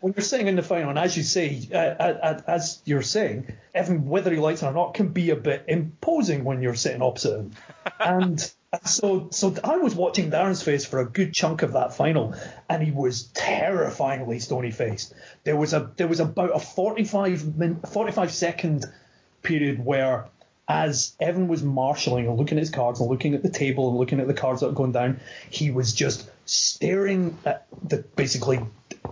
when 0.00 0.12
you're 0.16 0.24
sitting 0.24 0.48
in 0.48 0.56
the 0.56 0.62
final, 0.62 0.90
and 0.90 0.98
as 0.98 1.16
you 1.16 1.22
say, 1.22 1.68
uh, 1.72 1.76
uh, 1.76 2.40
as 2.48 2.80
you're 2.84 3.02
saying, 3.02 3.46
Evan, 3.72 4.08
whether 4.08 4.32
he 4.32 4.38
likes 4.38 4.62
it 4.62 4.66
or 4.66 4.72
not, 4.72 4.94
can 4.94 5.08
be 5.08 5.30
a 5.30 5.36
bit 5.36 5.66
imposing 5.68 6.42
when 6.42 6.62
you're 6.62 6.74
sitting 6.74 7.02
opposite 7.02 7.36
him. 7.38 7.52
and 8.00 8.52
so, 8.84 9.28
so 9.30 9.54
I 9.62 9.76
was 9.76 9.94
watching 9.94 10.30
Darren's 10.30 10.62
face 10.62 10.84
for 10.84 11.00
a 11.00 11.06
good 11.06 11.32
chunk 11.32 11.62
of 11.62 11.74
that 11.74 11.94
final, 11.94 12.34
and 12.68 12.82
he 12.82 12.90
was 12.90 13.24
terrifyingly 13.34 14.38
stony 14.38 14.70
faced. 14.70 15.14
There 15.44 15.56
was 15.56 15.72
a 15.72 15.90
there 15.96 16.08
was 16.08 16.20
about 16.20 16.54
a 16.54 16.58
45 16.58 17.56
min, 17.56 17.80
45 17.80 18.32
second 18.32 18.86
period 19.42 19.84
where. 19.84 20.26
As 20.68 21.14
Evan 21.20 21.48
was 21.48 21.62
marshalling 21.62 22.28
and 22.28 22.38
looking 22.38 22.56
at 22.56 22.62
his 22.62 22.70
cards 22.70 23.00
and 23.00 23.10
looking 23.10 23.34
at 23.34 23.42
the 23.42 23.50
table 23.50 23.90
and 23.90 23.98
looking 23.98 24.20
at 24.20 24.28
the 24.28 24.32
cards 24.32 24.60
that 24.60 24.68
were 24.68 24.72
going 24.72 24.92
down, 24.92 25.20
he 25.50 25.72
was 25.72 25.92
just 25.92 26.30
staring 26.46 27.36
at 27.44 27.66
the 27.82 27.98
basically 27.98 28.60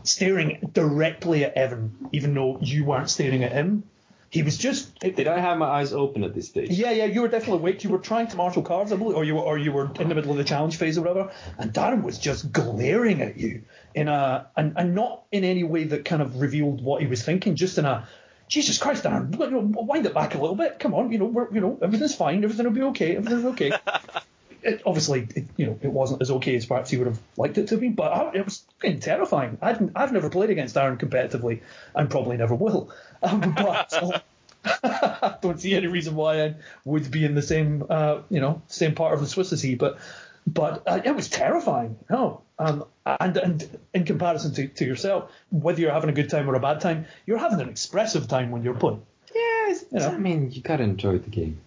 staring 0.04 0.70
directly 0.72 1.44
at 1.44 1.54
Evan, 1.54 2.08
even 2.12 2.34
though 2.34 2.58
you 2.61 2.84
weren't 2.84 3.11
staring 3.11 3.42
at 3.42 3.52
him. 3.52 3.82
He 4.31 4.43
was 4.45 4.57
just. 4.57 4.93
It, 5.03 5.16
Did 5.16 5.26
I 5.26 5.39
have 5.41 5.59
my 5.59 5.66
eyes 5.66 5.93
open 5.93 6.22
at 6.22 6.35
this 6.35 6.49
stage? 6.49 6.70
Yeah, 6.70 6.93
yeah, 6.93 7.07
you 7.07 7.22
were 7.22 7.28
definitely 7.28 7.59
awake. 7.59 7.83
You 7.83 7.91
were 7.91 7.99
trying 7.99 8.28
to 8.28 8.37
marshal 8.37 8.62
cards, 8.62 8.93
I 8.93 8.97
believe, 8.97 9.16
or 9.16 9.24
you 9.24 9.35
were, 9.35 9.43
or 9.43 9.59
you 9.59 9.72
were 9.72 9.91
in 9.99 10.09
the 10.09 10.14
middle 10.14 10.31
of 10.31 10.37
the 10.37 10.45
challenge 10.45 10.76
phase 10.76 10.97
or 10.97 11.03
whatever. 11.03 11.33
And 11.59 11.72
Darren 11.72 12.03
was 12.03 12.18
just 12.18 12.53
glaring 12.53 13.20
at 13.20 13.37
you 13.37 13.62
in 13.95 14.07
a, 14.09 14.47
and, 14.57 14.74
and 14.76 14.95
not 14.95 15.24
in 15.33 15.43
any 15.43 15.64
way 15.64 15.85
that 15.85 16.05
kind 16.05 16.22
of 16.22 16.41
revealed 16.41 16.81
what 16.81 17.03
he 17.03 17.09
was 17.09 17.22
thinking, 17.22 17.57
just 17.57 17.76
in 17.76 17.85
a, 17.85 18.07
Jesus 18.47 18.78
Christ, 18.78 19.05
Darren, 19.05 19.33
you 19.39 19.51
know, 19.51 19.61
wind 19.61 20.07
it 20.07 20.14
back 20.14 20.35
a 20.35 20.41
little 20.41 20.57
bit. 20.57 20.78
Come 20.78 20.95
on, 20.95 21.11
you 21.11 21.18
know, 21.18 21.26
we're, 21.26 21.53
you 21.53 21.61
know, 21.61 21.78
everything's 21.83 22.14
fine, 22.14 22.43
everything 22.45 22.66
will 22.66 22.72
be 22.72 22.83
okay, 22.83 23.16
everything's 23.16 23.45
okay. 23.47 23.72
it, 24.62 24.82
obviously, 24.86 25.28
it, 25.34 25.46
you 25.56 25.66
know, 25.66 25.78
it 25.82 25.88
wasn't 25.88 26.22
as 26.22 26.30
okay 26.30 26.56
as 26.56 26.66
perhaps 26.66 26.90
he 26.90 26.96
would 26.96 27.06
have 27.06 27.18
liked 27.36 27.58
it 27.58 27.68
to 27.68 27.76
be, 27.76 27.88
but 27.88 28.12
I, 28.12 28.32
it 28.34 28.44
was 28.44 28.64
terrifying. 29.00 29.58
I've, 29.61 29.90
I've 29.94 30.12
never 30.12 30.30
played 30.30 30.50
against 30.50 30.76
Aaron 30.76 30.98
competitively, 30.98 31.61
and 31.94 32.11
probably 32.11 32.36
never 32.36 32.54
will. 32.54 32.90
Um, 33.22 33.54
but 33.56 34.22
I 34.64 35.36
don't 35.42 35.61
see 35.61 35.74
any 35.74 35.86
reason 35.86 36.14
why 36.14 36.44
I 36.44 36.54
would 36.84 37.11
be 37.11 37.24
in 37.24 37.34
the 37.34 37.42
same, 37.42 37.84
uh, 37.88 38.20
you 38.30 38.40
know, 38.40 38.62
same 38.68 38.94
part 38.94 39.14
of 39.14 39.20
the 39.20 39.26
Swiss 39.26 39.52
as 39.52 39.62
he. 39.62 39.74
But, 39.74 39.98
but 40.46 40.82
uh, 40.86 41.00
it 41.04 41.14
was 41.14 41.28
terrifying. 41.28 41.96
No, 42.08 42.42
um, 42.58 42.84
and 43.06 43.36
and 43.36 43.78
in 43.94 44.04
comparison 44.04 44.52
to, 44.54 44.68
to 44.68 44.84
yourself, 44.84 45.30
whether 45.50 45.80
you're 45.80 45.92
having 45.92 46.11
a 46.11 46.14
good 46.14 46.30
time 46.30 46.48
or 46.48 46.54
a 46.54 46.61
bad 46.61 46.80
time, 46.80 47.06
you're 47.26 47.38
having 47.38 47.61
an 47.61 47.68
expressive 47.68 48.28
time 48.28 48.50
when 48.50 48.62
you're 48.62 48.74
playing. 48.74 49.02
Yeah, 49.34 49.68
You 49.68 49.98
know. 49.98 50.08
I 50.08 50.18
mean, 50.18 50.50
you 50.52 50.61
gotta 50.61 50.82
enjoy 50.82 51.18
the 51.18 51.30
game. 51.30 51.61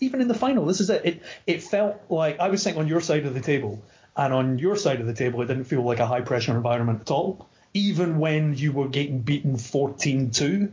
Even 0.00 0.20
in 0.20 0.28
the 0.28 0.34
final, 0.34 0.64
this 0.66 0.80
is 0.80 0.90
it. 0.90 1.04
It 1.04 1.22
it 1.46 1.62
felt 1.62 2.00
like 2.08 2.40
I 2.40 2.48
was 2.48 2.62
sitting 2.62 2.78
on 2.78 2.88
your 2.88 3.00
side 3.00 3.26
of 3.26 3.34
the 3.34 3.40
table, 3.40 3.82
and 4.16 4.32
on 4.32 4.58
your 4.58 4.76
side 4.76 5.00
of 5.00 5.06
the 5.06 5.14
table, 5.14 5.42
it 5.42 5.46
didn't 5.46 5.64
feel 5.64 5.82
like 5.82 5.98
a 5.98 6.06
high 6.06 6.20
pressure 6.20 6.56
environment 6.56 7.02
at 7.02 7.10
all. 7.10 7.48
Even 7.74 8.18
when 8.18 8.56
you 8.56 8.72
were 8.72 8.88
getting 8.88 9.20
beaten 9.20 9.56
14-2, 9.56 10.72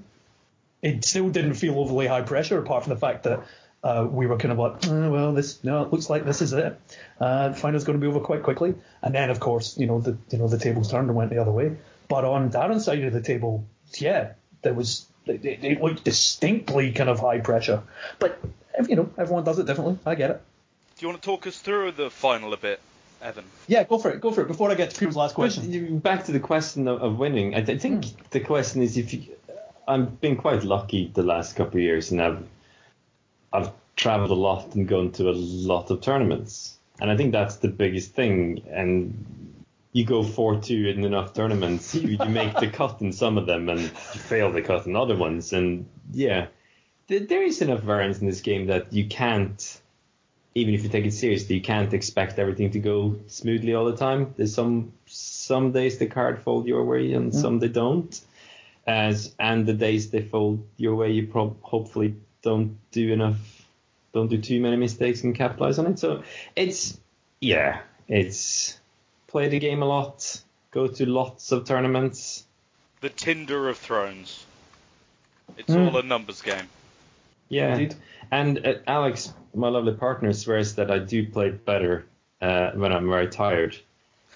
it 0.81 1.03
still 1.03 1.29
didn't 1.29 1.55
feel 1.55 1.77
overly 1.77 2.07
high 2.07 2.21
pressure, 2.21 2.57
apart 2.57 2.83
from 2.83 2.93
the 2.93 2.99
fact 2.99 3.23
that 3.23 3.45
uh, 3.83 4.07
we 4.09 4.25
were 4.25 4.37
kind 4.37 4.51
of 4.51 4.57
like, 4.57 4.87
"Oh, 4.87 5.11
well, 5.11 5.33
this 5.33 5.63
no, 5.63 5.83
it 5.83 5.91
looks 5.91 6.09
like 6.09 6.25
this 6.25 6.41
is 6.41 6.53
it. 6.53 6.79
Uh, 7.19 7.49
the 7.49 7.55
final's 7.55 7.83
going 7.83 7.99
to 7.99 8.01
be 8.01 8.07
over 8.07 8.19
quite 8.19 8.43
quickly. 8.43 8.73
And 9.01 9.13
then, 9.13 9.29
of 9.29 9.39
course, 9.39 9.77
you 9.77 9.85
know 9.87 9.99
the 10.01 10.17
you 10.29 10.37
know 10.37 10.47
the 10.47 10.57
tables 10.57 10.89
turned 10.89 11.07
and 11.07 11.15
went 11.15 11.29
the 11.29 11.39
other 11.39 11.51
way. 11.51 11.75
But 12.07 12.25
on 12.25 12.51
Darren's 12.51 12.85
side 12.85 13.03
of 13.03 13.13
the 13.13 13.21
table, 13.21 13.65
yeah, 13.97 14.33
there 14.61 14.73
was 14.73 15.07
it, 15.27 15.45
it 15.45 15.63
it 15.63 15.81
looked 15.81 16.03
distinctly 16.03 16.91
kind 16.91 17.09
of 17.09 17.19
high 17.19 17.39
pressure. 17.39 17.83
But 18.19 18.39
you 18.87 18.95
know, 18.95 19.09
everyone 19.17 19.43
does 19.43 19.59
it 19.59 19.65
differently. 19.65 19.97
I 20.05 20.15
get 20.15 20.31
it. 20.31 20.41
Do 20.97 21.05
you 21.05 21.09
want 21.09 21.21
to 21.21 21.25
talk 21.25 21.45
us 21.47 21.59
through 21.59 21.91
the 21.91 22.09
final 22.09 22.53
a 22.53 22.57
bit, 22.57 22.79
Evan? 23.21 23.43
Yeah, 23.67 23.83
go 23.83 23.97
for 23.97 24.11
it. 24.11 24.21
Go 24.21 24.31
for 24.31 24.41
it. 24.41 24.47
Before 24.47 24.71
I 24.71 24.75
get 24.75 24.91
to 24.91 24.99
Peter's 24.99 25.15
last 25.15 25.35
question. 25.35 25.71
you- 25.71 25.99
back 25.99 26.25
to 26.25 26.31
the 26.31 26.39
question 26.39 26.87
of, 26.87 27.01
of 27.01 27.19
winning. 27.19 27.55
I, 27.55 27.61
th- 27.61 27.81
think 27.81 28.05
hmm. 28.05 28.21
the 28.31 28.39
question 28.39 28.81
is 28.81 28.97
if 28.97 29.13
you. 29.13 29.23
I've 29.87 30.19
been 30.19 30.35
quite 30.35 30.63
lucky 30.63 31.11
the 31.13 31.21
last 31.21 31.55
couple 31.55 31.77
of 31.77 31.83
years, 31.83 32.11
and 32.11 32.21
I've 32.21 32.43
I've 33.53 33.71
traveled 33.95 34.31
a 34.31 34.35
lot 34.35 34.73
and 34.75 34.87
gone 34.87 35.11
to 35.13 35.29
a 35.29 35.33
lot 35.33 35.91
of 35.91 36.01
tournaments, 36.01 36.77
and 36.99 37.11
I 37.11 37.17
think 37.17 37.33
that's 37.33 37.57
the 37.57 37.67
biggest 37.67 38.13
thing. 38.13 38.63
And 38.71 39.64
you 39.95 40.03
go 40.03 40.23
four 40.23 40.59
two 40.59 40.87
in 40.89 41.05
enough 41.05 41.31
tournaments, 41.31 41.95
you, 41.95 42.17
you 42.21 42.29
make 42.29 42.53
the 42.59 42.67
cut 42.73 42.99
in 42.99 43.13
some 43.13 43.37
of 43.37 43.45
them, 43.45 43.69
and 43.69 43.79
you 43.79 43.87
fail 43.87 44.51
the 44.51 44.61
cut 44.61 44.85
in 44.87 44.95
other 44.97 45.15
ones. 45.15 45.53
And 45.53 45.85
yeah, 46.11 46.47
there, 47.07 47.21
there 47.21 47.41
is 47.41 47.61
enough 47.61 47.79
variance 47.79 48.19
in 48.19 48.27
this 48.27 48.41
game 48.41 48.67
that 48.67 48.91
you 48.91 49.05
can't 49.05 49.79
even 50.53 50.73
if 50.73 50.83
you 50.83 50.89
take 50.89 51.05
it 51.05 51.13
seriously, 51.13 51.55
you 51.55 51.61
can't 51.61 51.93
expect 51.93 52.39
everything 52.39 52.71
to 52.71 52.79
go 52.79 53.15
smoothly 53.27 53.73
all 53.73 53.85
the 53.85 53.95
time. 53.95 54.33
There's 54.35 54.53
some 54.53 54.91
some 55.05 55.71
days 55.71 55.97
the 55.97 56.07
card 56.07 56.43
fold 56.43 56.67
your 56.67 56.83
way 56.83 57.13
and 57.13 57.31
mm. 57.31 57.41
some 57.41 57.59
they 57.59 57.69
don't. 57.69 58.19
As 58.85 59.33
and 59.39 59.65
the 59.65 59.73
days 59.73 60.09
they 60.09 60.21
fold 60.21 60.67
your 60.75 60.95
way, 60.95 61.11
you 61.11 61.27
prob- 61.27 61.61
hopefully 61.61 62.15
don't 62.41 62.77
do 62.91 63.13
enough, 63.13 63.37
don't 64.13 64.27
do 64.27 64.41
too 64.41 64.59
many 64.59 64.75
mistakes 64.75 65.23
and 65.23 65.33
capitalize 65.33 65.79
on 65.79 65.87
it. 65.87 65.99
So 65.99 66.23
it's 66.53 66.99
yeah, 67.39 67.79
it's 68.09 68.77
play 69.35 69.49
the 69.49 69.59
game 69.59 69.81
a 69.81 69.85
lot, 69.85 70.41
go 70.71 70.87
to 70.87 71.05
lots 71.05 71.51
of 71.51 71.65
tournaments. 71.65 72.45
The 73.01 73.09
Tinder 73.09 73.67
of 73.67 73.77
Thrones. 73.77 74.45
It's 75.57 75.73
Hmm. 75.73 75.89
all 75.89 75.97
a 75.97 76.03
numbers 76.03 76.41
game. 76.41 76.69
Yeah, 77.49 77.73
Indeed. 77.73 77.95
and 78.31 78.65
uh, 78.65 78.75
Alex, 78.87 79.33
my 79.53 79.67
lovely 79.67 79.91
partner, 79.91 80.31
swears 80.31 80.75
that 80.75 80.89
I 80.89 80.99
do 80.99 81.27
play 81.29 81.49
better 81.49 82.05
uh, 82.41 82.71
when 82.75 82.93
I'm 82.93 83.09
very 83.09 83.27
tired. 83.27 83.75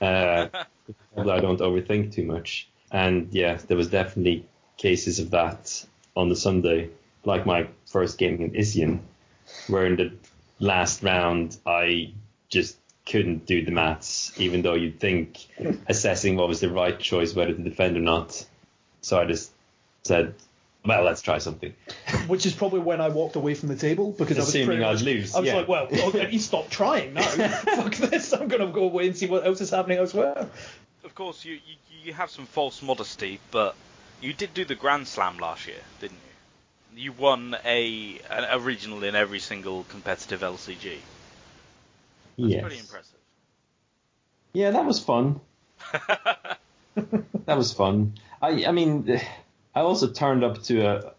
Uh, 0.01 0.47
although 1.15 1.31
I 1.31 1.39
don't 1.39 1.61
overthink 1.61 2.11
too 2.13 2.25
much. 2.25 2.67
And 2.91 3.29
yeah, 3.31 3.57
there 3.67 3.77
was 3.77 3.87
definitely 3.87 4.45
cases 4.75 5.19
of 5.19 5.29
that 5.31 5.85
on 6.17 6.27
the 6.27 6.35
Sunday, 6.35 6.89
like 7.23 7.45
my 7.45 7.69
first 7.85 8.17
game 8.17 8.41
in 8.41 8.51
Isian, 8.51 8.99
where 9.67 9.85
in 9.85 9.95
the 9.95 10.11
last 10.59 11.03
round 11.03 11.55
I 11.65 12.11
just 12.49 12.75
couldn't 13.09 13.45
do 13.45 13.65
the 13.65 13.71
maths, 13.71 14.31
even 14.39 14.61
though 14.61 14.75
you'd 14.75 14.99
think 14.99 15.39
assessing 15.87 16.35
what 16.35 16.47
was 16.47 16.59
the 16.59 16.69
right 16.69 16.97
choice, 16.99 17.33
whether 17.33 17.53
to 17.53 17.61
defend 17.61 17.97
or 17.97 18.01
not. 18.01 18.45
So 19.01 19.19
I 19.19 19.25
just 19.25 19.51
said, 20.03 20.35
well, 20.85 21.03
let's 21.03 21.21
try 21.21 21.39
something. 21.39 21.73
Which 22.27 22.45
is 22.45 22.53
probably 22.53 22.79
when 22.79 23.01
I 23.01 23.09
walked 23.09 23.35
away 23.35 23.55
from 23.55 23.69
the 23.69 23.75
table 23.75 24.11
because 24.11 24.37
I 24.37 24.41
was 24.41 24.49
Assuming 24.49 24.67
pretty 24.67 24.83
I'd 24.83 24.93
much- 24.93 25.03
lose, 25.03 25.35
I 25.35 25.39
was 25.39 25.47
yeah. 25.47 25.55
like, 25.57 25.67
well, 25.67 25.87
okay, 25.91 26.29
you 26.31 26.39
stop 26.39 26.69
trying 26.69 27.13
now. 27.15 27.21
Fuck 27.27 27.95
this. 27.95 28.31
I'm 28.33 28.47
going 28.47 28.65
to 28.65 28.71
go 28.71 28.83
away 28.83 29.07
and 29.07 29.17
see 29.17 29.27
what 29.27 29.45
else 29.45 29.59
is 29.61 29.71
happening 29.71 29.97
elsewhere. 29.97 30.47
Of 31.03 31.15
course, 31.15 31.43
you, 31.43 31.53
you 31.53 31.75
you 32.03 32.13
have 32.13 32.29
some 32.29 32.45
false 32.45 32.81
modesty, 32.81 33.39
but 33.51 33.75
you 34.21 34.31
did 34.31 34.53
do 34.53 34.63
the 34.63 34.75
Grand 34.75 35.07
Slam 35.07 35.37
last 35.37 35.67
year, 35.67 35.81
didn't 35.99 36.17
you? 36.95 37.03
You 37.03 37.11
won 37.13 37.55
a 37.65 38.19
a, 38.29 38.47
a 38.51 38.59
regional 38.59 39.03
in 39.03 39.15
every 39.15 39.39
single 39.39 39.83
competitive 39.89 40.41
LCG. 40.41 40.97
That's 42.39 42.53
Yes. 42.53 42.61
pretty 42.61 42.79
impressive. 42.79 43.19
Yeah, 44.53 44.71
that 44.71 44.85
was 44.85 44.99
fun. 44.99 45.41
that 45.93 47.57
was 47.57 47.73
fun. 47.73 48.13
I 48.41 48.65
I 48.65 48.71
mean, 48.71 49.19
I 49.75 49.81
also 49.81 50.07
turned 50.09 50.43
up 50.43 50.63
to 50.63 50.81
a, 50.85 51.13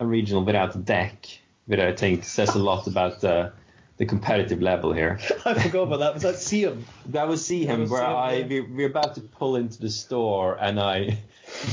a 0.00 0.06
regional 0.06 0.44
without 0.44 0.74
a 0.74 0.78
deck, 0.78 1.26
which 1.66 1.80
I 1.80 1.92
think 1.94 2.24
says 2.24 2.54
a 2.54 2.58
lot 2.58 2.86
about 2.86 3.22
uh, 3.24 3.50
the 3.96 4.06
competitive 4.06 4.62
level 4.62 4.92
here. 4.92 5.18
I 5.44 5.54
forgot 5.54 5.82
about 5.82 6.00
that. 6.00 6.14
Was 6.14 6.22
that 6.22 6.38
Siam? 6.38 6.84
That 7.06 7.28
was 7.28 7.44
see 7.44 7.66
That 7.66 7.74
him 7.74 7.80
was 7.82 7.90
where 7.90 8.00
see 8.00 8.06
him, 8.06 8.16
I 8.16 8.32
yeah. 8.34 8.46
we, 8.46 8.60
we're 8.60 8.86
about 8.88 9.14
to 9.16 9.20
pull 9.20 9.56
into 9.56 9.80
the 9.80 9.90
store 9.90 10.56
and 10.60 10.80
I 10.80 11.18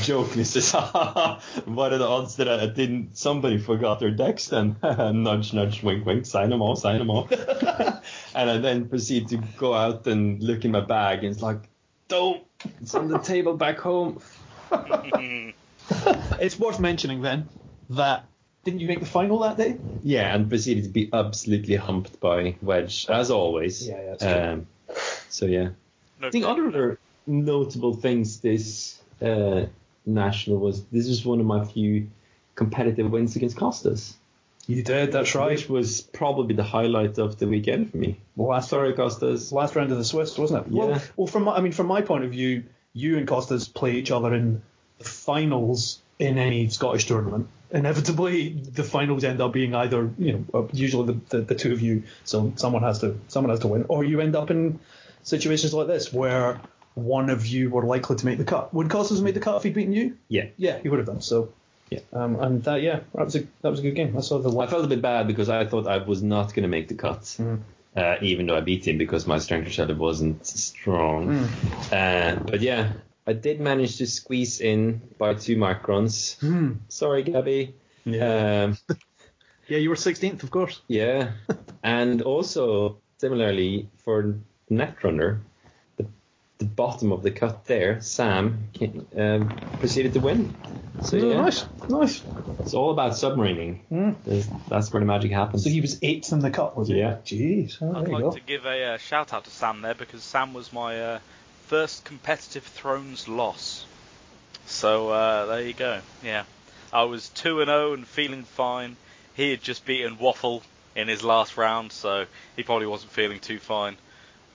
jokingly 0.04 0.44
says, 0.44 0.72
"Haha, 0.72 1.40
"What 1.66 1.94
are 1.94 1.98
the 1.98 2.08
odds 2.08 2.36
that 2.38 2.50
I 2.50 2.68
didn't? 2.68 3.18
Somebody 3.18 3.58
forgot 3.58 4.00
their 4.00 4.12
decks 4.12 4.48
then." 4.48 4.76
nudge, 4.84 5.54
nudge, 5.54 5.82
wink, 5.84 6.06
wink. 6.06 6.26
Sign 6.26 6.50
them 6.50 6.62
all, 6.62 6.76
sign 6.76 7.00
them 7.00 7.10
all. 7.10 7.28
and 8.36 8.50
I 8.50 8.58
then 8.58 8.90
proceed 8.90 9.30
to 9.30 9.38
go 9.58 9.74
out 9.74 10.06
and 10.08 10.42
look 10.44 10.66
in 10.66 10.72
my 10.72 10.82
bag 10.82 11.24
and 11.24 11.34
it's 11.34 11.42
like, 11.42 11.70
"Don't! 12.08 12.44
It's 12.82 12.94
on 12.96 13.08
the 13.08 13.20
table 13.20 13.56
back 13.56 13.80
home." 13.80 14.22
It's 16.40 16.60
worth 16.60 16.80
mentioning 16.80 17.22
then 17.22 17.50
that 17.90 18.26
didn't 18.64 18.82
you 18.82 18.88
make 18.88 19.00
the 19.00 19.06
final 19.06 19.40
that 19.40 19.58
day? 19.58 19.78
Yeah, 20.04 20.34
and 20.36 20.50
proceeded 20.50 20.84
to 20.84 20.90
be 20.90 21.10
absolutely 21.14 21.76
humped 21.76 22.20
by 22.20 22.56
Wedge 22.62 23.06
as 23.10 23.32
always. 23.32 23.88
Yeah, 23.88 24.02
yeah, 24.02 24.16
that's. 24.18 24.24
Um, 24.24 24.68
so 25.30 25.46
yeah. 25.46 25.70
No 26.22 26.28
I 26.28 26.32
think 26.32 26.46
problem. 26.46 26.68
other 26.68 27.00
notable 27.28 27.94
things 27.96 28.40
this 28.42 29.00
uh, 29.22 29.66
national 30.06 30.58
was 30.58 30.84
this 30.86 31.08
was 31.08 31.26
one 31.26 31.40
of 31.40 31.46
my 31.46 31.64
few 31.66 32.10
competitive 32.56 33.10
wins 33.10 33.36
against 33.38 33.56
Costas, 33.56 34.18
You 34.68 34.84
did. 34.84 35.14
That's 35.14 35.34
right. 35.36 35.52
which 35.52 35.70
was 35.70 36.02
probably 36.02 36.56
the 36.56 36.64
highlight 36.64 37.18
of 37.18 37.40
the 37.40 37.48
weekend 37.48 37.92
for 37.92 37.98
me. 37.98 38.18
Well, 38.36 38.50
last 38.50 38.70
Sorry, 38.70 38.92
Costas. 38.94 39.54
last 39.54 39.76
round 39.78 39.92
of 39.94 39.98
the 39.98 40.04
Swiss, 40.04 40.38
wasn't 40.38 40.68
it? 40.68 40.74
Yeah. 40.74 40.86
Well, 40.86 41.02
well, 41.16 41.28
from 41.28 41.44
my, 41.44 41.56
I 41.56 41.62
mean, 41.62 41.72
from 41.72 41.88
my 41.88 42.02
point 42.02 42.26
of 42.26 42.32
view, 42.32 42.64
you 42.92 43.18
and 43.18 43.26
Costas 43.28 43.70
play 43.70 43.94
each 43.94 44.12
other 44.12 44.34
in 44.34 44.62
the 44.98 45.06
finals 45.06 46.02
in 46.18 46.38
any 46.38 46.68
Scottish 46.68 47.06
tournament. 47.06 47.48
Inevitably, 47.72 48.50
the 48.50 48.84
finals 48.84 49.24
end 49.24 49.42
up 49.42 49.54
being 49.54 49.76
either, 49.76 50.10
you 50.18 50.34
know, 50.34 50.46
uh, 50.62 50.68
usually 50.74 51.14
the, 51.14 51.20
the, 51.38 51.42
the 51.44 51.56
two 51.56 51.72
of 51.72 51.82
you, 51.82 52.04
so 52.24 52.52
someone 52.56 52.82
has 52.84 53.00
to 53.00 53.20
someone 53.28 53.52
has 53.52 53.60
to 53.60 53.68
win, 53.68 53.86
or 53.90 54.04
you 54.04 54.22
end 54.22 54.36
up 54.36 54.50
in 54.50 54.80
situations 55.24 55.74
like 55.74 55.88
this 55.88 56.12
where 56.12 56.60
one 56.96 57.30
of 57.30 57.46
you 57.46 57.70
were 57.70 57.84
likely 57.84 58.16
to 58.16 58.26
make 58.26 58.38
the 58.40 58.44
cut. 58.44 58.74
Would 58.74 58.90
Costas 58.90 59.18
have 59.20 59.24
made 59.24 59.36
the 59.36 59.40
cut 59.40 59.58
if 59.58 59.64
he'd 59.64 59.74
beaten 59.76 59.94
you? 59.94 60.18
Yeah. 60.28 60.46
Yeah, 60.58 60.80
he 60.80 60.90
would 60.90 60.98
have 61.00 61.06
done. 61.06 61.22
So, 61.22 61.54
Yeah. 61.92 62.00
um, 62.12 62.40
and 62.40 62.64
that, 62.64 62.82
yeah, 62.82 63.02
that 63.14 63.26
was 63.26 63.36
a 63.36 63.44
that 63.62 63.70
was 63.70 63.80
a 63.80 63.84
good 63.84 63.96
game. 63.96 64.18
I 64.18 64.22
saw 64.22 64.40
the 64.40 64.50
I 64.60 64.66
felt 64.68 64.84
a 64.84 64.88
bit 64.88 65.02
bad 65.02 65.28
because 65.28 65.50
I 65.50 65.66
thought 65.66 65.88
I 65.88 65.98
was 66.00 66.24
not 66.24 66.50
going 66.54 66.64
to 66.64 66.70
make 66.70 66.88
the 66.88 66.96
cut, 66.96 67.22
Mm. 67.22 67.60
uh, 67.96 68.16
even 68.22 68.48
though 68.48 68.58
I 68.58 68.62
beat 68.62 68.88
him 68.88 68.98
because 68.98 69.28
my 69.28 69.38
strength 69.38 69.68
of 69.68 69.74
shadow 69.74 69.94
wasn't 69.94 70.46
strong. 70.46 71.48
Uh, 71.92 72.36
but 72.46 72.62
yeah, 72.62 72.94
I 73.30 73.34
did 73.34 73.60
manage 73.60 73.98
to 73.98 74.08
squeeze 74.08 74.60
in 74.60 75.02
by 75.20 75.36
two 75.36 75.56
microns. 75.56 76.40
Hmm. 76.40 76.72
Sorry, 76.88 77.22
Gabby. 77.22 77.76
Yeah. 78.06 78.64
Um, 78.64 78.78
yeah, 79.68 79.78
you 79.78 79.90
were 79.90 79.96
16th, 79.96 80.42
of 80.42 80.50
course. 80.50 80.82
Yeah, 80.88 81.32
and 81.84 82.24
also 82.24 82.98
similarly 83.20 83.90
for 84.04 84.36
Netrunner, 84.72 85.42
the, 85.98 86.08
the 86.58 86.66
bottom 86.66 87.12
of 87.12 87.22
the 87.22 87.30
cut 87.30 87.66
there, 87.66 88.02
Sam 88.02 88.70
came, 88.74 89.06
um, 89.16 89.50
proceeded 89.80 90.14
to 90.14 90.20
win. 90.22 90.56
So 91.04 91.18
Oh, 91.18 91.30
yeah, 91.30 91.42
Nice, 91.42 91.66
nice. 91.88 92.24
it's 92.62 92.74
all 92.74 92.90
about 92.92 93.12
submarining. 93.12 93.80
There's- 94.26 94.50
That's 94.70 94.92
where 94.92 95.02
the 95.02 95.06
magic 95.06 95.32
happens. 95.32 95.64
So 95.66 95.70
he 95.70 95.82
was 95.82 96.00
eighth 96.02 96.32
in 96.34 96.40
the 96.40 96.50
cut, 96.50 96.76
was 96.76 96.88
he? 96.88 96.96
Yeah. 96.98 97.18
Jeez. 97.24 97.78
Oh, 97.82 97.94
I'd 97.96 98.08
like 98.08 98.24
go. 98.24 98.32
to 98.32 98.42
give 98.42 98.66
a 98.66 98.94
uh, 98.94 98.98
shout 98.98 99.34
out 99.34 99.44
to 99.46 99.52
Sam 99.52 99.82
there 99.84 99.94
because 99.94 100.24
Sam 100.24 100.54
was 100.56 100.74
my 100.74 101.00
uh, 101.00 101.20
first 101.70 102.04
competitive 102.04 102.64
Thrones 102.64 103.28
loss. 103.28 103.86
So 104.66 105.10
uh, 105.10 105.46
there 105.46 105.62
you 105.62 105.74
go. 105.74 106.02
Yeah, 106.24 106.46
I 106.92 107.04
was 107.04 107.30
two 107.30 107.62
and 107.62 107.70
zero 107.70 107.94
and 107.94 108.08
feeling 108.08 108.44
fine. 108.44 108.98
He 109.36 109.52
had 109.52 109.62
just 109.62 109.86
beaten 109.86 110.18
Waffle 110.18 110.64
in 110.96 111.08
his 111.08 111.24
last 111.24 111.58
round, 111.58 111.92
so 111.92 112.26
he 112.56 112.64
probably 112.64 112.88
wasn't 112.88 113.12
feeling 113.12 113.40
too 113.40 113.60
fine. 113.60 113.98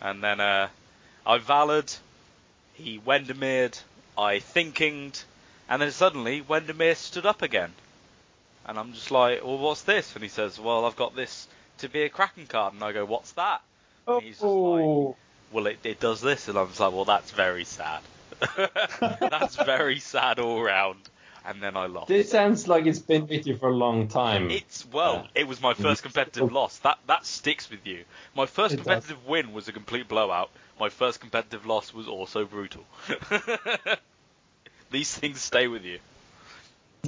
And 0.00 0.24
then 0.24 0.40
uh, 0.40 0.68
I 1.24 1.38
valored. 1.38 1.94
He 2.74 2.98
Wendermered. 2.98 3.80
I 4.18 4.40
thinkinged, 4.40 5.22
and 5.68 5.80
then 5.80 5.92
suddenly 5.92 6.42
Wendermere 6.42 6.96
stood 6.96 7.26
up 7.26 7.42
again. 7.42 7.72
And 8.66 8.76
I'm 8.76 8.92
just 8.92 9.12
like, 9.12 9.44
well, 9.44 9.58
what's 9.58 9.82
this? 9.82 10.14
And 10.14 10.22
he 10.24 10.28
says, 10.28 10.58
well, 10.58 10.84
I've 10.84 10.96
got 10.96 11.14
this 11.14 11.46
to 11.78 11.88
be 11.88 12.02
a 12.02 12.08
Kraken 12.08 12.46
card. 12.46 12.74
And 12.74 12.82
I 12.82 12.90
go, 12.90 13.04
what's 13.04 13.32
that? 13.32 13.62
And 14.08 14.22
he's 14.22 14.34
just 14.34 14.42
like, 14.42 14.50
Oh, 14.52 15.16
well, 15.54 15.66
it, 15.68 15.78
it 15.84 16.00
does 16.00 16.20
this. 16.20 16.48
And 16.48 16.58
I'm 16.58 16.68
just 16.68 16.80
like, 16.80 16.92
well, 16.92 17.04
that's 17.06 17.30
very 17.30 17.64
sad. 17.64 18.00
that's 19.20 19.56
very 19.56 20.00
sad 20.00 20.38
all 20.40 20.62
round. 20.62 20.98
And 21.46 21.62
then 21.62 21.76
I 21.76 21.86
lost. 21.86 22.08
This 22.08 22.30
sounds 22.30 22.66
like 22.68 22.86
it's 22.86 22.98
been 22.98 23.26
with 23.26 23.46
you 23.46 23.56
for 23.56 23.68
a 23.68 23.74
long 23.74 24.08
time. 24.08 24.50
It's 24.50 24.86
well, 24.90 25.26
it 25.34 25.46
was 25.46 25.60
my 25.60 25.74
first 25.74 26.02
competitive 26.02 26.50
loss. 26.50 26.78
That 26.78 26.98
that 27.06 27.26
sticks 27.26 27.70
with 27.70 27.86
you. 27.86 28.04
My 28.34 28.46
first 28.46 28.72
It 28.72 28.78
does. 28.78 28.84
competitive 28.84 29.26
win 29.26 29.52
was 29.52 29.68
a 29.68 29.72
complete 29.72 30.08
blowout. 30.08 30.48
My 30.80 30.88
first 30.88 31.20
competitive 31.20 31.66
loss 31.66 31.92
was 31.92 32.08
also 32.08 32.46
brutal. 32.46 32.84
These 34.90 35.14
things 35.14 35.40
stay 35.40 35.68
with 35.68 35.84
you. 35.84 35.98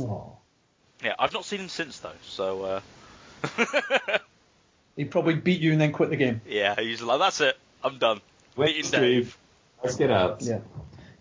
Oh. 0.00 0.32
Yeah, 1.02 1.14
I've 1.18 1.32
not 1.32 1.46
seen 1.46 1.60
him 1.60 1.68
since 1.68 1.98
though, 1.98 2.12
so 2.22 2.64
uh, 2.64 2.80
He 4.96 5.04
probably 5.04 5.34
beat 5.34 5.60
you 5.60 5.72
and 5.72 5.80
then 5.80 5.92
quit 5.92 6.10
the 6.10 6.16
game. 6.16 6.40
yeah, 6.46 6.74
he's 6.78 7.00
like, 7.00 7.18
that's 7.20 7.40
it, 7.40 7.56
I'm 7.82 7.98
done. 7.98 8.20
Wait, 8.56 8.68
Beating 8.68 8.84
Steve. 8.84 9.00
Dave. 9.00 9.38
Let's 9.82 9.96
get 9.96 10.10
out. 10.10 10.42
Yeah. 10.42 10.60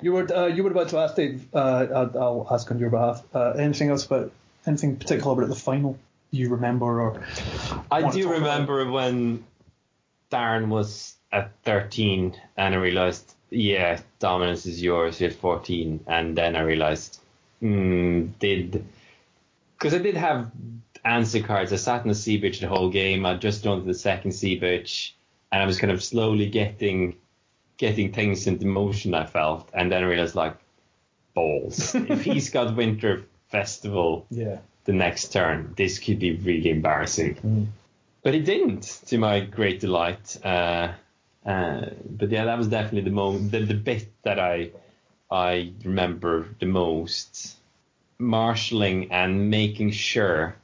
You 0.02 0.14
were 0.14 0.34
uh, 0.34 0.48
you 0.48 0.64
were 0.64 0.72
about 0.72 0.90
to 0.90 0.98
ask 0.98 1.16
Dave. 1.16 1.48
Uh, 1.54 1.88
I'll, 1.94 2.20
I'll 2.20 2.48
ask 2.52 2.70
on 2.72 2.80
your 2.80 2.90
behalf. 2.90 3.24
Uh, 3.34 3.52
anything 3.52 3.90
else 3.90 4.06
about 4.06 4.32
anything 4.66 4.98
particular 4.98 5.34
about 5.34 5.50
the 5.50 5.56
final 5.56 5.98
you 6.32 6.50
remember 6.50 7.02
or? 7.02 7.24
I 7.92 8.02
do 8.02 8.08
talk 8.08 8.16
about? 8.16 8.32
remember 8.32 8.92
when 8.92 9.46
Darren 10.32 10.68
was 10.68 11.16
at 11.32 11.52
13 11.64 12.36
and 12.58 12.76
I 12.76 12.78
realized, 12.78 13.34
yeah, 13.50 14.00
dominance 14.20 14.66
is 14.66 14.82
yours. 14.82 15.20
You 15.20 15.28
had 15.28 15.36
14, 15.36 16.02
and 16.08 16.38
then 16.38 16.56
I 16.56 16.62
realized, 16.62 17.20
hmm, 17.60 18.28
did 18.40 18.86
because 19.78 19.94
I 19.94 20.00
did 20.00 20.16
have 20.16 20.52
answer 21.04 21.42
cards. 21.42 21.72
I 21.72 21.76
sat 21.76 22.04
in 22.04 22.10
the 22.10 22.16
sea 22.16 22.42
bitch 22.42 22.60
the 22.60 22.68
whole 22.68 22.90
game. 22.90 23.26
I'd 23.26 23.42
just 23.42 23.64
done 23.64 23.86
the 23.86 23.94
second 23.94 24.32
sea 24.32 24.60
bitch, 24.60 25.12
and 25.52 25.62
I 25.62 25.66
was 25.66 25.78
kind 25.78 25.92
of 25.92 26.04
slowly 26.04 26.50
getting 26.50 27.16
getting 27.78 28.12
things 28.14 28.48
into 28.48 28.66
motion. 28.66 29.14
I 29.14 29.26
felt, 29.26 29.70
and 29.74 29.92
then 29.92 30.04
I 30.04 30.08
realized 30.08 30.36
like 30.36 30.56
balls. 31.34 31.94
if 31.96 32.24
he's 32.24 32.50
got 32.50 32.76
Winter 32.76 33.26
Festival 33.50 34.26
Yeah. 34.30 34.60
the 34.86 34.94
next 34.94 35.32
turn, 35.34 35.74
this 35.76 36.00
could 36.00 36.20
be 36.20 36.36
really 36.38 36.70
embarrassing. 36.70 37.72
But 38.24 38.36
it 38.36 38.46
didn't, 38.46 39.02
to 39.08 39.18
my 39.18 39.40
great 39.42 39.80
delight. 39.80 40.38
Uh, 40.44 40.94
uh, 41.46 41.86
but 42.10 42.32
yeah, 42.32 42.46
that 42.46 42.58
was 42.58 42.68
definitely 42.68 43.02
the 43.02 43.16
moment, 43.16 43.52
the, 43.52 43.60
the 43.60 43.74
bit 43.76 44.12
that 44.24 44.40
I 44.40 44.72
I 45.30 45.74
remember 45.84 46.48
the 46.60 46.66
most. 46.66 47.58
Marshalling 48.18 49.12
and 49.12 49.50
making 49.50 49.92
sure 49.92 50.56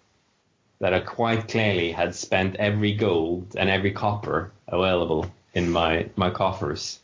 that 0.80 0.94
I 0.94 1.02
quite 1.02 1.50
clearly 1.50 1.92
had 1.92 2.16
spent 2.16 2.56
every 2.56 2.94
gold 2.94 3.56
and 3.58 3.70
every 3.70 3.92
copper 3.92 4.52
available 4.70 5.30
in 5.54 5.70
my, 5.70 6.10
my 6.16 6.30
coffers 6.30 7.00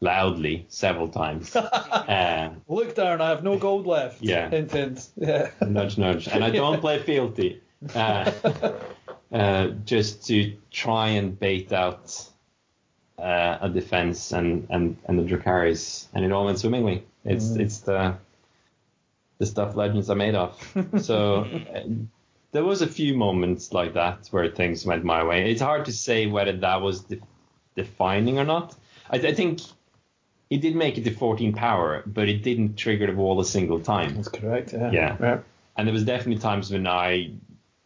loudly 0.00 0.66
several 0.68 1.08
times. 1.08 1.54
uh, 1.56 2.50
Look, 2.68 2.94
Darren, 2.94 3.20
I 3.20 3.30
have 3.30 3.42
no 3.42 3.58
gold 3.58 3.86
left. 3.86 4.22
Yeah. 4.22 4.48
Hint, 4.48 4.72
hint. 4.72 5.08
Yeah. 5.16 5.50
nudge, 5.66 5.98
nudge. 5.98 6.28
And 6.28 6.44
I 6.44 6.50
don't 6.50 6.80
play 6.80 6.98
fealty. 7.00 7.60
Uh, 7.94 8.30
uh, 9.32 9.68
just 9.84 10.26
to 10.26 10.56
try 10.70 11.08
and 11.08 11.38
bait 11.38 11.72
out 11.72 12.28
uh, 13.18 13.58
a 13.60 13.68
defense 13.68 14.32
and, 14.32 14.66
and, 14.70 14.96
and 15.06 15.18
the 15.18 15.22
Dracarys, 15.22 16.06
and 16.14 16.24
it 16.24 16.32
all 16.32 16.44
went 16.44 16.58
swimmingly. 16.58 17.04
It's 17.24 17.50
it's 17.56 17.80
the 17.80 18.16
the 19.38 19.46
stuff 19.46 19.76
legends 19.76 20.08
are 20.08 20.16
made 20.16 20.34
of. 20.34 20.56
So 21.02 21.44
uh, 21.74 21.82
there 22.52 22.64
was 22.64 22.80
a 22.80 22.86
few 22.86 23.16
moments 23.16 23.72
like 23.72 23.94
that 23.94 24.28
where 24.30 24.48
things 24.48 24.86
went 24.86 25.04
my 25.04 25.22
way. 25.24 25.50
It's 25.50 25.60
hard 25.60 25.84
to 25.86 25.92
say 25.92 26.26
whether 26.26 26.56
that 26.56 26.80
was 26.80 27.00
de- 27.02 27.20
defining 27.78 28.38
or 28.38 28.44
not. 28.44 28.74
I, 29.10 29.16
I 29.16 29.34
think 29.34 29.60
it 30.50 30.60
did 30.60 30.74
make 30.76 30.98
it 30.98 31.04
to 31.04 31.10
14 31.14 31.52
power, 31.54 32.02
but 32.06 32.28
it 32.28 32.42
didn't 32.42 32.76
trigger 32.76 33.06
the 33.06 33.12
wall 33.14 33.40
a 33.40 33.44
single 33.44 33.80
time. 33.80 34.14
That's 34.16 34.28
correct. 34.28 34.72
Yeah. 34.72 34.90
Yeah. 34.92 35.16
yeah. 35.20 35.38
And 35.76 35.86
there 35.86 35.92
was 35.92 36.04
definitely 36.04 36.40
times 36.42 36.70
when 36.70 36.86
I 36.86 37.32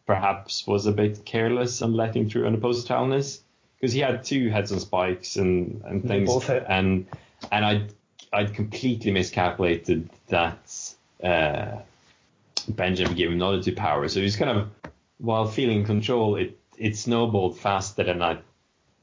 perhaps 0.05 0.67
was 0.67 0.85
a 0.85 0.91
bit 0.91 1.23
careless 1.25 1.81
on 1.81 1.93
letting 1.93 2.29
through 2.29 2.41
an 2.41 2.47
unopposed 2.47 2.87
challenge 2.87 3.37
because 3.75 3.93
he 3.93 3.99
had 4.01 4.23
two 4.23 4.49
heads 4.49 4.71
on 4.71 4.79
spikes 4.79 5.35
and, 5.37 5.81
and 5.85 6.03
They 6.03 6.07
things, 6.07 6.29
both 6.29 6.47
hit. 6.47 6.65
and 6.67 7.05
and 7.51 7.65
I'd 7.65 7.93
I'd 8.31 8.53
completely 8.53 9.11
miscalculated 9.11 10.09
that 10.27 10.95
uh, 11.23 11.77
Benjen 12.71 13.15
gave 13.15 13.27
him 13.27 13.33
another 13.35 13.61
two 13.61 13.75
power, 13.75 14.07
so 14.07 14.19
he 14.19 14.23
was 14.23 14.35
kind 14.35 14.51
of 14.57 14.69
while 15.19 15.47
feeling 15.47 15.85
control, 15.85 16.35
it 16.35 16.57
it 16.77 16.97
snowballed 16.97 17.57
faster 17.59 18.03
than 18.03 18.21
I 18.21 18.37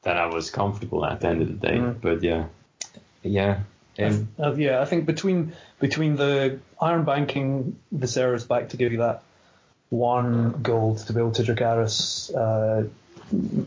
than 0.02 0.16
I 0.16 0.26
was 0.26 0.50
comfortable 0.50 1.04
at 1.04 1.20
the 1.20 1.28
end 1.28 1.42
of 1.42 1.48
the 1.48 1.66
day. 1.66 1.76
Mm. 1.76 2.00
But 2.00 2.22
yeah, 2.22 2.46
yeah. 3.22 3.60
Um, 3.98 4.28
Uh, 4.38 4.54
yeah, 4.54 4.80
I 4.80 4.84
think 4.86 5.04
between 5.06 5.52
between 5.78 6.16
the 6.16 6.58
iron 6.80 7.04
banking 7.04 7.78
Viserys 7.94 8.46
back 8.48 8.70
to 8.70 8.76
give 8.76 8.92
you 8.92 8.98
that 8.98 9.22
one 9.90 10.62
gold 10.62 10.98
to 10.98 11.12
be 11.12 11.20
able 11.20 11.32
to 11.32 11.42
Dracarys 11.42 12.32
uh, 12.34 12.84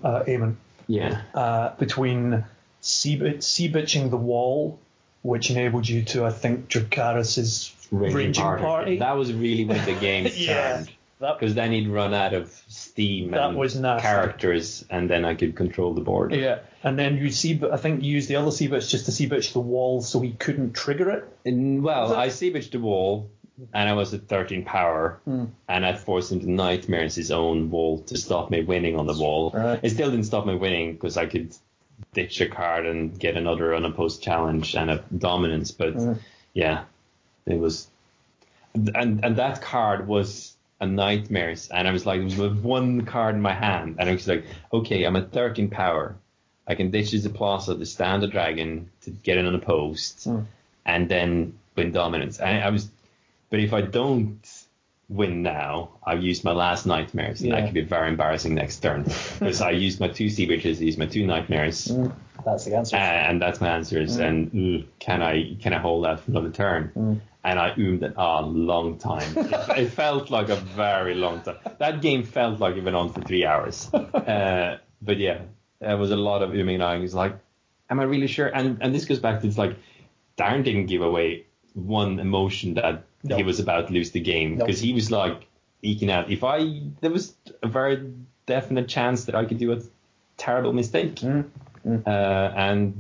uh, 0.08 0.24
Aemon, 0.24 0.56
yeah. 0.88 1.22
uh, 1.34 1.76
between 1.76 2.46
sea, 2.82 3.42
sea 3.42 3.70
bitching 3.70 4.10
the 4.10 4.18
wall, 4.18 4.80
which 5.22 5.52
enabled 5.52 5.88
you 5.88 6.04
to, 6.04 6.26
I 6.26 6.32
think, 6.32 6.70
Dracarys's 6.70 7.74
ranging, 7.92 8.44
party. 8.44 9.00
That 9.00 9.18
was 9.18 9.34
really 9.34 9.66
when 9.66 9.84
the 9.86 9.94
game 9.94 10.24
turned. 10.30 10.88
That- 10.88 10.90
Because 11.32 11.56
then 11.56 11.72
he'd 11.72 11.88
run 11.88 12.14
out 12.14 12.34
of 12.34 12.52
steam 12.68 13.32
That 13.32 13.50
and 13.50 13.58
was 13.58 13.76
nasty. 13.76 14.02
characters, 14.08 14.86
and 14.90 15.10
then 15.10 15.24
I 15.26 15.36
could 15.36 15.56
control 15.56 15.94
the 15.94 16.02
board. 16.02 16.34
yeah, 16.36 16.60
and 16.84 17.00
then 17.00 17.18
you 17.18 17.30
see, 17.32 17.54
but 17.54 17.72
I 17.72 17.78
think 17.78 18.04
you 18.04 18.12
used 18.12 18.28
the 18.30 18.36
other 18.36 18.52
sea 18.52 18.68
just 18.68 19.06
to 19.06 19.12
sea 19.12 19.28
bitch 19.30 19.54
the 19.54 19.60
wall 19.60 20.02
so 20.02 20.20
he 20.20 20.32
couldn't 20.34 20.74
trigger 20.74 21.10
it. 21.12 21.26
And, 21.46 21.82
well, 21.84 22.14
I 22.14 22.30
sea 22.30 22.52
bitched 22.52 22.72
the 22.72 22.80
wall, 22.80 23.30
and 23.74 23.88
I 23.90 23.94
was 23.94 24.14
at 24.14 24.28
13 24.28 24.66
power, 24.66 25.20
Hmm. 25.26 25.46
and 25.70 25.86
I 25.86 25.94
forced 25.96 26.32
him 26.32 26.40
to 26.42 26.52
nightmares 26.52 27.16
his 27.16 27.32
own 27.32 27.70
wall 27.72 28.00
to 28.08 28.18
stop 28.18 28.50
me 28.52 28.62
winning 28.62 28.98
on 29.00 29.06
the 29.08 29.14
wall. 29.18 29.52
Right. 29.54 29.80
It 29.82 29.92
still 29.92 30.10
didn't 30.12 30.26
stop 30.26 30.46
me 30.46 30.56
winning 30.56 30.94
because 30.94 31.16
I 31.18 31.26
could 31.28 31.56
ditch 32.14 32.42
a 32.42 32.48
card 32.48 32.86
and 32.86 33.18
get 33.18 33.38
another 33.38 33.74
unopposed 33.76 34.22
challenge 34.22 34.76
and 34.76 34.90
a 34.92 35.04
dominance, 35.18 35.72
but 35.72 35.94
Hmm. 35.94 36.14
yeah, 36.54 36.84
it 37.46 37.60
was, 37.60 37.88
and 38.74 39.24
and 39.24 39.36
that 39.38 39.62
card 39.62 40.08
was 40.08 40.53
a 40.84 40.88
nightmares, 40.88 41.70
and 41.70 41.88
I 41.88 41.92
was 41.92 42.06
like, 42.06 42.28
there 42.28 42.50
was 42.50 42.60
one 42.60 43.06
card 43.06 43.36
in 43.36 43.42
my 43.42 43.54
hand, 43.54 43.96
and 44.00 44.10
I 44.10 44.14
was 44.14 44.28
like, 44.28 44.46
okay, 44.72 45.04
I'm 45.06 45.16
at 45.16 45.32
13 45.32 45.70
power. 45.70 46.16
I 46.68 46.76
can 46.76 46.92
ditch 46.92 47.12
the 47.12 47.30
plaza 47.30 47.76
to 47.78 47.86
stand 47.86 48.24
a 48.24 48.28
dragon 48.28 48.90
to 49.02 49.10
get 49.12 49.38
it 49.38 49.46
unopposed, 49.46 50.26
Hmm. 50.26 50.40
and 50.86 51.10
then 51.10 51.58
win 51.76 51.92
dominance. 51.92 52.40
And 52.40 52.64
I 52.64 52.70
was, 52.70 52.90
but 53.50 53.60
if 53.60 53.74
I 53.74 53.82
don't 53.82 54.40
win 55.10 55.42
now, 55.44 55.90
I've 56.06 56.24
used 56.24 56.44
my 56.44 56.52
last 56.54 56.86
nightmares, 56.86 57.42
and 57.42 57.50
Yeah. 57.50 57.56
that 57.62 57.66
could 57.68 57.74
be 57.74 57.82
very 57.82 58.10
embarrassing 58.10 58.56
next 58.56 58.80
turn 58.80 59.04
because 59.40 59.62
I 59.62 59.72
used 59.72 60.00
my 60.00 60.08
two 60.10 60.30
sea 60.30 60.48
witches, 60.48 60.82
used 60.82 61.00
my 61.00 61.06
two 61.06 61.26
nightmares, 61.28 61.92
That's 62.46 62.66
the 62.66 62.76
answer. 62.78 62.96
uh, 62.98 63.00
and 63.00 63.42
that's 63.42 63.60
my 63.62 63.70
answers. 63.70 64.18
And 64.18 64.54
ooh, 64.56 64.84
can 65.00 65.22
I 65.22 65.56
can 65.62 65.74
I 65.74 65.80
hold 65.80 66.06
out 66.06 66.20
for 66.22 66.32
another 66.32 66.50
turn? 66.52 67.22
Mm. 67.46 67.50
And 67.50 67.60
I 67.60 67.72
oomed 67.72 68.04
it 68.04 68.14
a 68.18 68.42
long 68.42 68.98
time. 68.98 69.38
it, 69.38 69.78
it 69.78 69.90
felt 69.90 70.30
like 70.30 70.50
a 70.50 70.56
very 70.56 71.14
long 71.16 71.42
time. 71.42 71.58
That 71.80 72.02
game 72.02 72.24
felt 72.24 72.60
like 72.60 72.76
it 72.78 72.84
went 72.84 72.96
on 72.96 73.12
for 73.12 73.22
three 73.22 73.46
hours. 73.46 73.90
Uh, 74.24 74.78
but 75.02 75.18
yeah, 75.18 75.42
there 75.80 75.98
was 75.98 76.12
a 76.12 76.16
lot 76.16 76.42
of 76.42 76.52
ooming 76.52 76.76
and 76.76 76.84
ahhing. 76.84 77.04
It's 77.04 77.14
like, 77.14 77.36
am 77.90 78.00
I 78.00 78.04
really 78.04 78.28
sure? 78.28 78.48
And 78.48 78.78
and 78.82 78.96
this 78.96 79.04
goes 79.06 79.20
back 79.20 79.42
to 79.42 79.48
it's 79.48 79.58
like, 79.58 79.76
Darren 80.38 80.64
didn't 80.64 80.86
give 80.86 81.02
away 81.02 81.46
one 81.74 82.20
emotion 82.20 82.76
that 82.76 83.04
No. 83.24 83.36
he 83.36 83.44
was 83.44 83.60
about 83.60 83.88
to 83.88 83.94
lose 83.94 84.12
the 84.12 84.22
game 84.22 84.58
No. 84.58 84.66
because 84.66 84.80
he 84.80 84.94
was 84.94 85.12
like 85.12 85.46
eking 85.82 86.10
out. 86.10 86.32
If 86.32 86.44
I 86.46 86.82
there 87.02 87.12
was 87.12 87.36
a 87.62 87.68
very 87.68 88.14
definite 88.46 88.88
chance 88.88 89.26
that 89.26 89.36
I 89.36 89.44
could 89.46 89.58
do 89.60 89.74
a 89.74 89.82
terrible 90.38 90.72
mistake, 90.74 91.16
Mm. 91.16 91.50
Uh, 92.08 92.54
and 92.56 92.94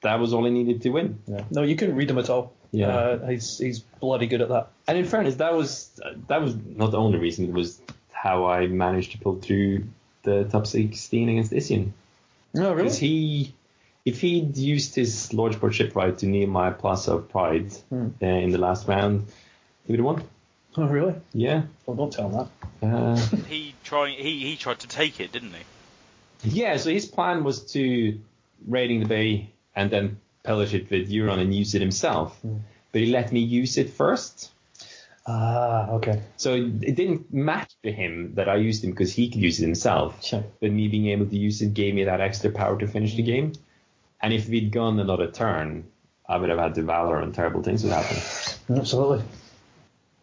that 0.00 0.18
was 0.18 0.32
all 0.32 0.46
I 0.46 0.50
needed 0.50 0.80
to 0.82 0.88
win. 0.88 1.18
Yeah. 1.26 1.44
No, 1.50 1.62
you 1.62 1.76
couldn't 1.76 1.96
read 1.96 2.08
them 2.08 2.16
at 2.18 2.30
all. 2.30 2.54
Yeah. 2.72 2.88
Uh, 2.88 3.26
he's 3.28 3.58
he's 3.58 3.78
bloody 3.80 4.26
good 4.26 4.40
at 4.40 4.48
that. 4.48 4.70
And 4.88 4.96
in 4.98 5.04
fairness, 5.04 5.36
that 5.36 5.54
was 5.54 5.90
that 6.28 6.40
was 6.42 6.56
not 6.56 6.90
the 6.90 6.98
only 6.98 7.18
reason. 7.18 7.46
It 7.48 7.52
was 7.52 7.80
how 8.12 8.46
I 8.46 8.66
managed 8.66 9.12
to 9.12 9.18
pull 9.18 9.36
through 9.36 9.84
the 10.22 10.44
top 10.44 10.66
16 10.66 11.28
against 11.28 11.52
Isian. 11.52 11.90
Oh, 12.56 12.74
Because 12.74 12.96
he, 12.98 13.52
if 14.04 14.20
he'd 14.20 14.56
used 14.56 14.94
his 14.94 15.30
Lordsport 15.32 15.72
shipwright 15.72 16.18
to 16.18 16.26
Nehemiah 16.26 16.72
Plaza 16.72 17.14
of 17.16 17.28
Pride 17.28 17.72
Hmm. 17.90 18.08
uh, 18.22 18.26
in 18.26 18.50
the 18.50 18.58
last 18.58 18.86
round, 18.88 19.26
he 19.86 19.92
would 19.92 19.98
have 19.98 20.06
won. 20.06 20.24
Oh, 20.76 20.86
really? 20.86 21.14
Yeah. 21.34 21.62
Well, 21.84 21.96
don't 21.96 22.12
tell 22.12 22.30
him 22.30 22.48
that. 22.80 22.88
Uh, 22.88 23.16
He 23.48 23.74
trying 23.84 24.16
he, 24.16 24.38
he 24.46 24.56
tried 24.56 24.78
to 24.80 24.88
take 24.88 25.20
it, 25.20 25.32
didn't 25.32 25.52
he? 25.52 25.64
yeah, 26.60 26.76
so 26.78 26.90
his 26.90 27.06
plan 27.06 27.44
was 27.44 27.72
to 27.72 28.18
raiding 28.66 29.00
the 29.00 29.06
bay 29.06 29.50
and 29.76 29.90
then 29.90 30.18
pillage 30.42 30.74
it 30.74 30.90
with 30.90 31.10
Euron 31.10 31.38
and 31.38 31.54
use 31.54 31.74
it 31.74 31.80
himself. 31.80 32.38
Hmm. 32.40 32.58
But 32.92 33.00
he 33.00 33.06
let 33.06 33.32
me 33.32 33.40
use 33.40 33.78
it 33.78 33.90
first. 33.90 34.50
Ah, 35.26 35.90
okay. 35.90 36.20
So 36.36 36.54
it 36.54 36.96
didn't 36.96 37.32
matter 37.32 37.74
to 37.84 37.92
him 37.92 38.34
that 38.34 38.48
I 38.48 38.56
used 38.56 38.84
him 38.84 38.90
because 38.90 39.14
he 39.14 39.30
could 39.30 39.40
use 39.40 39.60
it 39.60 39.64
himself. 39.64 40.22
Sure. 40.24 40.44
But 40.60 40.72
me 40.72 40.88
being 40.88 41.06
able 41.08 41.26
to 41.26 41.38
use 41.38 41.62
it 41.62 41.74
gave 41.74 41.94
me 41.94 42.04
that 42.04 42.20
extra 42.20 42.50
power 42.50 42.78
to 42.78 42.86
finish 42.86 43.14
the 43.14 43.22
hmm. 43.22 43.28
game. 43.28 43.52
And 44.20 44.32
if 44.32 44.48
we'd 44.48 44.70
gone 44.70 45.00
another 45.00 45.30
turn, 45.30 45.84
I 46.28 46.36
would 46.36 46.48
have 46.48 46.58
had 46.58 46.74
the 46.74 46.82
Valor 46.82 47.20
and 47.20 47.34
terrible 47.34 47.62
things 47.62 47.82
would 47.82 47.92
happen. 47.92 48.16
Mm, 48.16 48.78
absolutely. 48.78 49.24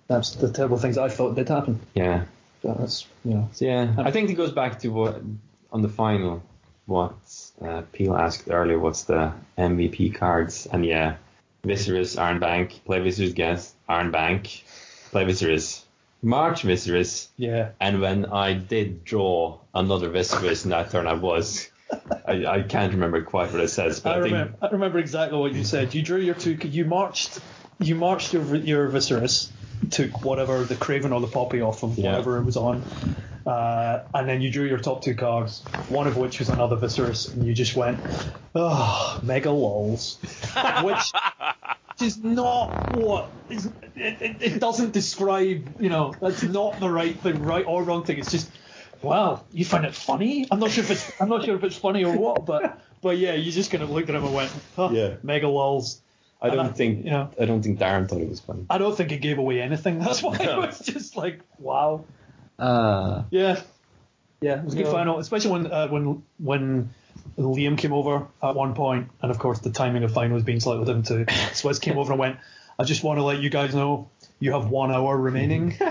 That's 0.08 0.32
the 0.32 0.52
terrible 0.52 0.78
things 0.78 0.98
I 0.98 1.10
thought 1.10 1.36
did 1.36 1.50
happen. 1.50 1.80
Yeah. 1.94 2.26
But 2.64 2.80
that's 2.80 3.06
you 3.24 3.36
know. 3.36 3.50
So 3.54 3.66
yeah, 3.66 3.94
I 3.98 4.12
think 4.12 4.30
it 4.30 4.34
goes 4.34 4.52
back 4.52 4.80
to 4.80 4.90
what 4.90 5.22
on 5.72 5.82
the 5.82 5.90
final, 5.90 6.42
what 6.90 7.14
uh, 7.62 7.84
Peel 7.94 8.16
asked 8.16 8.50
earlier. 8.50 8.80
What's 8.80 9.04
the 9.04 9.32
MVP 9.58 10.16
cards? 10.16 10.68
And 10.72 10.86
yeah, 10.86 11.16
Viserys, 11.64 12.20
Iron 12.20 12.40
Bank, 12.40 12.82
play 12.86 13.00
Viserys 13.00 13.34
Guest, 13.36 13.76
Iron 13.88 14.12
Bank, 14.12 14.64
play 15.12 15.26
Viserys, 15.26 15.84
March 16.22 16.64
Viserys, 16.64 17.28
Yeah. 17.38 17.70
and 17.80 18.02
when 18.02 18.26
I 18.26 18.54
did 18.54 19.04
draw 19.06 19.60
another 19.74 20.10
Viserys 20.10 20.64
in 20.66 20.72
that 20.72 20.92
turn, 20.92 21.08
I 21.08 21.14
was. 21.14 21.70
I, 22.28 22.46
I 22.46 22.62
can't 22.62 22.94
remember 22.94 23.24
quite 23.24 23.52
what 23.52 23.62
it 23.62 23.70
says, 23.70 24.00
but 24.00 24.10
I 24.16 24.20
I, 24.20 24.22
think 24.22 24.34
remember. 24.34 24.56
I 24.62 24.68
remember 24.70 25.00
exactly 25.00 25.40
what 25.40 25.54
you 25.54 25.64
said. 25.64 25.96
You 25.96 26.04
drew 26.04 26.20
your 26.20 26.36
two. 26.36 26.54
You 26.54 26.86
marched. 26.86 27.40
You 27.80 27.96
marched 27.96 28.32
your 28.34 28.44
your 28.58 28.90
Viserys, 28.90 29.50
took 29.90 30.24
whatever 30.24 30.64
the 30.64 30.76
Craven 30.76 31.14
or 31.14 31.20
the 31.22 31.28
Poppy 31.28 31.62
off 31.62 31.82
of 31.84 31.98
Yeah. 31.98 32.12
whatever 32.12 32.38
it 32.38 32.44
was 32.44 32.58
on, 32.58 32.84
uh, 33.50 34.04
and 34.14 34.30
then 34.30 34.42
you 34.42 34.52
drew 34.52 34.66
your 34.66 34.78
top 34.80 35.04
two 35.04 35.16
cards. 35.16 35.62
One 35.90 36.08
of 36.08 36.18
which 36.18 36.40
was 36.40 36.50
another 36.50 36.76
Viserys, 36.78 37.34
and 37.34 37.46
you 37.46 37.54
just 37.54 37.76
went, 37.76 38.00
oh, 38.56 39.20
mega 39.24 39.52
lols, 39.52 40.20
which 40.84 41.12
is 42.02 42.18
not 42.24 42.94
what 42.94 43.30
is. 43.50 43.66
It, 43.96 44.22
it, 44.22 44.36
it 44.42 44.60
doesn't 44.60 44.92
describe. 44.94 45.82
You 45.82 45.90
know, 45.90 46.14
that's 46.22 46.44
not 46.44 46.80
the 46.80 46.90
right 46.90 47.16
thing, 47.20 47.42
right 47.44 47.66
or 47.68 47.84
wrong 47.84 48.04
thing. 48.04 48.20
It's 48.20 48.32
just. 48.32 48.50
Wow, 49.02 49.46
you 49.54 49.64
find 49.64 49.86
it 49.86 49.96
funny? 49.96 50.46
I'm 50.52 50.60
not 50.60 50.72
sure 50.72 50.84
if 50.84 50.92
it's 50.92 51.22
I'm 51.22 51.30
not 51.30 51.46
sure 51.46 51.56
if 51.56 51.64
it's 51.64 51.78
funny 51.78 52.04
or 52.04 52.18
what, 52.18 52.46
but 52.46 52.82
but 53.02 53.18
yeah, 53.18 53.34
you 53.34 53.50
just 53.50 53.72
kind 53.72 53.82
of 53.82 53.90
looked 53.90 54.10
at 54.10 54.16
him 54.16 54.26
and 54.26 54.34
went, 54.34 54.52
huh, 54.76 54.90
Yeah. 54.92 55.16
mega 55.24 55.48
lols. 55.48 56.02
I 56.42 56.50
don't 56.50 56.66
I- 56.66 56.70
think 56.70 57.06
you 57.06 57.12
know. 57.12 57.30
I 57.40 57.46
don't 57.46 57.62
think 57.64 57.80
Darren 57.80 58.10
thought 58.10 58.20
it 58.20 58.28
was 58.28 58.42
funny. 58.42 58.66
I 58.70 58.78
don't 58.78 58.98
think 58.98 59.14
it 59.14 59.22
gave 59.22 59.38
away 59.38 59.62
anything. 59.62 60.00
That's 60.00 60.22
why 60.22 60.36
it 60.36 60.58
was 60.58 60.80
just 60.80 61.16
like, 61.16 61.40
wow. 61.60 62.04
Uh, 62.60 63.24
Yeah, 63.32 63.62
yeah, 64.42 64.60
it 64.60 64.66
was 64.66 64.74
a 64.74 64.78
good 64.78 64.86
No. 64.86 64.92
final, 64.92 65.20
especially 65.20 65.52
when 65.52 65.68
uh, 65.72 65.88
when 65.88 66.24
when 66.38 66.90
Liam 67.38 67.78
came 67.78 67.94
over 67.94 68.28
at 68.44 68.56
one 68.56 68.74
point, 68.74 69.10
and 69.22 69.32
of 69.32 69.40
course 69.40 69.60
the 69.60 69.70
timing 69.72 70.04
of 70.04 70.14
final 70.14 70.36
was 70.36 70.44
being 70.44 70.60
slightly 70.60 70.86
different 70.86 71.08
too. 71.08 71.26
Swizz 71.54 71.80
came 71.82 71.98
over 71.98 72.12
and 72.14 72.20
went, 72.20 72.38
I 72.78 72.84
just 72.84 73.04
want 73.04 73.20
to 73.20 73.24
let 73.24 73.40
you 73.40 73.50
guys 73.50 73.74
know 73.74 74.10
you 74.40 74.52
have 74.54 74.70
one 74.70 74.92
hour 74.92 75.16
remaining. 75.18 75.76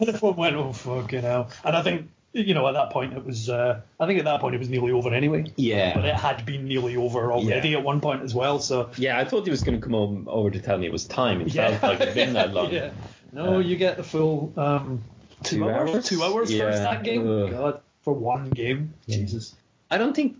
And 0.00 0.08
everyone 0.08 0.36
went, 0.36 0.56
oh 0.56 0.72
fucking 0.72 1.20
hell. 1.22 1.50
And 1.64 1.76
I 1.76 1.82
think 1.82 2.10
you 2.32 2.54
know 2.54 2.66
at 2.66 2.72
that 2.72 2.90
point 2.90 3.12
it 3.12 3.24
was, 3.24 3.48
uh, 3.48 3.80
I 4.00 4.06
think 4.06 4.18
at 4.18 4.24
that 4.24 4.40
point 4.40 4.54
it 4.54 4.58
was 4.58 4.68
nearly 4.68 4.90
over 4.90 5.14
anyway. 5.14 5.44
Yeah. 5.56 5.94
But 5.94 6.04
it 6.06 6.14
had 6.16 6.44
been 6.44 6.64
nearly 6.66 6.96
over 6.96 7.30
already 7.32 7.68
Yeah. 7.70 7.78
at 7.78 7.84
one 7.84 8.00
point 8.00 8.22
as 8.22 8.34
well. 8.34 8.58
So 8.58 8.90
Yeah, 8.96 9.16
I 9.18 9.24
thought 9.24 9.44
he 9.44 9.50
was 9.50 9.62
going 9.62 9.78
to 9.78 9.82
come 9.82 9.92
home, 9.92 10.26
over 10.28 10.50
to 10.50 10.58
tell 10.60 10.76
me 10.78 10.86
it 10.86 10.92
was 10.92 11.04
time. 11.04 11.40
It 11.40 11.54
Yeah. 11.54 11.78
felt 11.78 12.00
like 12.00 12.00
it'd 12.02 12.14
been 12.14 12.32
that 12.32 12.52
long. 12.54 12.72
yeah. 12.72 12.90
No, 13.32 13.54
Uh, 13.56 13.58
you 13.58 13.76
get 13.76 13.96
the 13.96 14.02
full 14.02 14.52
um, 14.56 15.02
two, 15.42 15.56
Two 15.58 15.70
hours. 15.70 15.90
hours? 15.90 16.08
Two 16.08 16.22
hours 16.22 16.52
Yeah. 16.52 16.70
for 16.70 16.78
that 16.78 17.02
game. 17.04 17.28
Ugh. 17.28 17.50
God, 17.50 17.80
for 18.02 18.12
one 18.14 18.50
game. 18.50 18.94
Jesus. 19.08 19.54
I 19.90 19.98
don't 19.98 20.14
think. 20.14 20.36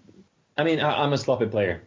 I 0.57 0.65
mean, 0.65 0.81
I, 0.81 1.03
I'm 1.03 1.13
a 1.13 1.19
sloppy 1.19 1.47
player. 1.47 1.83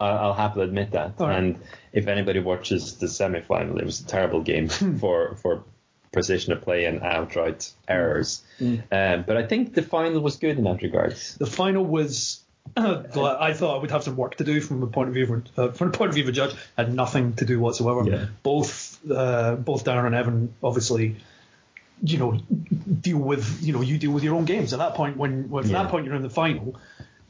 I, 0.00 0.08
I'll 0.08 0.34
happily 0.34 0.64
admit 0.66 0.92
that. 0.92 1.14
All 1.18 1.26
right. 1.28 1.38
And 1.38 1.58
if 1.92 2.06
anybody 2.06 2.40
watches 2.40 2.96
the 2.96 3.08
semi-final, 3.08 3.78
it 3.78 3.84
was 3.84 4.00
a 4.00 4.06
terrible 4.06 4.40
game 4.42 4.68
for 4.68 5.36
for 5.36 5.64
precision 6.12 6.52
of 6.52 6.62
play 6.62 6.84
and 6.84 7.02
outright 7.02 7.72
errors. 7.88 8.42
Mm. 8.60 8.82
Um, 8.92 9.24
but 9.26 9.36
I 9.36 9.46
think 9.46 9.74
the 9.74 9.82
final 9.82 10.20
was 10.20 10.36
good 10.36 10.56
in 10.58 10.64
that 10.64 10.82
regard. 10.82 11.16
The 11.38 11.46
final 11.46 11.84
was. 11.84 12.40
I 12.76 13.52
thought 13.52 13.76
I 13.76 13.80
would 13.80 13.90
have 13.90 14.02
some 14.02 14.16
work 14.16 14.36
to 14.36 14.44
do 14.44 14.60
from 14.60 14.80
the 14.80 14.86
point 14.86 15.08
of 15.08 15.14
view 15.14 15.32
of, 15.32 15.58
uh, 15.58 15.72
from 15.72 15.92
the 15.92 15.98
point 15.98 16.08
of 16.08 16.14
view 16.14 16.24
of 16.24 16.28
a 16.28 16.32
judge. 16.32 16.54
Had 16.76 16.92
nothing 16.92 17.34
to 17.34 17.44
do 17.44 17.60
whatsoever. 17.60 18.08
Yeah. 18.08 18.26
Both 18.42 18.98
uh, 19.10 19.54
both 19.56 19.84
Darren 19.84 20.06
and 20.06 20.14
Evan 20.14 20.54
obviously, 20.62 21.16
you 22.02 22.18
know, 22.18 22.32
deal 22.32 23.18
with 23.18 23.62
you 23.62 23.72
know 23.72 23.80
you 23.80 23.98
deal 23.98 24.10
with 24.12 24.24
your 24.24 24.34
own 24.34 24.44
games. 24.44 24.72
At 24.72 24.80
that 24.80 24.94
point, 24.94 25.16
when, 25.16 25.48
when 25.50 25.64
at 25.64 25.70
Yeah. 25.70 25.82
that 25.82 25.90
point 25.90 26.06
you're 26.06 26.16
in 26.16 26.22
the 26.22 26.30
final, 26.30 26.76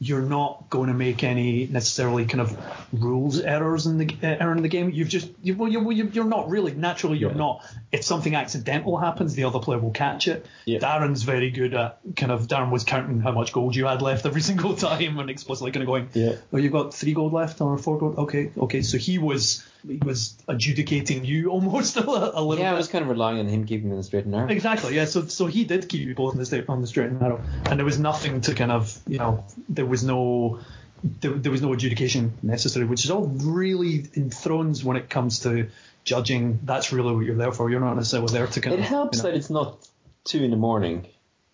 you're 0.07 0.21
not 0.21 0.69
going 0.69 0.87
to 0.87 0.93
make 0.93 1.23
any 1.23 1.67
necessarily 1.67 2.25
kind 2.25 2.41
of 2.41 2.57
rules 2.93 3.39
errors 3.39 3.85
in 3.85 3.97
the 3.97 4.15
uh, 4.23 4.51
in 4.51 4.61
the 4.61 4.67
game. 4.69 4.89
You've 4.91 5.09
just 5.09 5.29
you, 5.41 5.55
well, 5.55 5.69
you, 5.71 5.91
you, 5.91 6.05
you're 6.13 6.23
not 6.25 6.49
really 6.49 6.73
naturally 6.73 7.17
you're 7.17 7.31
Yeah. 7.31 7.37
not. 7.37 7.65
If 7.91 8.03
something 8.03 8.35
accidental 8.35 8.97
happens, 8.97 9.35
the 9.35 9.45
other 9.45 9.59
player 9.59 9.79
will 9.79 9.91
catch 9.91 10.27
it. 10.27 10.45
Yeah. 10.65 10.79
Darren's 10.79 11.23
very 11.23 11.49
good 11.51 11.73
at 11.73 11.99
kind 12.15 12.31
of 12.31 12.47
Darren 12.47 12.71
was 12.71 12.83
counting 12.83 13.21
how 13.21 13.31
much 13.31 13.51
gold 13.53 13.75
you 13.75 13.85
had 13.87 14.01
left 14.01 14.25
every 14.25 14.41
single 14.51 14.75
time 14.75 15.17
and 15.19 15.29
explicitly 15.29 15.71
kind 15.71 15.83
of 15.83 15.87
going, 15.87 16.09
Yeah. 16.13 16.35
oh, 16.53 16.57
you've 16.57 16.71
got 16.71 16.93
three 16.93 17.13
gold 17.13 17.33
left 17.33 17.61
or 17.61 17.77
four 17.77 17.97
gold. 17.97 18.17
Okay, 18.17 18.51
okay. 18.57 18.81
So 18.81 18.97
he 18.97 19.17
was 19.17 19.65
he 19.87 19.97
was 20.03 20.37
adjudicating 20.47 21.25
you 21.25 21.49
almost 21.55 21.97
a, 21.97 22.03
a 22.07 22.09
little 22.09 22.49
bit. 22.51 22.59
Yeah, 22.59 22.71
I 22.71 22.75
was 22.75 22.87
kind 22.87 23.03
of 23.03 23.09
relying 23.09 23.39
on 23.39 23.47
him 23.47 23.65
keeping 23.65 23.85
me 23.87 23.91
in 23.91 23.97
the 23.97 24.03
straight 24.03 24.23
and 24.23 24.31
narrow. 24.33 24.49
Exactly, 24.49 24.95
yeah. 24.95 25.05
So 25.05 25.25
so 25.25 25.45
he 25.47 25.63
did 25.63 25.87
keep 25.89 26.07
you 26.07 26.15
both 26.15 26.33
in 26.33 26.39
the 26.39 26.45
straight, 26.45 26.67
on 26.69 26.81
the 26.81 26.87
straight 26.87 27.09
and 27.09 27.19
narrow, 27.21 27.41
and 27.65 27.79
there 27.79 27.85
was 27.85 27.99
nothing 27.99 28.41
to 28.41 28.55
kind 28.55 28.71
of 28.71 28.97
you 29.07 29.17
know 29.19 29.45
there 29.69 29.85
was 29.85 30.03
no 30.03 30.59
there, 31.03 31.31
there 31.31 31.51
was 31.51 31.61
no 31.61 31.73
adjudication 31.73 32.33
necessary, 32.41 32.85
which 32.85 33.05
is 33.05 33.11
all 33.11 33.27
really 33.27 34.07
enthrones 34.15 34.83
when 34.83 34.97
it 34.97 35.09
comes 35.09 35.39
to 35.41 35.67
judging. 36.03 36.59
That's 36.63 36.91
really 36.91 37.13
what 37.15 37.25
you're 37.25 37.35
there 37.35 37.51
for. 37.51 37.69
You're 37.69 37.79
not 37.79 37.95
necessarily 37.95 38.33
there 38.33 38.47
to 38.47 38.61
kind 38.61 38.73
It 38.73 38.79
of 38.79 38.85
It 38.85 38.87
helps 38.89 39.17
you 39.17 39.23
know, 39.23 39.29
that 39.31 39.37
it's 39.37 39.49
not 39.49 39.77
two 40.23 40.43
in 40.43 40.51
the 40.51 40.57
morning. 40.57 41.05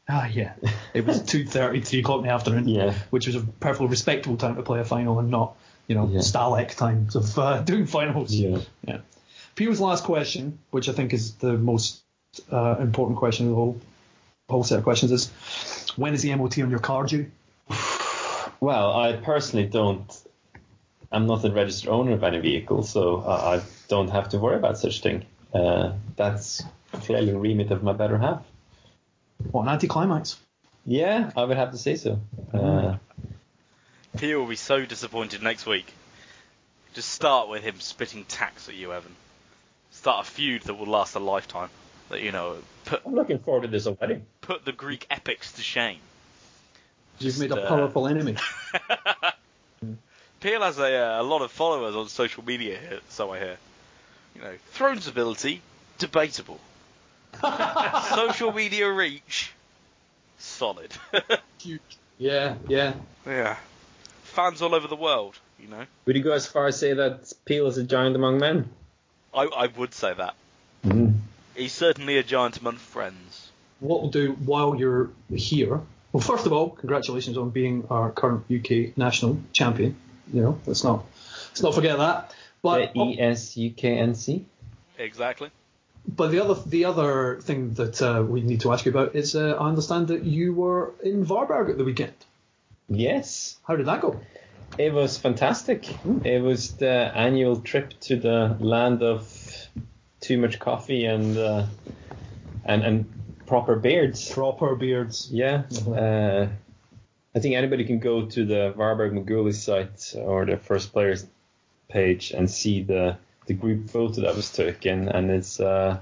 ah 0.08 0.26
yeah, 0.28 0.54
it 0.94 1.06
was 1.06 1.22
two 1.22 1.46
thirty, 1.46 1.82
three 1.82 2.00
o'clock 2.00 2.20
in 2.20 2.28
the 2.28 2.34
afternoon, 2.34 2.68
Yeah. 2.68 2.94
which 3.10 3.28
was 3.28 3.36
a 3.36 3.42
perfectly 3.42 3.88
respectable 3.88 4.38
time 4.38 4.56
to 4.56 4.62
play 4.62 4.80
a 4.80 4.86
final 4.86 5.20
and 5.20 5.30
not 5.30 5.56
you 5.88 5.96
know 5.96 6.08
Yeah. 6.08 6.20
Stahleck 6.20 6.76
times 6.76 7.16
of 7.16 7.38
uh, 7.38 7.62
doing 7.72 7.86
finals. 7.86 8.34
Yeah. 8.34 8.60
Yeah. 8.84 9.00
Peel's 9.56 9.80
last 9.80 10.04
question, 10.04 10.60
which 10.72 10.88
I 10.90 10.94
think 10.94 11.14
is 11.14 11.36
the 11.36 11.54
most 11.54 12.02
uh, 12.52 12.78
important 12.80 13.20
question 13.20 13.48
of 13.48 13.50
the 13.52 13.56
whole 13.56 13.82
whole 14.50 14.64
set 14.64 14.78
of 14.78 14.84
questions, 14.84 15.12
is 15.12 15.32
when 15.96 16.14
is 16.14 16.22
the 16.22 16.34
MOT 16.36 16.60
on 16.60 16.70
your 16.70 16.80
car 16.80 17.06
due? 17.06 17.30
Well, 18.60 18.94
I 18.94 19.14
personally 19.14 19.66
don't. 19.66 20.06
I'm 21.12 21.26
not 21.26 21.44
a 21.44 21.52
registered 21.52 21.90
owner 21.90 22.12
of 22.12 22.24
any 22.24 22.40
vehicle, 22.40 22.84
so 22.84 23.22
I, 23.22 23.56
I 23.56 23.62
don't 23.88 24.10
have 24.12 24.30
to 24.30 24.38
worry 24.38 24.56
about 24.56 24.78
such 24.78 25.02
thing. 25.02 25.26
Uh, 25.52 25.94
that's 26.16 26.64
clearly 26.94 27.32
a 27.32 27.38
remit 27.40 27.72
of 27.72 27.82
my 27.82 27.94
better 27.94 28.20
half. 28.20 28.44
What 29.50 29.64
an 29.64 29.70
anticlimax! 29.70 30.38
Yeah, 30.86 31.32
I 31.36 31.44
would 31.44 31.58
have 31.58 31.72
to 31.72 31.78
say 31.80 31.96
so. 31.96 32.20
Uh, 32.54 32.91
Peel 34.18 34.40
will 34.40 34.48
be 34.48 34.56
so 34.56 34.86
disappointed 34.86 35.42
next 35.42 35.66
week. 35.66 35.92
Just 36.94 37.10
start 37.10 37.48
with 37.50 37.64
him 37.64 37.80
spitting 37.80 38.26
tax 38.26 38.68
at 38.68 38.76
you, 38.76 38.92
Evan. 38.94 39.16
Start 39.92 40.28
a 40.28 40.30
feud 40.30 40.64
that 40.64 40.74
will 40.74 40.88
last 40.88 41.16
a 41.16 41.20
lifetime. 41.20 41.70
That 42.10 42.22
you 42.22 42.32
know, 42.32 42.58
put 42.86 43.02
I'm 43.06 43.16
looking 43.16 43.40
forward 43.40 43.64
to 43.64 43.68
this 43.70 43.88
already. 43.88 44.22
put 44.42 44.66
the 44.66 44.74
Greek 44.74 45.08
epics 45.10 45.54
to 45.54 45.62
shame. 45.62 46.00
You've 47.20 47.40
made 47.40 47.52
a 47.52 47.64
uh, 47.64 47.68
powerful 47.68 48.08
enemy. 48.08 48.36
Peel 50.42 50.62
has 50.62 50.80
a, 50.80 50.96
uh, 50.96 51.22
a 51.22 51.24
lot 51.24 51.42
of 51.44 51.52
followers 51.52 51.96
on 51.96 52.10
social 52.10 52.44
media, 52.44 52.78
here, 52.78 53.00
so 53.10 53.32
I 53.32 53.40
hear. 53.40 53.58
You 54.36 54.42
know, 54.42 54.54
Throne's 54.72 55.08
ability 55.08 55.62
debatable. 56.00 56.60
social 58.16 58.52
media 58.52 58.92
reach 58.92 59.52
solid. 60.38 60.92
Yeah, 62.18 62.58
yeah. 62.68 62.94
yeah, 63.26 63.58
fans 64.32 64.62
all 64.62 64.74
over 64.74 64.88
the 64.88 64.96
world. 64.96 65.38
You 65.60 65.68
know, 65.68 65.86
Would 66.06 66.16
you 66.16 66.24
go 66.24 66.32
as 66.32 66.48
far 66.48 66.66
as 66.68 66.80
say 66.80 66.94
that 66.94 67.32
Peel 67.46 67.68
is 67.68 67.78
a 67.78 67.84
giant 67.84 68.16
among 68.16 68.40
men? 68.40 68.70
I, 69.34 69.44
I 69.46 69.68
would 69.68 69.94
say 69.94 70.14
that 70.14 70.34
Mm. 70.84 71.20
he's 71.56 71.74
certainly 71.74 72.18
a 72.18 72.24
giant 72.24 72.58
among 72.58 72.78
friends. 72.78 73.52
What 73.80 74.02
we'll 74.02 74.10
do 74.10 74.32
while 74.34 74.76
you're 74.76 75.12
here. 75.32 75.80
Well, 76.12 76.22
first 76.22 76.48
of 76.48 76.54
all, 76.54 76.70
congratulations 76.72 77.38
on 77.38 77.52
being 77.52 77.86
our 77.92 78.12
current 78.12 78.46
UK 78.52 78.98
national 78.98 79.40
champion. 79.54 79.96
You 80.34 80.42
know, 80.42 80.60
let's 80.66 80.84
not 80.84 81.06
let's 81.50 81.62
not 81.62 81.76
forget 81.76 81.98
that. 82.00 82.34
But 82.64 82.94
the 82.94 83.00
E 83.02 83.20
S 83.22 83.56
U 83.58 83.70
K 83.72 83.98
N 84.00 84.16
C. 84.16 84.46
Exactly. 84.98 85.50
but 86.08 86.32
the 86.32 86.40
other 86.40 86.56
the 86.66 86.86
other 86.86 87.40
thing 87.42 87.74
that 87.76 88.02
uh, 88.02 88.24
we 88.24 88.42
need 88.42 88.62
to 88.62 88.74
ask 88.74 88.86
you 88.86 88.92
about 88.92 89.16
is 89.16 89.36
uh, 89.36 89.56
I 89.60 89.68
understand 89.70 90.08
that 90.08 90.24
you 90.24 90.54
were 90.54 90.94
in 91.04 91.26
Varberg 91.26 91.70
at 91.70 91.78
the 91.78 91.84
weekend. 91.84 92.14
Yes, 92.92 93.58
How 93.68 93.76
did 93.76 93.86
that 93.86 94.02
go? 94.02 94.20
it 94.78 94.94
was 94.94 95.18
fantastic. 95.18 95.88
It 96.24 96.42
was 96.42 96.74
the 96.74 97.12
annual 97.16 97.60
trip 97.60 97.94
to 98.02 98.16
the 98.16 98.56
land 98.60 99.04
of 99.04 99.70
too 100.20 100.38
much 100.38 100.60
coffee 100.60 101.06
and 101.06 101.38
uh, 101.38 101.66
and 102.66 102.84
and 102.84 103.46
proper 103.46 103.76
beards. 103.76 104.32
Proper 104.32 104.76
beards. 104.76 105.30
Yeah. 105.32 105.64
Uh, 105.88 106.48
I 107.34 107.40
think 107.40 107.56
anybody 107.56 107.86
can 107.86 108.00
go 108.00 108.26
to 108.26 108.46
the 108.46 108.74
Varberg 108.78 109.14
Maguli 109.14 109.54
site 109.54 110.14
or 110.18 110.46
the 110.46 110.58
first 110.58 110.92
players 110.92 111.26
page 111.90 112.32
and 112.32 112.50
see 112.50 112.84
the 112.84 113.18
the 113.48 113.54
group 113.54 113.90
photo 113.90 114.22
that 114.22 114.36
was 114.36 114.52
taken, 114.52 115.10
and 115.10 115.32
it's 115.32 115.60
uh, 115.60 115.98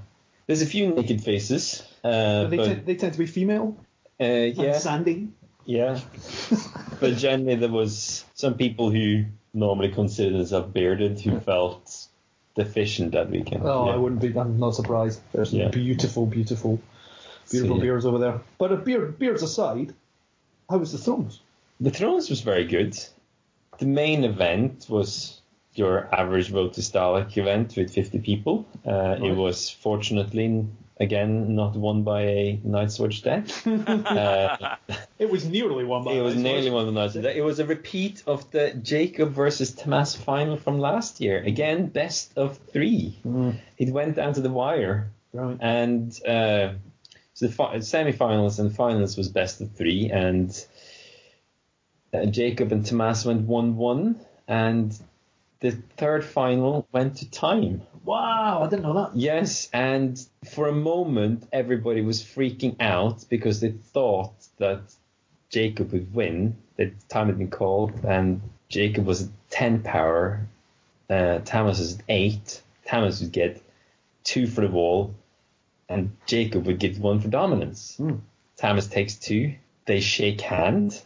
there's 0.47 0.61
a 0.61 0.65
few 0.65 0.93
naked 0.93 1.23
faces. 1.23 1.83
Uh, 2.03 2.47
they, 2.47 2.57
but, 2.57 2.65
tend, 2.65 2.85
they 2.85 2.95
tend 2.95 3.13
to 3.13 3.19
be 3.19 3.25
female 3.25 3.77
uh, 4.19 4.23
and 4.23 4.75
sandy. 4.75 5.29
Yeah. 5.65 5.99
but 6.99 7.15
generally, 7.17 7.55
there 7.55 7.69
was 7.69 8.25
some 8.33 8.55
people 8.55 8.89
who 8.91 9.25
normally 9.53 9.89
consider 9.89 10.37
themselves 10.37 10.71
bearded 10.73 11.19
who 11.19 11.39
felt 11.39 12.07
deficient 12.55 13.11
that 13.13 13.29
weekend. 13.29 13.63
Oh, 13.63 13.85
yeah. 13.87 13.93
I 13.93 13.97
wouldn't 13.97 14.21
be. 14.21 14.37
I'm 14.37 14.59
not 14.59 14.75
surprised. 14.75 15.21
There's 15.31 15.53
Yeah. 15.53 15.69
beautiful, 15.69 16.25
beautiful, 16.25 16.79
beautiful 17.49 17.75
So, 17.77 17.81
yeah. 17.81 17.81
beards 17.81 18.05
over 18.05 18.17
there. 18.17 18.41
But 18.57 18.71
if 18.71 18.83
beard, 18.83 19.19
beards 19.19 19.43
aside, 19.43 19.93
how 20.69 20.77
was 20.77 20.91
the 20.91 20.97
Thrones? 20.97 21.39
The 21.79 21.91
Thrones 21.91 22.29
was 22.29 22.41
very 22.41 22.65
good. 22.65 22.97
The 23.77 23.85
main 23.85 24.23
event 24.23 24.87
was 24.89 25.41
your 25.73 26.13
average 26.13 26.51
Road 26.51 26.73
to 26.73 26.81
Stahleck 26.81 27.37
event 27.37 27.75
with 27.77 27.93
50 27.93 28.19
people. 28.19 28.65
Uh, 28.85 29.15
It 29.23 29.35
was 29.35 29.69
fortunately, 29.69 30.65
again, 30.99 31.55
not 31.55 31.75
won 31.75 32.03
by 32.03 32.21
a 32.23 32.59
Night's 32.63 32.99
Watch 32.99 33.21
deck. 33.21 33.45
uh, 33.65 34.75
It 35.17 35.29
was 35.29 35.45
nearly 35.45 35.85
one 35.85 36.03
by 36.03 36.11
it 36.13 36.21
was 36.21 36.35
nearly 36.35 36.69
of 36.69 36.85
the 36.85 36.91
Night's 36.91 37.15
Watch. 37.15 37.25
It 37.25 37.41
was 37.43 37.59
a 37.59 37.65
repeat 37.65 38.23
of 38.27 38.49
the 38.51 38.73
Jacob 38.73 39.31
versus 39.31 39.71
Tomas 39.73 40.15
final 40.15 40.57
from 40.57 40.79
last 40.79 41.21
year. 41.21 41.41
Again, 41.41 41.87
best 41.87 42.37
of 42.37 42.57
three. 42.73 43.17
Mm, 43.25 43.55
It 43.77 43.89
went 43.91 44.15
down 44.15 44.33
to 44.33 44.41
the 44.41 44.49
wire. 44.49 45.11
right. 45.33 45.57
And 45.59 46.11
uh, 46.25 46.73
so 47.33 47.47
the 47.47 47.51
fi- 47.53 47.79
semi-finals 47.79 48.59
and 48.59 48.75
finals 48.75 49.15
was 49.15 49.29
best 49.29 49.61
of 49.61 49.71
three, 49.71 50.09
and 50.11 50.49
uh, 52.13 52.25
Jacob 52.25 52.71
and 52.71 52.85
Tomas 52.85 53.23
went 53.25 53.41
one-one, 53.47 54.19
and 54.47 54.97
the 55.59 55.71
third 55.97 56.23
final 56.23 56.87
went 56.91 57.17
to 57.17 57.29
time. 57.29 57.81
Wow, 58.05 58.63
I 58.63 58.69
didn't 58.69 58.83
know 58.83 58.93
that. 58.93 59.15
Yes, 59.15 59.69
and 59.73 60.19
for 60.53 60.67
a 60.67 60.73
moment 60.73 61.47
everybody 61.51 62.01
was 62.01 62.23
freaking 62.23 62.75
out 62.79 63.25
because 63.29 63.59
they 63.59 63.71
thought 63.71 64.33
that 64.57 64.81
Jacob 65.49 65.91
would 65.91 66.13
win. 66.13 66.55
The 66.77 66.93
time 67.09 67.27
had 67.27 67.37
been 67.37 67.49
called, 67.49 68.05
and 68.05 68.41
Jacob 68.69 69.05
was 69.05 69.23
at 69.23 69.29
ten 69.49 69.83
power. 69.83 70.47
Uh, 71.09 71.39
Thomas 71.39 71.79
was 71.79 71.95
at 71.95 72.05
eight. 72.07 72.61
Thomas 72.87 73.19
would 73.21 73.31
get 73.31 73.61
two 74.23 74.47
for 74.47 74.61
the 74.61 74.71
wall, 74.71 75.13
and 75.89 76.15
Jacob 76.25 76.65
would 76.67 76.79
get 76.79 76.97
one 76.99 77.19
for 77.19 77.27
dominance. 77.27 77.97
Hmm. 77.97 78.15
Thomas 78.57 78.87
takes 78.87 79.15
two. 79.15 79.55
They 79.85 79.99
shake 79.99 80.41
hand. 80.41 81.01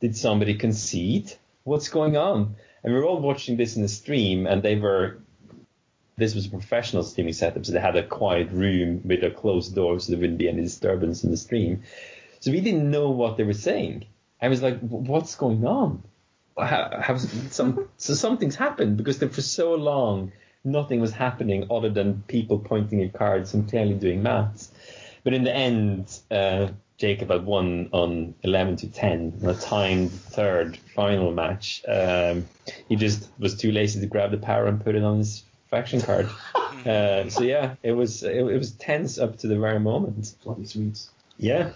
Did 0.00 0.16
somebody 0.16 0.54
concede? 0.54 1.32
What's 1.64 1.88
going 1.88 2.16
on? 2.16 2.56
And 2.84 2.92
we 2.92 3.00
were 3.00 3.06
all 3.06 3.18
watching 3.18 3.56
this 3.56 3.76
in 3.76 3.82
the 3.82 3.88
stream, 3.88 4.46
and 4.46 4.62
they 4.62 4.76
were. 4.76 5.18
This 6.16 6.34
was 6.34 6.46
a 6.46 6.50
professional 6.50 7.02
streaming 7.02 7.32
setup, 7.32 7.66
so 7.66 7.72
they 7.72 7.80
had 7.80 7.96
a 7.96 8.06
quiet 8.06 8.50
room 8.52 9.00
with 9.04 9.24
a 9.24 9.30
closed 9.30 9.74
door, 9.74 9.98
so 9.98 10.12
there 10.12 10.20
wouldn't 10.20 10.38
be 10.38 10.48
any 10.48 10.62
disturbance 10.62 11.24
in 11.24 11.32
the 11.32 11.36
stream. 11.36 11.82
So 12.38 12.52
we 12.52 12.60
didn't 12.60 12.88
know 12.88 13.10
what 13.10 13.36
they 13.36 13.42
were 13.42 13.52
saying. 13.52 14.04
I 14.40 14.48
was 14.48 14.62
like, 14.62 14.78
"What's 14.80 15.34
going 15.34 15.66
on? 15.66 16.04
How, 16.56 17.16
some, 17.16 17.88
so 17.96 18.14
something's 18.14 18.54
happened 18.54 18.96
because 18.96 19.18
for 19.18 19.42
so 19.42 19.74
long 19.74 20.30
nothing 20.62 21.00
was 21.00 21.12
happening 21.12 21.66
other 21.70 21.90
than 21.90 22.22
people 22.28 22.58
pointing 22.58 23.02
at 23.02 23.12
cards 23.12 23.54
and 23.54 23.68
clearly 23.68 23.94
doing 23.94 24.22
maths. 24.22 24.70
But 25.24 25.34
in 25.34 25.44
the 25.44 25.54
end, 25.54 26.16
uh, 26.30 26.68
Jacob 27.04 27.28
had 27.28 27.44
won 27.44 27.90
on 27.92 28.34
11 28.44 28.76
to 28.76 28.88
10 28.88 29.40
in 29.42 29.46
a 29.46 29.54
timed 29.54 30.10
third 30.10 30.78
final 30.94 31.32
match. 31.32 31.82
Um, 31.86 32.48
he 32.88 32.96
just 32.96 33.28
was 33.38 33.54
too 33.54 33.72
lazy 33.72 34.00
to 34.00 34.06
grab 34.06 34.30
the 34.30 34.38
power 34.38 34.64
and 34.64 34.82
put 34.82 34.94
it 34.94 35.04
on 35.04 35.18
his 35.18 35.42
faction 35.68 36.00
card. 36.00 36.30
uh, 36.86 37.28
so 37.28 37.42
yeah, 37.42 37.74
it 37.82 37.92
was 37.92 38.22
it, 38.22 38.36
it 38.36 38.56
was 38.56 38.70
tense 38.70 39.18
up 39.18 39.36
to 39.40 39.48
the 39.48 39.58
very 39.58 39.80
moment. 39.80 40.34
Bloody 40.42 40.64
Swedes. 40.64 41.10
Yeah. 41.36 41.72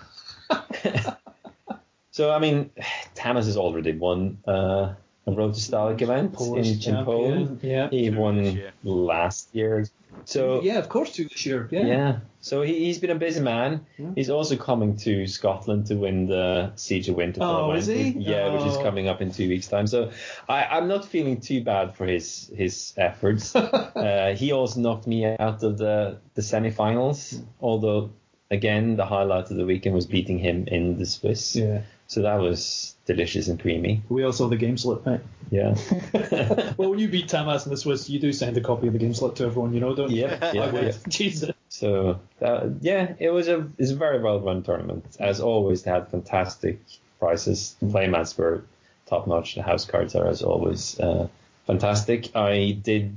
so 2.11 2.33
I 2.33 2.39
mean, 2.39 2.71
Tamas 3.15 3.45
has 3.45 3.59
already 3.59 3.93
won 3.93 4.39
uh, 4.49 4.95
a 4.95 4.97
Road 5.37 5.55
to 5.55 5.61
Stahleck 5.61 6.01
event 6.03 6.33
Polish 6.33 6.87
in, 6.87 6.95
in 6.97 7.05
Poland. 7.05 7.61
yeah. 7.63 7.89
He 7.91 8.11
won 8.11 8.43
this 8.43 8.55
year. 8.55 8.73
last 8.85 9.55
year. 9.55 9.87
So 10.25 10.63
yeah, 10.63 10.79
of 10.79 10.89
course, 10.89 11.13
two 11.13 11.25
this 11.29 11.47
year. 11.47 11.69
Yeah. 11.71 11.87
yeah. 11.87 12.19
So 12.41 12.63
he, 12.63 12.87
he's 12.87 12.99
been 12.99 13.11
a 13.11 13.15
busy 13.15 13.41
man. 13.41 13.87
Yeah. 13.99 14.11
He's 14.15 14.31
also 14.31 14.57
coming 14.57 14.97
to 14.99 15.27
Scotland 15.27 15.87
to 15.87 15.95
win 15.97 16.27
the 16.27 16.73
Siege 16.77 17.09
of 17.09 17.17
Winter 17.17 17.41
Oh, 17.43 17.47
tournament. 17.73 17.79
is 17.79 17.87
he? 17.87 18.11
Yeah, 18.19 18.53
which 18.53 18.67
is 18.67 18.77
Oh. 18.77 18.83
coming 18.83 19.07
up 19.09 19.21
in 19.23 19.31
two 19.31 19.49
weeks' 19.49 19.69
time. 19.69 19.87
So 19.87 20.11
I, 20.49 20.65
I'm 20.65 20.89
not 20.89 21.05
feeling 21.05 21.41
too 21.41 21.63
bad 21.63 21.95
for 21.97 22.05
his 22.07 22.51
his 22.55 22.95
efforts. 22.97 23.55
uh, 23.57 24.35
he 24.37 24.53
also 24.53 24.81
knocked 24.81 25.07
me 25.07 25.25
out 25.25 25.63
of 25.63 25.79
the, 25.79 26.19
the 26.35 26.43
semi-finals, 26.43 27.41
although 27.61 28.11
again 28.51 28.97
the 28.97 29.05
highlight 29.07 29.51
of 29.51 29.57
the 29.57 29.67
weekend 29.67 29.95
was 29.95 30.07
beating 30.07 30.39
him 30.39 30.67
in 30.67 30.99
the 30.99 31.07
Swiss. 31.07 31.55
Yeah. 31.55 31.83
So 32.09 32.23
that 32.23 32.37
was 32.41 32.97
delicious 33.05 33.49
and 33.49 33.61
creamy. 33.61 34.03
We 34.09 34.25
all 34.25 34.33
saw 34.33 34.49
the 34.49 34.57
game 34.57 34.79
slip, 34.79 35.05
right? 35.05 35.21
Yeah. 35.51 35.77
well, 36.79 36.91
when 36.91 36.99
you 36.99 37.09
beat 37.09 37.29
Tamas 37.29 37.67
in 37.67 37.71
the 37.71 37.77
Swiss, 37.77 38.09
you 38.09 38.19
do 38.19 38.33
send 38.33 38.57
a 38.57 38.63
copy 38.63 38.87
of 38.87 38.95
the 38.95 38.99
game 38.99 39.13
slip 39.13 39.35
to 39.37 39.45
everyone, 39.45 39.75
you 39.75 39.81
know, 39.81 39.95
don't 39.95 40.11
you? 40.11 40.23
Yeah, 40.23 40.53
yeah, 40.55 40.63
I 40.63 40.71
would. 40.71 40.85
yeah. 40.85 40.93
Jesus. 41.09 41.51
So 41.69 42.19
that, 42.41 42.79
yeah, 42.81 43.13
it 43.19 43.29
was 43.29 43.49
a 43.49 43.69
it's 43.77 43.91
a 43.91 43.95
very 43.97 44.21
well 44.21 44.41
run 44.41 44.63
tournament. 44.63 45.05
As 45.21 45.41
always, 45.41 45.83
they 45.83 45.91
had 45.91 46.09
fantastic 46.09 46.81
prices. 47.19 47.77
The 47.81 47.87
playmats 47.87 48.39
were 48.39 48.65
top 49.07 49.27
notch. 49.27 49.55
The 49.55 49.63
house 49.63 49.85
cards 49.85 50.15
are 50.15 50.27
as 50.27 50.43
always 50.43 50.99
uh, 50.99 51.29
fantastic. 51.67 52.35
I 52.35 52.79
did, 52.83 53.17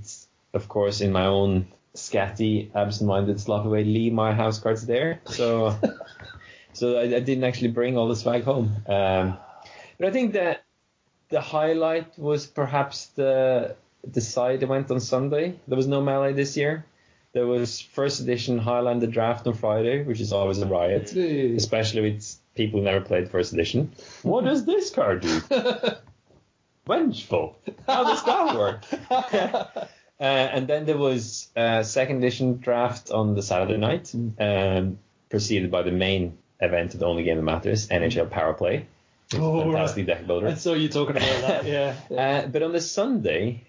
of 0.53 0.67
course, 0.67 0.99
in 0.99 1.13
my 1.13 1.27
own 1.27 1.67
scatty, 1.95 2.69
absent-minded, 2.75 3.39
sloppy 3.39 3.69
way, 3.69 3.83
leave 3.85 4.13
my 4.13 4.33
house 4.33 4.59
cards 4.59 4.85
there. 4.85 5.21
So 5.25 5.75
so 6.73 6.97
I, 6.97 7.03
I 7.03 7.19
didn't 7.19 7.43
actually 7.43 7.69
bring 7.69 7.97
all 7.97 8.07
the 8.07 8.15
swag 8.15 8.43
home. 8.43 8.75
Um, 8.87 9.37
but 9.97 10.07
I 10.07 10.11
think 10.11 10.33
that 10.33 10.63
the 11.29 11.41
highlight 11.41 12.17
was 12.17 12.45
perhaps 12.45 13.07
the 13.07 13.75
the 14.03 14.21
side 14.21 14.59
that 14.61 14.67
went 14.67 14.89
on 14.91 14.99
Sunday. 14.99 15.59
There 15.67 15.77
was 15.77 15.87
no 15.87 16.01
melee 16.01 16.33
this 16.33 16.57
year. 16.57 16.85
There 17.33 17.47
was 17.47 17.79
first 17.79 18.19
edition 18.19 18.57
Highlander 18.57 19.07
draft 19.07 19.47
on 19.47 19.53
Friday, 19.53 20.03
which 20.03 20.19
is 20.19 20.33
always 20.33 20.59
a 20.59 20.65
riot, 20.65 21.13
especially 21.13 22.01
with 22.01 22.35
people 22.55 22.79
who 22.79 22.85
never 22.85 22.99
played 22.99 23.29
first 23.29 23.53
edition. 23.53 23.93
What 24.23 24.43
does 24.43 24.65
this 24.65 24.89
card 24.89 25.21
do? 25.21 25.39
Vengeful. 26.87 27.57
How 27.87 28.03
does 28.03 28.23
that 28.25 28.57
work? 28.57 28.83
uh, 29.11 29.87
and 30.19 30.67
then 30.67 30.85
there 30.85 30.97
was 30.97 31.47
uh, 31.55 31.83
second 31.83 32.17
edition 32.17 32.57
draft 32.57 33.11
on 33.11 33.35
the 33.35 33.41
Saturday 33.41 33.77
night, 33.77 34.13
um, 34.39 34.99
preceded 35.29 35.71
by 35.71 35.83
the 35.83 35.91
main 35.91 36.37
event 36.61 36.93
of 36.93 36.99
the 36.99 37.05
only 37.05 37.23
game 37.23 37.37
that 37.37 37.43
matters, 37.43 37.87
NHL 37.87 38.29
Power 38.29 38.53
Play. 38.53 38.85
Oh, 39.33 39.63
Fantastic 39.63 40.05
deck 40.05 40.27
builder. 40.27 40.47
I 40.47 40.55
saw 40.55 40.73
you 40.73 40.89
talking 40.89 41.17
about 41.17 41.41
that, 41.41 41.65
yeah. 41.65 41.95
Uh, 42.15 42.47
but 42.47 42.63
on 42.63 42.73
the 42.73 42.81
Sunday, 42.81 43.63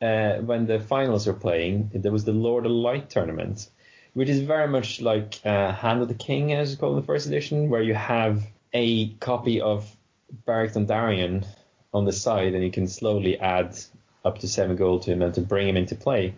uh, 0.00 0.34
when 0.36 0.66
the 0.66 0.80
finals 0.80 1.26
were 1.26 1.34
playing, 1.34 1.90
there 1.94 2.12
was 2.12 2.24
the 2.24 2.32
Lord 2.32 2.64
of 2.64 2.72
Light 2.72 3.10
tournament, 3.10 3.68
which 4.14 4.28
is 4.28 4.40
very 4.40 4.68
much 4.68 5.00
like 5.00 5.40
uh, 5.44 5.72
Hand 5.72 6.02
of 6.02 6.08
the 6.08 6.14
King, 6.14 6.52
as 6.52 6.72
it's 6.72 6.80
called 6.80 6.94
in 6.94 7.00
the 7.00 7.06
first 7.06 7.26
edition, 7.26 7.70
where 7.70 7.82
you 7.82 7.94
have 7.94 8.42
a 8.72 9.08
copy 9.14 9.60
of 9.60 9.88
Beric 10.46 10.72
Dondarrion 10.72 11.44
on 11.92 12.04
the 12.04 12.12
side, 12.12 12.54
and 12.54 12.62
you 12.62 12.70
can 12.70 12.86
slowly 12.86 13.38
add 13.38 13.76
up 14.24 14.38
to 14.38 14.48
seven 14.48 14.76
gold 14.76 15.02
to 15.02 15.12
him 15.12 15.22
and 15.22 15.34
to 15.34 15.40
bring 15.40 15.68
him 15.68 15.76
into 15.76 15.96
play. 15.96 16.34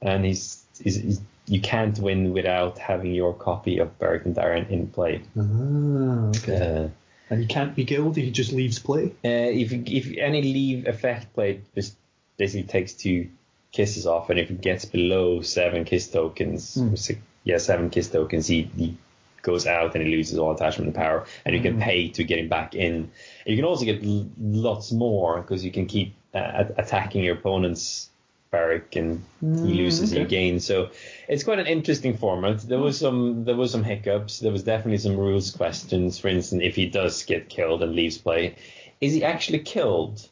And 0.00 0.24
he's, 0.24 0.64
he's, 0.80 0.96
he's 0.96 1.20
you 1.54 1.60
can't 1.60 1.98
win 2.06 2.32
without 2.32 2.78
having 2.78 3.12
your 3.14 3.32
copy 3.48 3.74
of 3.82 3.88
Beric 3.98 4.24
Dondarrion 4.24 4.70
in 4.70 4.88
play. 4.96 5.14
Ah, 5.36 6.28
okay. 6.36 6.60
Uh, 6.84 6.88
and 7.30 7.40
he 7.42 7.46
can't 7.46 7.74
be 7.74 7.84
killed, 7.84 8.16
he 8.16 8.30
just 8.30 8.52
leaves 8.52 8.78
play. 8.78 9.06
Uh, 9.24 9.50
if 9.62 9.72
if 9.72 10.04
any 10.18 10.42
leave 10.56 10.86
effect 10.94 11.32
plate 11.34 11.60
just 11.74 11.94
basically 12.38 12.68
takes 12.76 12.92
two 12.94 13.28
kisses 13.70 14.06
off, 14.06 14.30
and 14.30 14.38
if 14.38 14.50
it 14.50 14.60
gets 14.60 14.84
below 14.84 15.40
seven 15.42 15.84
kiss 15.84 16.08
tokens, 16.08 16.74
Hmm. 16.74 16.94
si- 16.96 17.18
yeah, 17.44 17.58
seven 17.58 17.90
kiss 17.90 18.08
tokens, 18.08 18.46
he, 18.46 18.58
he 18.76 18.96
goes 19.42 19.66
out 19.66 19.94
and 19.94 20.04
he 20.06 20.10
loses 20.16 20.38
all 20.38 20.52
attachment 20.52 20.86
and 20.88 20.94
power, 20.94 21.24
and 21.44 21.54
you 21.56 21.60
can 21.62 21.74
Hmm. 21.74 21.80
pay 21.88 22.08
to 22.16 22.22
get 22.24 22.38
him 22.38 22.48
back 22.48 22.74
in. 22.74 23.10
You 23.46 23.56
can 23.56 23.64
also 23.64 23.84
get 23.84 24.04
l- 24.04 24.28
lots 24.38 24.92
more 24.92 25.40
because 25.40 25.64
you 25.64 25.72
can 25.72 25.86
keep 25.86 26.14
uh, 26.34 26.64
attacking 26.78 27.22
your 27.24 27.34
opponents 27.36 28.08
Beric, 28.52 28.96
and 28.96 29.24
he 29.40 29.46
mm, 29.46 29.76
loses, 29.76 30.12
you 30.12 30.24
gain. 30.26 30.60
So 30.60 30.90
it's 31.26 31.42
quite 31.42 31.58
an 31.58 31.66
interesting 31.66 32.16
format. 32.16 32.60
There 32.60 32.78
was 32.78 32.98
mm. 32.98 33.00
some 33.00 33.44
there 33.44 33.56
was 33.56 33.72
some 33.72 33.82
hiccups. 33.82 34.38
There 34.40 34.52
was 34.52 34.62
definitely 34.62 34.98
some 34.98 35.16
rules 35.16 35.50
questions. 35.50 36.18
For 36.18 36.28
instance, 36.28 36.62
if 36.62 36.76
he 36.76 36.86
does 36.86 37.24
get 37.24 37.48
killed 37.48 37.82
and 37.82 37.96
leaves 37.96 38.18
play, 38.18 38.56
is 39.00 39.14
he 39.14 39.24
actually 39.24 39.60
killed? 39.60 40.28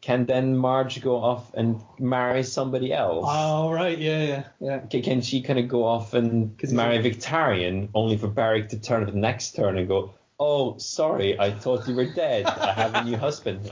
Can 0.00 0.26
then 0.26 0.56
Marge 0.56 1.00
go 1.02 1.16
off 1.16 1.52
and 1.54 1.80
marry 1.98 2.42
somebody 2.44 2.92
else? 2.92 3.26
Oh 3.28 3.72
right, 3.72 3.98
yeah, 3.98 4.22
yeah, 4.22 4.44
yeah. 4.60 4.78
Can, 4.78 5.02
can 5.02 5.20
she 5.22 5.42
kind 5.42 5.58
of 5.58 5.66
go 5.66 5.84
off 5.84 6.14
and 6.14 6.56
marry 6.70 6.98
a- 6.98 7.02
Victarion 7.02 7.88
only 7.94 8.16
for 8.16 8.28
Beric 8.28 8.68
to 8.68 8.78
turn 8.78 9.02
up 9.02 9.10
the 9.10 9.18
next 9.18 9.56
turn 9.56 9.78
and 9.78 9.88
go, 9.88 10.14
oh, 10.38 10.78
sorry, 10.78 11.38
I 11.38 11.50
thought 11.52 11.88
you 11.88 11.94
were 11.94 12.12
dead. 12.12 12.46
I 12.46 12.72
have 12.72 12.94
a 12.94 13.04
new 13.04 13.16
husband. 13.16 13.70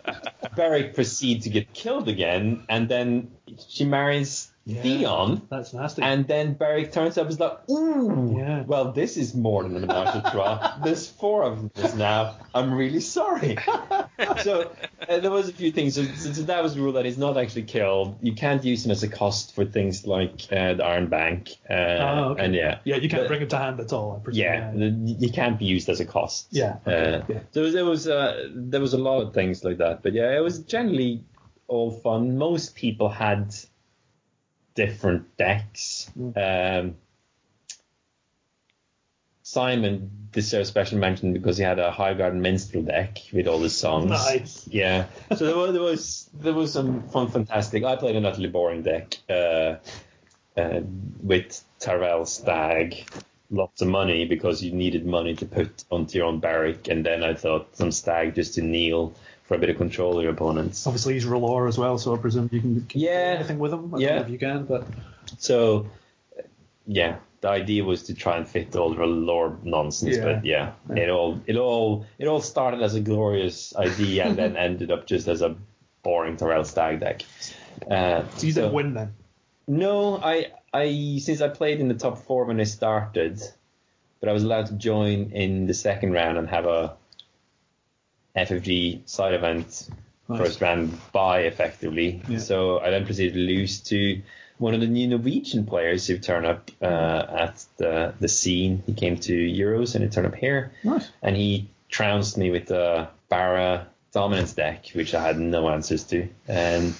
Beric 0.56 0.94
proceeds 0.94 1.44
to 1.44 1.50
get 1.50 1.72
killed 1.72 2.08
again, 2.08 2.64
and 2.68 2.88
then 2.88 3.30
she 3.68 3.84
marries 3.84 4.48
Yeah. 4.66 4.82
Theon. 4.82 5.42
That's 5.50 5.72
nasty. 5.72 6.02
And 6.02 6.28
then 6.28 6.52
Beric 6.52 6.92
turns 6.92 7.16
up 7.18 7.24
and 7.24 7.32
is 7.32 7.40
like, 7.40 7.58
ooh, 7.70 8.36
Yeah. 8.38 8.62
well, 8.66 8.92
this 8.92 9.16
is 9.16 9.34
more 9.34 9.62
than 9.64 9.74
a 9.76 9.80
menage 9.80 10.14
a 10.14 10.30
trois. 10.30 10.78
There's 10.84 11.08
four 11.08 11.42
of 11.44 11.72
this 11.72 11.94
now. 11.94 12.36
I'm 12.54 12.72
really 12.74 13.00
sorry. 13.00 13.56
so 14.42 14.70
uh, 15.08 15.18
there 15.18 15.30
was 15.30 15.48
a 15.48 15.52
few 15.52 15.72
things. 15.72 15.94
So, 15.94 16.04
so, 16.04 16.42
that 16.42 16.62
was 16.62 16.74
the 16.74 16.82
rule 16.82 16.92
that 16.92 17.04
he's 17.04 17.18
not 17.18 17.36
actually 17.38 17.62
killed. 17.64 18.18
You 18.20 18.34
can't 18.34 18.62
use 18.62 18.84
him 18.84 18.90
as 18.92 19.02
a 19.02 19.08
cost 19.08 19.54
for 19.54 19.64
things 19.64 20.06
like 20.06 20.46
uh, 20.52 20.74
the 20.74 20.84
Iron 20.84 21.08
Bank. 21.08 21.50
Uh, 21.68 21.74
Oh, 21.74 22.24
okay. 22.32 22.44
And 22.44 22.54
yeah. 22.54 22.78
yeah, 22.84 22.96
you 22.96 23.08
can't 23.08 23.22
But- 23.22 23.28
bring 23.28 23.40
him 23.42 23.48
to 23.48 23.56
hand 23.58 23.80
at 23.80 23.92
all. 23.92 24.16
I 24.20 24.24
presume. 24.24 24.42
yeah, 24.44 24.70
the- 24.72 25.16
you 25.18 25.30
can't 25.32 25.58
be 25.58 25.64
used 25.64 25.88
as 25.88 26.00
a 26.00 26.04
cost. 26.04 26.46
Yeah, 26.50 26.76
Uh, 26.86 26.90
okay, 26.90 27.24
yeah. 27.34 27.40
So 27.52 27.70
there 27.70 27.84
was 27.86 28.06
uh, 28.06 28.48
there 28.54 28.80
was 28.80 28.92
a 28.94 28.98
lot 28.98 29.22
of 29.22 29.32
things 29.34 29.64
like 29.64 29.78
that, 29.78 30.02
but 30.02 30.12
yeah, 30.12 30.36
it 30.36 30.40
was 30.42 30.60
generally 30.60 31.24
all 31.70 31.92
fun. 31.92 32.36
Most 32.36 32.74
people 32.74 33.08
had 33.08 33.54
different 34.74 35.36
decks. 35.36 36.10
Mm. 36.18 36.36
Um, 36.84 36.96
Simon 39.42 40.10
deserves 40.32 40.68
special 40.68 40.98
mention 40.98 41.32
because 41.32 41.56
he 41.56 41.64
had 41.64 41.78
a 41.78 41.90
High 41.90 42.14
Highgarden 42.14 42.40
Minstrel 42.40 42.82
deck 42.82 43.18
with 43.32 43.48
all 43.48 43.58
the 43.58 43.70
songs. 43.70 44.10
Nice. 44.10 44.68
Yeah. 44.68 45.06
So 45.36 45.46
there 45.46 45.56
was, 45.56 45.72
there 45.72 45.82
was 45.82 46.30
there 46.34 46.52
was 46.52 46.72
some 46.72 47.02
fun, 47.08 47.28
fantastic. 47.28 47.84
I 47.84 47.96
played 47.96 48.16
an 48.16 48.26
utterly 48.26 48.48
boring 48.48 48.82
deck 48.82 49.16
uh, 49.28 49.76
uh, 50.56 50.80
with 51.22 51.64
Tyrell 51.80 52.26
Stag, 52.26 53.08
lots 53.50 53.82
of 53.82 53.88
money 53.88 54.24
because 54.24 54.62
you 54.62 54.72
needed 54.72 55.04
money 55.06 55.34
to 55.36 55.46
put 55.46 55.84
onto 55.90 56.18
your 56.18 56.26
own 56.26 56.40
Beric, 56.40 56.88
and 56.88 57.04
then 57.04 57.24
I 57.24 57.34
thought 57.34 57.76
some 57.76 57.90
Stag 57.90 58.36
just 58.36 58.54
to 58.54 58.62
kneel 58.62 59.14
for 59.50 59.56
a 59.56 59.58
bit 59.58 59.68
of 59.68 59.76
control 59.78 60.16
of 60.16 60.22
your 60.22 60.30
opponents. 60.32 60.86
Obviously, 60.86 61.14
he's 61.14 61.24
R'hllor 61.24 61.68
as 61.68 61.76
well, 61.76 61.98
so 61.98 62.14
I 62.14 62.18
presume 62.18 62.48
you 62.52 62.60
can, 62.60 62.86
can 62.88 63.00
Yeah. 63.00 63.32
do 63.32 63.38
anything 63.40 63.58
with 63.58 63.72
him. 63.72 63.92
I 63.92 63.98
Yeah. 63.98 64.20
if 64.20 64.30
you 64.30 64.38
can, 64.38 64.64
but 64.64 64.86
So 65.38 65.86
yeah, 66.86 67.16
the 67.40 67.48
idea 67.48 67.82
was 67.82 68.04
to 68.04 68.14
try 68.14 68.36
and 68.36 68.46
fit 68.46 68.76
all 68.76 68.94
the 68.94 69.04
lore 69.04 69.56
nonsense, 69.64 70.16
Yeah. 70.18 70.24
but 70.24 70.44
yeah, 70.44 70.72
it 70.96 71.10
all 71.10 71.40
it 71.48 71.56
all 71.56 72.06
it 72.20 72.28
all 72.28 72.40
started 72.40 72.80
as 72.80 72.94
a 72.94 73.00
glorious 73.00 73.74
idea 73.74 74.24
and 74.26 74.36
then 74.36 74.56
ended 74.68 74.92
up 74.92 75.06
just 75.08 75.26
as 75.26 75.42
a 75.42 75.56
boring 76.04 76.36
Tyrell 76.36 76.64
Stag 76.64 77.00
deck. 77.00 77.22
Uh, 77.90 78.22
so 78.36 78.46
you 78.46 78.52
so- 78.52 78.60
didn't 78.62 78.74
win 78.74 78.94
then. 78.94 79.14
No, 79.66 80.16
I 80.22 80.52
I 80.72 81.18
since 81.20 81.40
I 81.40 81.48
played 81.48 81.80
in 81.80 81.88
the 81.88 81.94
top 81.94 82.18
four 82.18 82.44
when 82.44 82.60
I 82.60 82.64
started, 82.64 83.40
but 84.20 84.28
I 84.28 84.32
was 84.32 84.44
allowed 84.44 84.66
to 84.66 84.74
join 84.74 85.32
in 85.32 85.66
the 85.66 85.74
second 85.74 86.12
round 86.12 86.38
and 86.38 86.48
have 86.48 86.66
a 86.66 86.94
FFG 88.36 89.08
side 89.08 89.34
event 89.34 89.88
Nice. 90.28 90.38
first 90.38 90.60
round 90.60 90.96
bye 91.12 91.40
effectively. 91.40 92.22
Yeah. 92.28 92.38
So 92.38 92.78
I 92.78 92.90
then 92.90 93.04
proceeded 93.04 93.34
to 93.34 93.40
lose 93.40 93.80
to 93.80 94.22
one 94.58 94.74
of 94.74 94.80
the 94.80 94.86
new 94.86 95.08
Norwegian 95.08 95.66
players 95.66 96.06
who 96.06 96.18
turned 96.18 96.46
up 96.46 96.70
uh, 96.80 96.84
at 96.86 97.64
the 97.78 98.14
the 98.20 98.28
scene. 98.28 98.82
He 98.86 98.94
came 98.94 99.16
to 99.18 99.32
Euros 99.34 99.94
and 99.94 100.04
he 100.04 100.10
turned 100.10 100.26
up 100.28 100.36
here 100.36 100.72
Nice. 100.84 101.10
and 101.22 101.34
he 101.36 101.68
trounced 101.88 102.38
me 102.38 102.50
with 102.50 102.66
the 102.66 103.08
Barra 103.28 103.88
dominance 104.12 104.52
deck, 104.52 104.86
which 104.92 105.14
I 105.14 105.22
had 105.22 105.38
no 105.38 105.68
answers 105.68 106.04
to. 106.04 106.28
And 106.46 106.94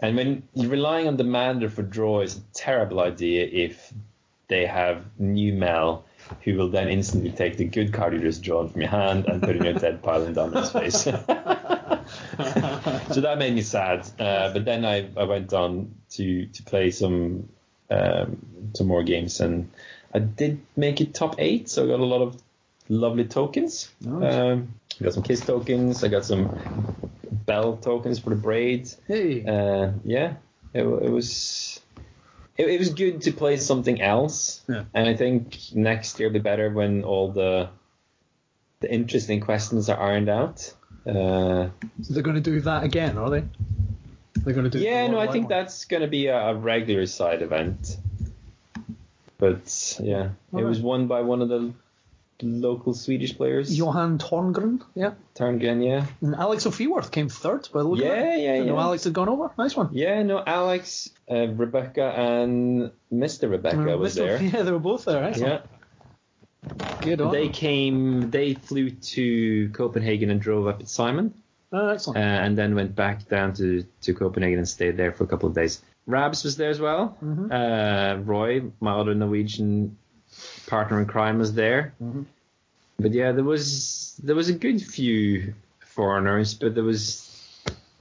and 0.00 0.16
when 0.16 0.42
you're 0.54 0.70
relying 0.70 1.06
on 1.06 1.16
Demander 1.16 1.68
for 1.68 1.82
draw 1.82 2.20
is 2.22 2.36
a 2.36 2.40
terrible 2.54 2.98
idea 2.98 3.46
if 3.46 3.92
they 4.48 4.66
have 4.66 5.04
new 5.20 5.52
Mel 5.52 6.04
who 6.42 6.54
will 6.56 6.68
then 6.68 6.88
instantly 6.88 7.30
take 7.30 7.56
the 7.56 7.64
good 7.64 7.92
card 7.92 8.12
you 8.12 8.20
just 8.20 8.42
drawn 8.42 8.68
from 8.68 8.80
your 8.80 8.90
hand 8.90 9.26
and 9.26 9.42
put 9.42 9.50
it 9.50 9.56
in 9.56 9.64
your 9.64 9.74
dead 9.74 10.02
pile 10.02 10.24
in 10.24 10.32
dominance 10.32 10.72
phase. 10.72 11.02
so 11.02 11.12
that 13.20 13.36
made 13.38 13.54
me 13.54 13.62
sad. 13.62 14.08
Uh, 14.18 14.52
but 14.52 14.64
then 14.64 14.84
I, 14.84 15.08
I 15.16 15.24
went 15.24 15.52
on 15.52 15.94
to, 16.10 16.46
to 16.46 16.62
play 16.62 16.90
some 16.90 17.48
um, 17.90 18.38
some 18.74 18.86
more 18.86 19.02
games 19.02 19.40
and 19.40 19.70
I 20.14 20.18
did 20.18 20.60
make 20.76 21.00
it 21.00 21.14
top 21.14 21.36
eight, 21.38 21.68
so 21.68 21.84
I 21.84 21.88
got 21.88 22.00
a 22.00 22.04
lot 22.04 22.22
of 22.22 22.42
lovely 22.88 23.24
tokens. 23.24 23.90
Nice. 24.00 24.34
Um, 24.34 24.74
I 25.00 25.04
got 25.04 25.14
some 25.14 25.22
kiss 25.22 25.40
tokens. 25.40 26.04
I 26.04 26.08
got 26.08 26.24
some 26.24 26.58
bell 27.46 27.76
tokens 27.76 28.18
for 28.18 28.30
the 28.30 28.36
braid. 28.36 28.90
Hey. 29.06 29.44
Uh, 29.44 29.92
yeah, 30.04 30.34
it, 30.74 30.82
it 30.82 31.10
was 31.10 31.80
it, 32.62 32.70
it 32.70 32.78
was 32.78 32.90
good 32.94 33.22
to 33.22 33.32
play 33.32 33.56
something 33.56 34.00
else. 34.00 34.62
Yeah. 34.68 34.84
And 34.94 35.08
I 35.08 35.14
think 35.14 35.58
next 35.74 36.18
year 36.18 36.28
will 36.28 36.34
be 36.34 36.38
better 36.40 36.70
when 36.70 37.04
all 37.04 37.30
the 37.32 37.68
the 38.80 38.92
interesting 38.92 39.40
questions 39.40 39.88
are 39.88 40.00
ironed 40.00 40.28
out. 40.28 40.72
Uh, 41.06 41.68
So 42.02 42.14
they're 42.14 42.22
going 42.22 42.42
to 42.42 42.50
do 42.50 42.60
that 42.62 42.82
again, 42.84 43.16
are 43.18 43.30
they? 43.30 43.44
They're 44.34 44.54
going 44.54 44.68
to 44.68 44.70
do. 44.70 44.80
yeah, 44.84 45.06
no, 45.06 45.18
I 45.20 45.28
think 45.28 45.48
one. 45.48 45.50
that's 45.58 45.84
going 45.84 46.00
to 46.02 46.08
be 46.08 46.26
a, 46.26 46.36
a 46.36 46.54
regular 46.54 47.06
side 47.06 47.42
event. 47.42 47.96
But 49.38 49.98
yeah, 50.02 50.24
it 50.24 50.30
Alright. 50.54 50.68
was 50.68 50.80
won 50.80 51.06
by 51.06 51.20
one 51.22 51.42
of 51.42 51.48
the 51.48 51.72
local 52.42 52.94
Swedish 52.94 53.36
players. 53.36 53.76
Johan 53.76 54.18
Torngren, 54.18 54.82
yeah, 54.94 55.12
Torngren, 55.34 55.84
yeah. 55.84 56.06
and 56.20 56.34
Alex 56.34 56.66
O'Feeworth 56.66 57.10
came 57.10 57.28
third. 57.28 57.68
By 57.72 57.80
the 57.80 57.88
look 57.88 58.00
Yeah, 58.00 58.36
yeah, 58.36 58.62
yeah. 58.62 58.72
Alex 58.74 59.04
had 59.04 59.12
gone 59.12 59.28
over. 59.28 59.50
Nice 59.58 59.76
one. 59.76 59.90
Yeah, 59.92 60.22
no, 60.22 60.42
Alex, 60.44 61.10
uh, 61.30 61.48
Rebecca, 61.48 62.04
and 62.04 62.90
Mr. 63.12 63.50
Rebecca 63.50 63.96
was 63.96 64.14
Mr. 64.14 64.16
there. 64.16 64.42
Yeah, 64.42 64.62
they 64.62 64.72
were 64.72 64.78
both 64.78 65.04
there. 65.04 65.22
Excellent. 65.24 65.62
Yeah, 65.64 66.98
Good 67.00 67.20
on. 67.20 67.32
they 67.32 67.48
came. 67.48 68.30
They 68.30 68.54
flew 68.54 68.90
to 68.90 69.68
Copenhagen 69.70 70.30
and 70.30 70.40
drove 70.40 70.66
up 70.68 70.80
at 70.80 70.88
Simon, 70.88 71.34
Oh, 71.72 71.88
uh, 71.88 71.92
excellent. 71.94 72.18
and 72.18 72.56
then 72.58 72.74
went 72.74 72.94
back 72.94 73.28
down 73.28 73.54
to, 73.54 73.84
to 74.02 74.14
Copenhagen 74.14 74.58
and 74.58 74.68
stayed 74.68 74.96
there 74.96 75.12
for 75.12 75.24
a 75.24 75.26
couple 75.26 75.48
of 75.48 75.54
days. 75.54 75.82
Rabs 76.06 76.44
was 76.44 76.56
there 76.56 76.70
as 76.70 76.80
well. 76.80 77.16
Mm-hmm. 77.22 77.52
Uh, 77.52 78.22
Roy, 78.24 78.62
my 78.80 78.92
other 78.98 79.14
Norwegian 79.14 79.96
partner 80.72 80.98
in 81.00 81.06
crime, 81.06 81.38
was 81.38 81.52
there. 81.52 81.92
Mm-hmm. 82.02 82.22
But 82.98 83.12
yeah, 83.12 83.32
there 83.32 83.44
was 83.44 84.18
there 84.24 84.34
was 84.34 84.48
a 84.48 84.54
good 84.64 84.80
few 84.80 85.52
foreigners, 85.80 86.54
but 86.54 86.74
there 86.74 86.84
was 86.92 87.02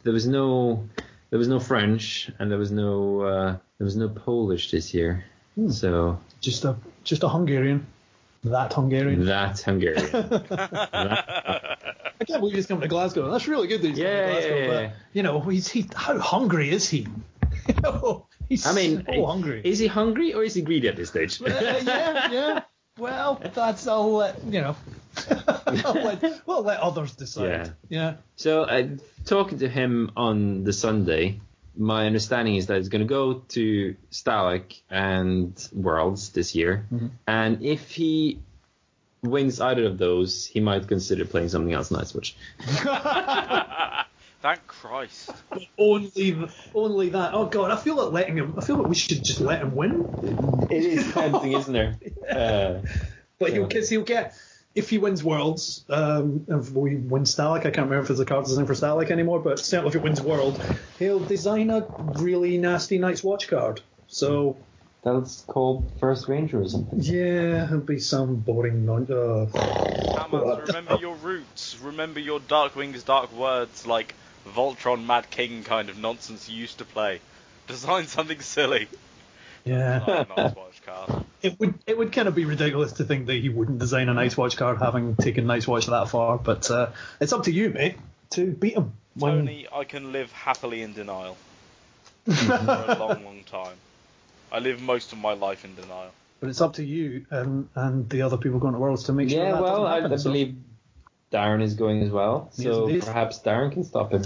there 0.04 0.14
was 0.14 0.26
no 0.26 0.88
there 1.32 1.40
was 1.40 1.50
no 1.50 1.60
French 1.60 2.32
and 2.40 2.50
there 2.50 2.58
was 2.58 2.72
no 2.72 3.22
uh, 3.22 3.52
there 3.78 3.86
was 3.92 3.98
no 3.98 4.08
Polish 4.08 4.72
this 4.72 4.94
year. 4.94 5.26
Hmm. 5.56 5.70
So 5.70 6.18
just 6.40 6.64
a 6.64 6.78
just 7.04 7.24
a 7.24 7.30
Hungarian. 7.30 7.86
That 8.46 8.72
Hungarian. 8.74 9.26
that 9.26 9.60
Hungarian. 9.60 10.10
I 10.16 11.76
can't 12.26 12.40
believe 12.40 12.56
he's 12.56 12.66
coming 12.68 12.82
to 12.84 12.88
Glasgow. 12.88 13.30
That's 13.30 13.48
really 13.48 13.68
good 13.68 13.82
that 13.82 13.90
he's 13.90 14.00
Yeah, 14.00 14.28
coming 14.28 14.28
to 14.28 14.48
Glasgow. 14.48 14.56
yeah, 14.56 14.82
yeah. 14.82 14.88
But 14.88 14.96
you 15.14 15.24
know, 15.24 15.40
he's 15.42 15.68
he. 15.68 15.88
How 15.96 16.18
hungry 16.20 16.70
is 16.70 16.88
he? 16.90 17.08
You 17.68 17.76
know, 17.84 18.26
he's 18.52 18.66
I 18.68 18.74
mean, 18.74 19.06
so 19.06 19.26
hungry. 19.26 19.62
Is 19.64 19.80
he 19.80 19.88
hungry 19.88 20.34
or 20.34 20.44
is 20.44 20.54
he 20.54 20.62
greedy 20.62 20.88
at 20.90 20.96
this 20.98 21.10
stage? 21.10 21.42
Uh, 21.42 21.48
yeah, 21.48 22.32
yeah. 22.32 22.62
Well, 23.00 23.42
that's 23.54 23.88
I'll 23.88 24.14
let 24.14 24.44
you 24.44 24.60
know. 24.62 24.76
I'll 25.68 25.94
let, 25.94 26.42
we'll 26.46 26.64
let 26.64 26.80
others 26.82 27.16
decide. 27.16 27.72
Yeah. 27.90 28.16
So, 28.36 28.64
uh, 28.64 28.88
talking 29.26 29.60
to 29.60 29.70
him 29.70 30.12
on 30.18 30.64
the 30.66 30.74
Sunday, 30.74 31.40
my 31.78 32.06
understanding 32.06 32.56
is 32.58 32.68
that 32.68 32.78
he's 32.78 32.90
going 32.90 33.02
to 33.08 33.08
go 33.08 33.36
to 33.56 33.96
Stahleck 34.12 34.82
and 34.90 35.56
Worlds 35.74 36.30
this 36.32 36.54
year, 36.54 36.86
Mm-hmm. 36.94 37.08
and 37.28 37.64
if 37.64 37.92
he 37.92 38.40
wins 39.24 39.62
either 39.62 39.86
of 39.86 39.98
those, 39.98 40.46
he 40.46 40.60
might 40.60 40.88
consider 40.88 41.26
playing 41.26 41.50
something 41.50 41.74
else 41.74 41.92
in 41.92 41.98
Icewatch. 41.98 42.34
Thank 44.42 44.66
Christ. 44.68 45.30
But 45.50 45.64
only, 45.78 46.36
only 46.74 47.10
that. 47.10 47.34
Oh 47.34 47.46
God, 47.46 47.70
I 47.72 47.76
feel 47.76 47.96
like 47.96 48.12
letting 48.12 48.38
him. 48.38 48.56
I 48.58 48.62
feel 48.62 48.78
like 48.78 48.88
we 48.88 48.96
should 48.96 49.24
just 49.24 49.40
let 49.40 49.62
him 49.62 49.76
win. 49.76 50.68
It 50.72 50.84
is 50.84 51.12
tempting, 51.14 51.54
isn't 51.54 51.74
there? 51.74 51.98
Uh, 52.32 52.82
But 53.40 53.52
he'll 53.52 53.62
Yeah. 53.64 53.68
because 53.68 53.90
he'll 53.90 54.04
get 54.04 54.34
if 54.74 54.90
he 54.90 54.98
wins 54.98 55.24
Worlds. 55.24 55.84
Um, 55.90 56.46
if 56.48 56.72
we 56.72 56.96
win 56.96 57.24
Stahleck, 57.24 57.60
I 57.60 57.72
can't 57.72 57.78
remember 57.90 58.00
if 58.02 58.08
there's 58.08 58.20
a 58.20 58.26
card 58.26 58.46
design 58.46 58.66
for 58.66 58.74
Stahleck 58.74 59.12
anymore. 59.12 59.40
But 59.42 59.60
certainly 59.60 59.90
if 59.90 59.96
it 59.96 60.02
wins 60.02 60.22
World, 60.22 60.60
he'll 60.98 61.20
design 61.20 61.70
a 61.70 61.86
really 62.20 62.58
nasty 62.58 62.98
Night's 62.98 63.24
Watch 63.24 63.48
card. 63.48 63.82
So 64.08 64.58
that's 65.04 65.42
called 65.42 65.92
First 66.00 66.28
Ranger 66.28 66.62
or 66.62 66.70
something. 66.70 67.00
yeah, 67.02 67.66
it'll 67.66 67.80
be 67.80 68.00
some 68.00 68.36
boring. 68.36 68.86
Non- 68.86 69.12
uh, 69.12 69.46
Hammond, 70.18 70.68
remember 70.68 70.96
your 71.02 71.16
roots. 71.16 71.78
Remember 71.84 72.20
your 72.20 72.40
Dark 72.40 72.76
Wings, 72.76 73.04
Dark 73.04 73.32
Words, 73.34 73.86
like 73.86 74.14
Voltron, 74.48 75.06
Mad 75.06 75.30
King 75.30 75.64
kind 75.64 75.90
of 75.90 75.98
nonsense 75.98 76.50
you 76.50 76.58
used 76.58 76.78
to 76.80 76.86
play. 76.86 77.20
Design 77.68 78.06
something 78.08 78.40
silly. 78.42 78.88
Yeah. 79.66 80.00
Design 80.00 80.26
Night's 80.36 80.56
Watch 80.56 80.82
card. 80.86 81.26
It 81.44 81.60
would 81.60 81.74
it 81.88 81.98
would 81.98 82.12
kind 82.12 82.28
of 82.28 82.36
be 82.36 82.46
ridiculous 82.46 82.92
to 82.94 83.04
think 83.04 83.26
that 83.26 83.34
he 83.34 83.50
wouldn't 83.50 83.80
design 83.80 84.10
a 84.10 84.14
Night's 84.14 84.38
Watch 84.38 84.58
card, 84.58 84.78
having 84.78 85.16
taken 85.16 85.48
Night's 85.48 85.68
Watch 85.68 85.88
that 85.88 86.08
far. 86.10 86.38
But 86.38 86.70
uh, 86.70 86.92
it's 87.20 87.34
up 87.34 87.44
to 87.46 87.52
you, 87.52 87.72
mate, 87.72 87.96
to 88.32 88.46
beat 88.52 88.76
him. 88.76 88.94
When, 89.16 89.38
Tony, 89.40 89.68
I 89.74 89.84
can 89.84 90.12
live 90.12 90.32
happily 90.32 90.84
in 90.84 90.94
denial 90.94 91.36
for 92.26 92.54
a 92.54 92.96
long, 93.00 93.24
long 93.26 93.44
time. 93.50 93.76
I 94.52 94.60
live 94.60 94.82
most 94.84 95.14
of 95.14 95.18
my 95.18 95.34
life 95.34 95.66
in 95.66 95.74
denial. 95.74 96.12
but 96.40 96.50
it's 96.50 96.62
up 96.62 96.74
to 96.74 96.84
you 96.86 97.26
and 97.32 97.68
and 97.74 98.08
the 98.10 98.22
other 98.22 98.38
people 98.38 98.60
going 98.60 98.74
to 98.74 98.80
Worlds 98.80 99.06
to 99.06 99.14
make 99.14 99.30
sure 99.32 99.44
Yeah, 99.44 99.54
that 99.54 99.62
well, 99.64 99.88
I, 99.88 100.02
doesn't 100.02 100.02
I 100.02 100.02
happen. 100.04 100.20
so- 100.20 100.30
believe 100.30 100.56
Darren 101.32 101.62
is 101.62 101.76
going 101.76 102.02
as 102.02 102.10
well, 102.10 102.50
so 102.52 102.88
indeed. 102.88 103.04
perhaps 103.04 103.40
Darren 103.40 103.72
can 103.72 103.84
stop 103.84 104.12
him. 104.12 104.24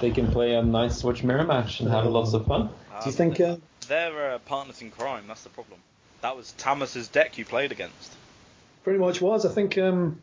They 0.00 0.10
can 0.10 0.30
play 0.30 0.54
a 0.54 0.62
nice 0.62 0.98
Switch 0.98 1.24
mirror 1.24 1.44
match 1.44 1.80
and 1.80 1.90
have 1.90 2.06
lots 2.06 2.34
of 2.34 2.46
fun. 2.46 2.68
Do 3.02 3.06
you 3.06 3.12
think? 3.12 3.40
Uh, 3.40 3.56
They're 3.88 4.32
uh, 4.34 4.38
partners 4.40 4.82
in 4.82 4.90
crime, 4.90 5.24
that's 5.26 5.42
the 5.42 5.48
problem. 5.48 5.80
That 6.20 6.36
was 6.36 6.52
Tamas's 6.52 7.08
deck 7.08 7.38
you 7.38 7.44
played 7.44 7.72
against. 7.72 8.12
pretty 8.84 8.98
much 8.98 9.20
was. 9.20 9.46
I 9.46 9.50
think 9.50 9.78
um, 9.78 10.20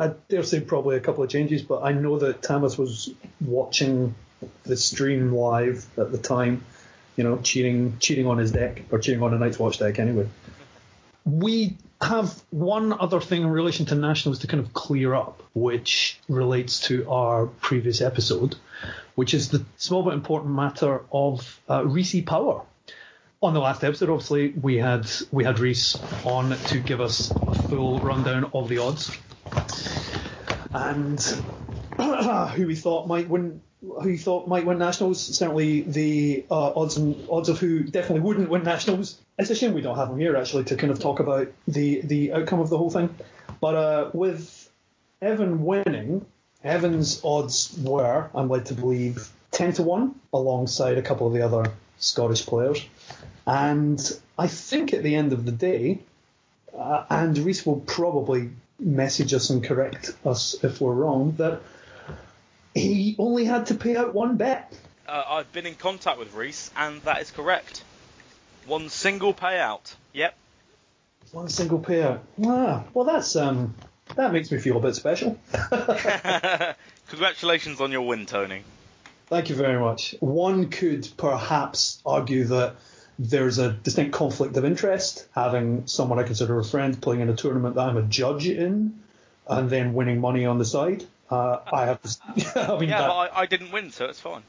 I 0.00 0.08
dare 0.28 0.42
say 0.42 0.60
probably 0.60 0.96
a 0.96 1.00
couple 1.00 1.22
of 1.22 1.30
changes, 1.30 1.62
but 1.62 1.82
I 1.82 1.92
know 1.92 2.18
that 2.18 2.42
Tamas 2.42 2.76
was 2.76 3.10
watching 3.40 4.14
the 4.64 4.76
stream 4.76 5.32
live 5.32 5.86
at 5.98 6.10
the 6.10 6.18
time. 6.18 6.64
You 7.16 7.24
know, 7.24 7.38
cheating 7.38 7.96
cheating 8.00 8.26
on 8.26 8.38
his 8.38 8.52
deck 8.52 8.82
or 8.90 8.98
cheating 8.98 9.22
on 9.22 9.32
a 9.32 9.38
Night's 9.38 9.58
Watch 9.58 9.78
deck 9.78 9.98
anyway. 9.98 10.26
We 11.24 11.76
have 12.00 12.42
one 12.50 12.92
other 12.92 13.20
thing 13.20 13.42
in 13.42 13.48
relation 13.48 13.86
to 13.86 13.94
nationals 13.94 14.40
to 14.40 14.46
kind 14.46 14.62
of 14.62 14.72
clear 14.72 15.14
up, 15.14 15.42
which 15.54 16.18
relates 16.28 16.80
to 16.88 17.10
our 17.10 17.46
previous 17.46 18.00
episode, 18.00 18.56
which 19.14 19.32
is 19.34 19.48
the 19.48 19.64
small 19.76 20.02
but 20.02 20.14
important 20.14 20.54
matter 20.54 21.02
of 21.12 21.60
uh, 21.68 21.84
Reese 21.84 22.22
Power. 22.24 22.62
On 23.42 23.54
the 23.54 23.60
last 23.60 23.84
episode, 23.84 24.08
obviously, 24.10 24.48
we 24.48 24.76
had 24.78 25.06
we 25.30 25.44
had 25.44 25.58
Reese 25.58 25.96
on 26.24 26.56
to 26.56 26.80
give 26.80 27.00
us 27.00 27.30
a 27.30 27.54
full 27.68 27.98
rundown 28.00 28.50
of 28.54 28.68
the 28.68 28.78
odds 28.78 29.16
and 30.72 31.20
who 32.54 32.66
we 32.66 32.74
thought 32.74 33.06
might 33.06 33.28
win. 33.28 33.60
Who 33.86 34.08
he 34.08 34.16
thought 34.16 34.48
might 34.48 34.66
win 34.66 34.78
nationals? 34.78 35.20
Certainly, 35.20 35.82
the 35.82 36.44
uh, 36.50 36.72
odds 36.74 36.96
and 36.96 37.26
odds 37.30 37.48
of 37.48 37.58
who 37.58 37.84
definitely 37.84 38.20
wouldn't 38.20 38.50
win 38.50 38.64
nationals. 38.64 39.18
It's 39.38 39.50
a 39.50 39.54
shame 39.54 39.74
we 39.74 39.80
don't 39.80 39.96
have 39.96 40.10
him 40.10 40.18
here 40.18 40.36
actually 40.36 40.64
to 40.64 40.76
kind 40.76 40.90
of 40.90 40.98
talk 40.98 41.20
about 41.20 41.48
the 41.68 42.00
the 42.02 42.32
outcome 42.32 42.60
of 42.60 42.68
the 42.68 42.78
whole 42.78 42.90
thing. 42.90 43.14
But 43.60 43.74
uh, 43.74 44.10
with 44.12 44.70
Evan 45.22 45.64
winning, 45.64 46.26
Evan's 46.64 47.20
odds 47.24 47.78
were, 47.82 48.28
I'm 48.34 48.48
led 48.48 48.66
to 48.66 48.74
believe, 48.74 49.28
ten 49.50 49.72
to 49.74 49.82
one, 49.82 50.14
alongside 50.32 50.98
a 50.98 51.02
couple 51.02 51.26
of 51.26 51.32
the 51.32 51.42
other 51.42 51.72
Scottish 51.98 52.44
players. 52.44 52.84
And 53.46 54.00
I 54.38 54.48
think 54.48 54.92
at 54.92 55.02
the 55.02 55.14
end 55.14 55.32
of 55.32 55.44
the 55.44 55.52
day, 55.52 56.00
uh, 56.76 57.04
and 57.08 57.38
Reese 57.38 57.64
will 57.64 57.80
probably 57.80 58.50
message 58.78 59.32
us 59.32 59.48
and 59.50 59.64
correct 59.64 60.12
us 60.24 60.56
if 60.62 60.80
we're 60.80 60.92
wrong, 60.92 61.34
that 61.38 61.62
he 62.76 63.16
only 63.18 63.44
had 63.44 63.66
to 63.66 63.74
pay 63.74 63.96
out 63.96 64.14
one 64.14 64.36
bet. 64.36 64.72
Uh, 65.08 65.22
I've 65.28 65.52
been 65.52 65.66
in 65.66 65.74
contact 65.74 66.18
with 66.18 66.34
Reese, 66.34 66.70
and 66.76 67.00
that 67.02 67.22
is 67.22 67.30
correct. 67.30 67.82
One 68.66 68.88
single 68.88 69.32
payout. 69.32 69.94
Yep. 70.12 70.36
One 71.32 71.48
single 71.48 71.78
payout. 71.78 72.20
Ah, 72.44 72.84
well, 72.92 73.04
that's 73.04 73.36
um, 73.36 73.74
that 74.16 74.32
makes 74.32 74.50
me 74.50 74.58
feel 74.58 74.76
a 74.76 74.80
bit 74.80 74.94
special. 74.94 75.38
Congratulations 77.08 77.80
on 77.80 77.92
your 77.92 78.02
win, 78.02 78.26
Tony. 78.26 78.62
Thank 79.26 79.48
you 79.48 79.56
very 79.56 79.78
much. 79.80 80.14
One 80.20 80.68
could 80.68 81.08
perhaps 81.16 82.00
argue 82.06 82.44
that 82.44 82.76
there's 83.18 83.58
a 83.58 83.72
distinct 83.72 84.12
conflict 84.12 84.56
of 84.56 84.64
interest 84.64 85.26
having 85.34 85.86
someone 85.86 86.18
I 86.18 86.22
consider 86.22 86.58
a 86.58 86.64
friend 86.64 87.00
playing 87.00 87.22
in 87.22 87.28
a 87.28 87.34
tournament 87.34 87.76
that 87.76 87.88
I'm 87.88 87.96
a 87.96 88.02
judge 88.02 88.46
in, 88.46 89.00
and 89.48 89.70
then 89.70 89.94
winning 89.94 90.20
money 90.20 90.44
on 90.44 90.58
the 90.58 90.64
side. 90.64 91.04
Uh, 91.30 91.58
I 91.72 91.86
have 91.86 92.00
to. 92.02 92.16
I 92.74 92.78
mean, 92.78 92.88
Yeah, 92.88 93.00
that- 93.00 93.08
but 93.08 93.16
I, 93.16 93.40
I 93.42 93.46
didn't 93.46 93.72
win, 93.72 93.90
so 93.90 94.06
it's 94.06 94.20
fine. 94.20 94.42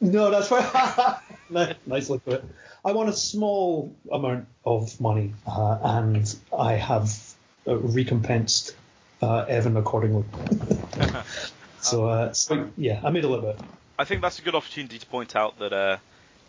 No, 0.00 0.30
that's 0.30 0.50
right. 0.50 1.18
Ni- 1.50 1.74
Nicely 1.86 2.18
put. 2.18 2.44
I 2.84 2.92
want 2.92 3.08
a 3.10 3.12
small 3.12 3.94
amount 4.10 4.46
of 4.64 4.98
money, 5.00 5.34
uh, 5.46 5.78
and 5.82 6.34
I 6.56 6.72
have 6.74 7.14
uh, 7.66 7.76
recompensed 7.76 8.74
uh, 9.20 9.44
Evan 9.48 9.76
accordingly. 9.76 10.24
so, 11.82 12.06
uh, 12.08 12.32
so, 12.32 12.70
yeah, 12.78 13.00
I 13.04 13.10
made 13.10 13.24
a 13.24 13.28
little 13.28 13.52
bit. 13.52 13.60
I 13.98 14.04
think 14.04 14.22
that's 14.22 14.38
a 14.38 14.42
good 14.42 14.54
opportunity 14.54 14.98
to 14.98 15.06
point 15.06 15.36
out 15.36 15.58
that, 15.58 15.74
uh, 15.74 15.98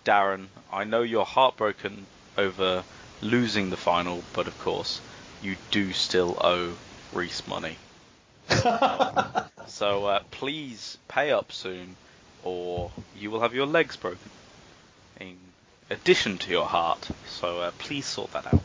Darren, 0.06 0.48
I 0.72 0.86
know 0.86 1.02
you're 1.02 1.26
heartbroken 1.26 2.06
over 2.38 2.86
losing 3.22 3.70
the 3.70 3.78
final, 3.78 4.24
but 4.34 4.48
of 4.48 4.58
course, 4.60 5.02
you 5.42 5.58
do 5.72 5.92
still 5.92 6.38
owe 6.42 6.74
Reese 7.12 7.46
money. 7.48 7.76
So 9.72 10.06
uh, 10.06 10.22
please 10.32 10.98
pay 11.08 11.32
up 11.32 11.52
soon, 11.52 11.96
or 12.44 12.92
you 13.18 13.32
will 13.32 13.42
have 13.42 13.54
your 13.54 13.66
legs 13.66 13.96
broken. 13.96 14.30
In 15.20 15.38
addition 15.90 16.38
to 16.40 16.52
your 16.52 16.66
heart, 16.66 17.10
so 17.28 17.62
uh, 17.62 17.72
please 17.80 18.06
sort 18.06 18.32
that 18.34 18.48
out. 18.48 18.62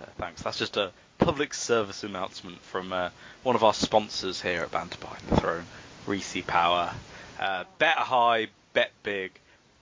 Uh, 0.00 0.06
thanks. 0.18 0.42
That's 0.42 0.58
just 0.58 0.76
a 0.76 0.90
public 1.18 1.54
service 1.54 2.02
announcement 2.02 2.60
from 2.60 2.92
uh, 2.92 3.10
one 3.42 3.56
of 3.56 3.64
our 3.64 3.74
sponsors 3.74 4.40
here 4.40 4.62
at 4.62 4.70
Banter 4.70 4.98
Behind 4.98 5.22
the 5.28 5.36
Throne, 5.36 5.64
Reese 6.06 6.42
Power. 6.46 6.92
Uh, 7.38 7.64
bet 7.78 7.96
high, 7.96 8.48
bet 8.72 8.90
big, 9.02 9.32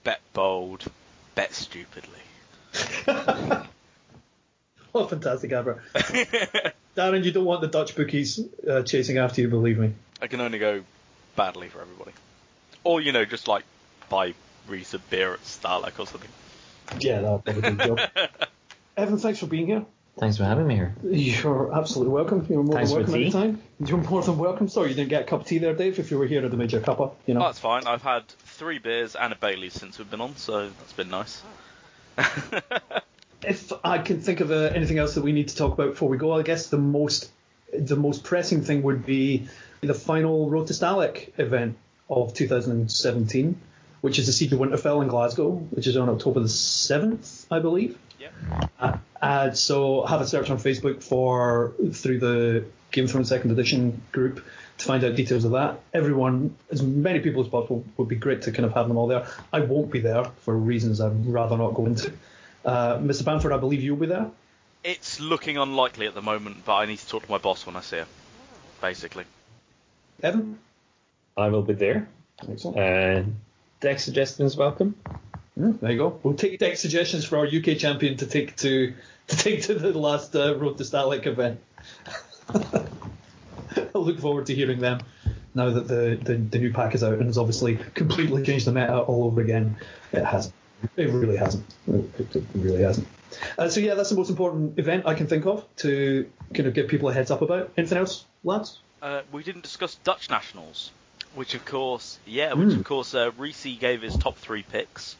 bet 0.03 0.21
bold, 0.33 0.85
bet 1.35 1.53
stupidly. 1.53 2.11
Oh, 4.95 5.05
fantastic 5.05 5.51
advert. 5.51 5.81
Darren, 6.95 7.25
you 7.25 7.33
don't 7.33 7.43
want 7.43 7.59
the 7.59 7.67
Dutch 7.67 7.97
bookies 7.97 8.39
uh, 8.65 8.81
chasing 8.83 9.17
after 9.17 9.41
you, 9.41 9.49
believe 9.49 9.77
me. 9.77 9.91
I 10.21 10.27
can 10.27 10.41
only 10.41 10.59
go 10.59 10.83
badly 11.35 11.69
for 11.69 11.81
everybody. 11.81 12.11
Or, 12.83 13.01
you 13.01 13.11
know, 13.11 13.25
just 13.25 13.47
like 13.47 13.63
buy 14.09 14.33
Reese 14.67 14.93
a 14.93 14.99
beer 14.99 15.33
at 15.33 15.45
Starlight 15.45 15.99
or 15.99 16.07
something. 16.07 16.29
Yeah, 16.99 17.21
that'll 17.21 17.39
probably 17.39 17.61
do 17.61 17.75
the 17.75 17.85
job. 17.85 17.99
Evan, 18.97 19.17
thanks 19.17 19.39
for 19.39 19.47
being 19.47 19.67
here. 19.67 19.85
Thanks 20.17 20.37
for 20.37 20.45
having 20.45 20.67
me 20.67 20.75
here. 20.75 20.95
You're 21.03 21.73
absolutely 21.75 22.13
welcome. 22.13 22.45
You're 22.49 22.63
more 22.63 22.75
Thanks 22.75 22.91
than 22.91 23.05
for 23.05 23.11
welcome 23.11 23.31
tea. 23.31 23.37
anytime. 23.37 23.61
You're 23.85 23.97
more 23.97 24.21
than 24.21 24.37
welcome. 24.37 24.69
Sorry 24.69 24.89
you 24.89 24.95
didn't 24.95 25.09
get 25.09 25.23
a 25.23 25.25
cup 25.25 25.41
of 25.41 25.47
tea 25.47 25.57
there, 25.57 25.73
Dave. 25.73 25.99
If 25.99 26.09
you 26.09 26.17
were 26.17 26.25
here, 26.25 26.39
I'd 26.39 26.45
have 26.45 26.57
made 26.57 26.71
you 26.71 26.79
a 26.79 26.81
cuppa. 26.81 27.11
You 27.25 27.33
know. 27.33 27.41
Oh, 27.41 27.47
that's 27.47 27.59
fine. 27.59 27.85
I've 27.85 28.01
had 28.01 28.25
three 28.27 28.79
beers 28.79 29.15
and 29.15 29.33
a 29.33 29.35
Bailey's 29.35 29.73
since 29.73 29.99
we've 29.99 30.09
been 30.09 30.21
on, 30.21 30.37
so 30.37 30.69
that's 30.69 30.93
been 30.93 31.09
nice. 31.09 31.43
if 33.43 33.73
I 33.83 33.97
can 33.97 34.21
think 34.21 34.39
of 34.39 34.51
uh, 34.51 34.71
anything 34.73 34.99
else 34.99 35.15
that 35.15 35.23
we 35.23 35.33
need 35.33 35.49
to 35.49 35.55
talk 35.55 35.73
about 35.73 35.89
before 35.89 36.07
we 36.07 36.17
go, 36.17 36.31
I 36.31 36.43
guess 36.43 36.67
the 36.67 36.77
most 36.77 37.29
the 37.79 37.95
most 37.95 38.23
pressing 38.23 38.63
thing 38.63 38.83
would 38.83 39.05
be 39.05 39.47
the 39.81 39.93
final 39.93 40.49
Road 40.49 40.67
to 40.67 40.73
Stahleck 40.73 41.37
event 41.39 41.77
of 42.09 42.33
2017, 42.33 43.59
which 44.01 44.19
is 44.19 44.27
the 44.27 44.33
Siege 44.33 44.53
of 44.53 44.59
Winterfell 44.59 45.01
in 45.01 45.07
Glasgow, 45.07 45.51
which 45.51 45.87
is 45.87 45.97
on 45.97 46.09
October 46.09 46.39
the 46.39 46.47
7th, 46.47 47.45
I 47.51 47.59
believe. 47.59 47.97
Yep. 48.19 48.33
Uh, 48.79 48.97
uh, 49.21 49.51
so 49.51 50.05
have 50.05 50.21
a 50.21 50.27
search 50.27 50.49
on 50.49 50.57
Facebook 50.57 51.03
for 51.03 51.73
through 51.91 52.19
the 52.19 52.65
Game 52.91 53.05
of 53.05 53.11
Thrones 53.11 53.29
Second 53.29 53.51
Edition 53.51 54.01
group 54.11 54.45
to 54.77 54.85
find 54.85 55.03
out 55.03 55.15
details 55.15 55.45
of 55.45 55.51
that. 55.51 55.79
Everyone, 55.93 56.55
as 56.71 56.81
many 56.81 57.19
people 57.19 57.41
as 57.41 57.47
possible, 57.47 57.83
would 57.97 58.07
be 58.07 58.15
great 58.15 58.43
to 58.43 58.51
kind 58.51 58.65
of 58.65 58.73
have 58.73 58.87
them 58.87 58.97
all 58.97 59.07
there. 59.07 59.27
I 59.51 59.61
won't 59.61 59.91
be 59.91 59.99
there 59.99 60.25
for 60.41 60.55
reasons 60.55 61.01
I'd 61.01 61.25
rather 61.25 61.57
not 61.57 61.73
go 61.73 61.85
into. 61.85 62.11
Uh, 62.63 62.97
Mr. 62.97 63.23
Bamford, 63.23 63.51
I 63.51 63.57
believe 63.57 63.81
you'll 63.81 63.95
be 63.95 64.07
there. 64.07 64.29
It's 64.85 65.19
looking 65.19 65.57
unlikely 65.57 66.05
at 66.05 66.13
the 66.13 66.21
moment, 66.21 66.63
but 66.63 66.75
I 66.75 66.85
need 66.85 66.99
to 66.99 67.07
talk 67.07 67.25
to 67.25 67.31
my 67.31 67.39
boss 67.39 67.65
when 67.65 67.75
I 67.75 67.81
see 67.81 67.97
her. 67.97 68.07
Basically. 68.81 69.25
Evan? 70.21 70.59
I 71.35 71.47
will 71.47 71.63
be 71.63 71.73
there. 71.73 72.07
Excellent. 72.47 72.77
Uh, 72.77 73.23
deck 73.79 73.99
suggestions 73.99 74.55
welcome. 74.55 74.95
Mm, 75.57 75.79
there 75.79 75.91
you 75.91 75.97
go. 75.97 76.19
We'll 76.21 76.35
take 76.35 76.59
deck 76.59 76.77
suggestions 76.77 77.25
for 77.25 77.39
our 77.39 77.47
UK 77.47 77.79
champion 77.79 78.17
to 78.17 78.27
take 78.27 78.55
to 78.57 78.93
to 79.27 79.35
take 79.35 79.63
to 79.63 79.73
the 79.73 79.97
last 79.97 80.35
uh, 80.35 80.55
Road 80.55 80.77
to 80.77 80.83
Stahleck 80.83 81.25
event. 81.25 81.59
I 82.53 83.97
look 83.97 84.19
forward 84.19 84.45
to 84.45 84.53
hearing 84.53 84.79
them 84.79 84.99
now 85.55 85.71
that 85.71 85.87
the, 85.87 86.19
the, 86.21 86.35
the 86.35 86.59
new 86.59 86.71
pack 86.71 86.93
is 86.93 87.03
out 87.03 87.13
and 87.13 87.25
has 87.25 87.39
obviously 87.39 87.79
completely 87.95 88.43
changed 88.43 88.67
the 88.67 88.71
meta 88.71 88.99
all 88.99 89.23
over 89.23 89.41
again. 89.41 89.77
It 90.11 90.23
hasn't. 90.23 90.53
It 90.97 91.09
really 91.09 91.37
hasn't. 91.37 91.65
It, 91.87 92.43
really 92.53 92.83
hasn't. 92.83 93.07
Uh, 93.57 93.69
so 93.69 93.79
yeah, 93.79 93.95
that's 93.95 94.09
the 94.09 94.15
most 94.15 94.29
important 94.29 94.79
event 94.79 95.05
I 95.05 95.13
can 95.13 95.27
think 95.27 95.45
of 95.45 95.65
to 95.77 96.29
kind 96.53 96.67
of 96.67 96.73
give 96.73 96.87
people 96.87 97.09
a 97.09 97.13
heads 97.13 97.31
up 97.31 97.41
about. 97.41 97.71
Anything 97.77 97.97
else, 97.97 98.25
lads? 98.43 98.79
Uh, 99.01 99.21
we 99.31 99.43
didn't 99.43 99.63
discuss 99.63 99.95
Dutch 99.95 100.29
nationals, 100.29 100.91
which 101.33 101.53
of 101.53 101.65
course, 101.65 102.17
yeah, 102.25 102.53
which 102.53 102.69
Mm. 102.69 102.79
of 102.79 102.83
course, 102.85 103.13
uh, 103.13 103.31
Reese 103.37 103.77
gave 103.79 104.01
his 104.01 104.15
top 104.15 104.37
three 104.37 104.63
picks. 104.63 105.15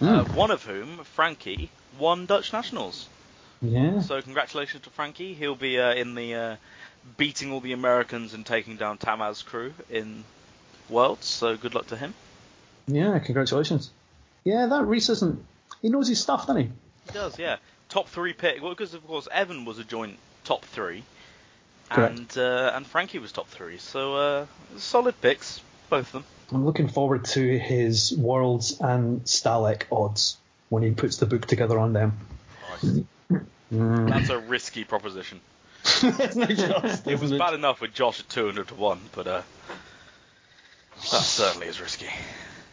Uh, 0.00 0.24
one 0.24 0.50
of 0.50 0.64
whom, 0.64 0.98
Frankie, 1.04 1.70
won 1.98 2.26
Dutch 2.26 2.52
nationals. 2.52 3.08
Yeah. 3.62 4.00
So 4.00 4.20
congratulations 4.20 4.82
to 4.84 4.90
Frankie. 4.90 5.32
He'll 5.34 5.54
be 5.54 5.78
uh, 5.78 5.94
in 5.94 6.14
the 6.14 6.34
uh, 6.34 6.56
beating 7.16 7.52
all 7.52 7.60
the 7.60 7.72
Americans 7.72 8.34
and 8.34 8.44
taking 8.44 8.76
down 8.76 8.98
Tamaz 8.98 9.44
crew 9.44 9.72
in 9.88 10.24
Worlds. 10.90 11.26
So 11.26 11.56
good 11.56 11.74
luck 11.74 11.86
to 11.88 11.96
him. 11.96 12.12
Yeah, 12.86 13.18
congratulations. 13.20 13.90
Yeah, 14.44 14.66
that 14.66 14.84
Reese 14.84 15.08
isn't. 15.08 15.44
He 15.82 15.88
knows 15.88 16.08
his 16.08 16.20
stuff, 16.20 16.46
doesn't 16.46 16.62
he? 16.62 16.70
He 17.06 17.12
does, 17.12 17.38
yeah. 17.38 17.56
Top 17.88 18.08
three 18.08 18.32
pick. 18.32 18.62
Well, 18.62 18.70
because 18.70 18.94
of 18.94 19.06
course 19.06 19.28
Evan 19.30 19.64
was 19.64 19.78
a 19.78 19.84
joint 19.84 20.18
top 20.44 20.64
three, 20.64 21.02
Correct. 21.90 22.18
and 22.18 22.38
uh, 22.38 22.72
and 22.74 22.86
Frankie 22.86 23.18
was 23.18 23.32
top 23.32 23.48
three. 23.48 23.78
So 23.78 24.16
uh, 24.16 24.46
solid 24.76 25.20
picks, 25.20 25.60
both 25.90 26.06
of 26.06 26.12
them. 26.12 26.24
I'm 26.52 26.64
looking 26.64 26.88
forward 26.88 27.24
to 27.26 27.58
his 27.58 28.16
Worlds 28.16 28.80
and 28.80 29.22
Stahleck 29.24 29.84
odds 29.90 30.36
when 30.68 30.82
he 30.82 30.90
puts 30.90 31.16
the 31.16 31.26
book 31.26 31.46
together 31.46 31.78
on 31.78 31.92
them. 31.92 32.18
That's 33.70 34.30
a 34.30 34.38
risky 34.38 34.84
proposition. 34.84 35.40
It 36.02 37.20
was 37.20 37.32
bad 37.32 37.54
enough 37.54 37.80
with 37.80 37.92
Josh 37.94 38.20
at 38.20 38.28
200 38.28 38.68
to 38.68 38.74
1, 38.74 39.00
but 39.14 39.26
uh, 39.26 39.42
that 41.10 41.22
certainly 41.22 41.66
is 41.66 41.80
risky. 41.80 42.08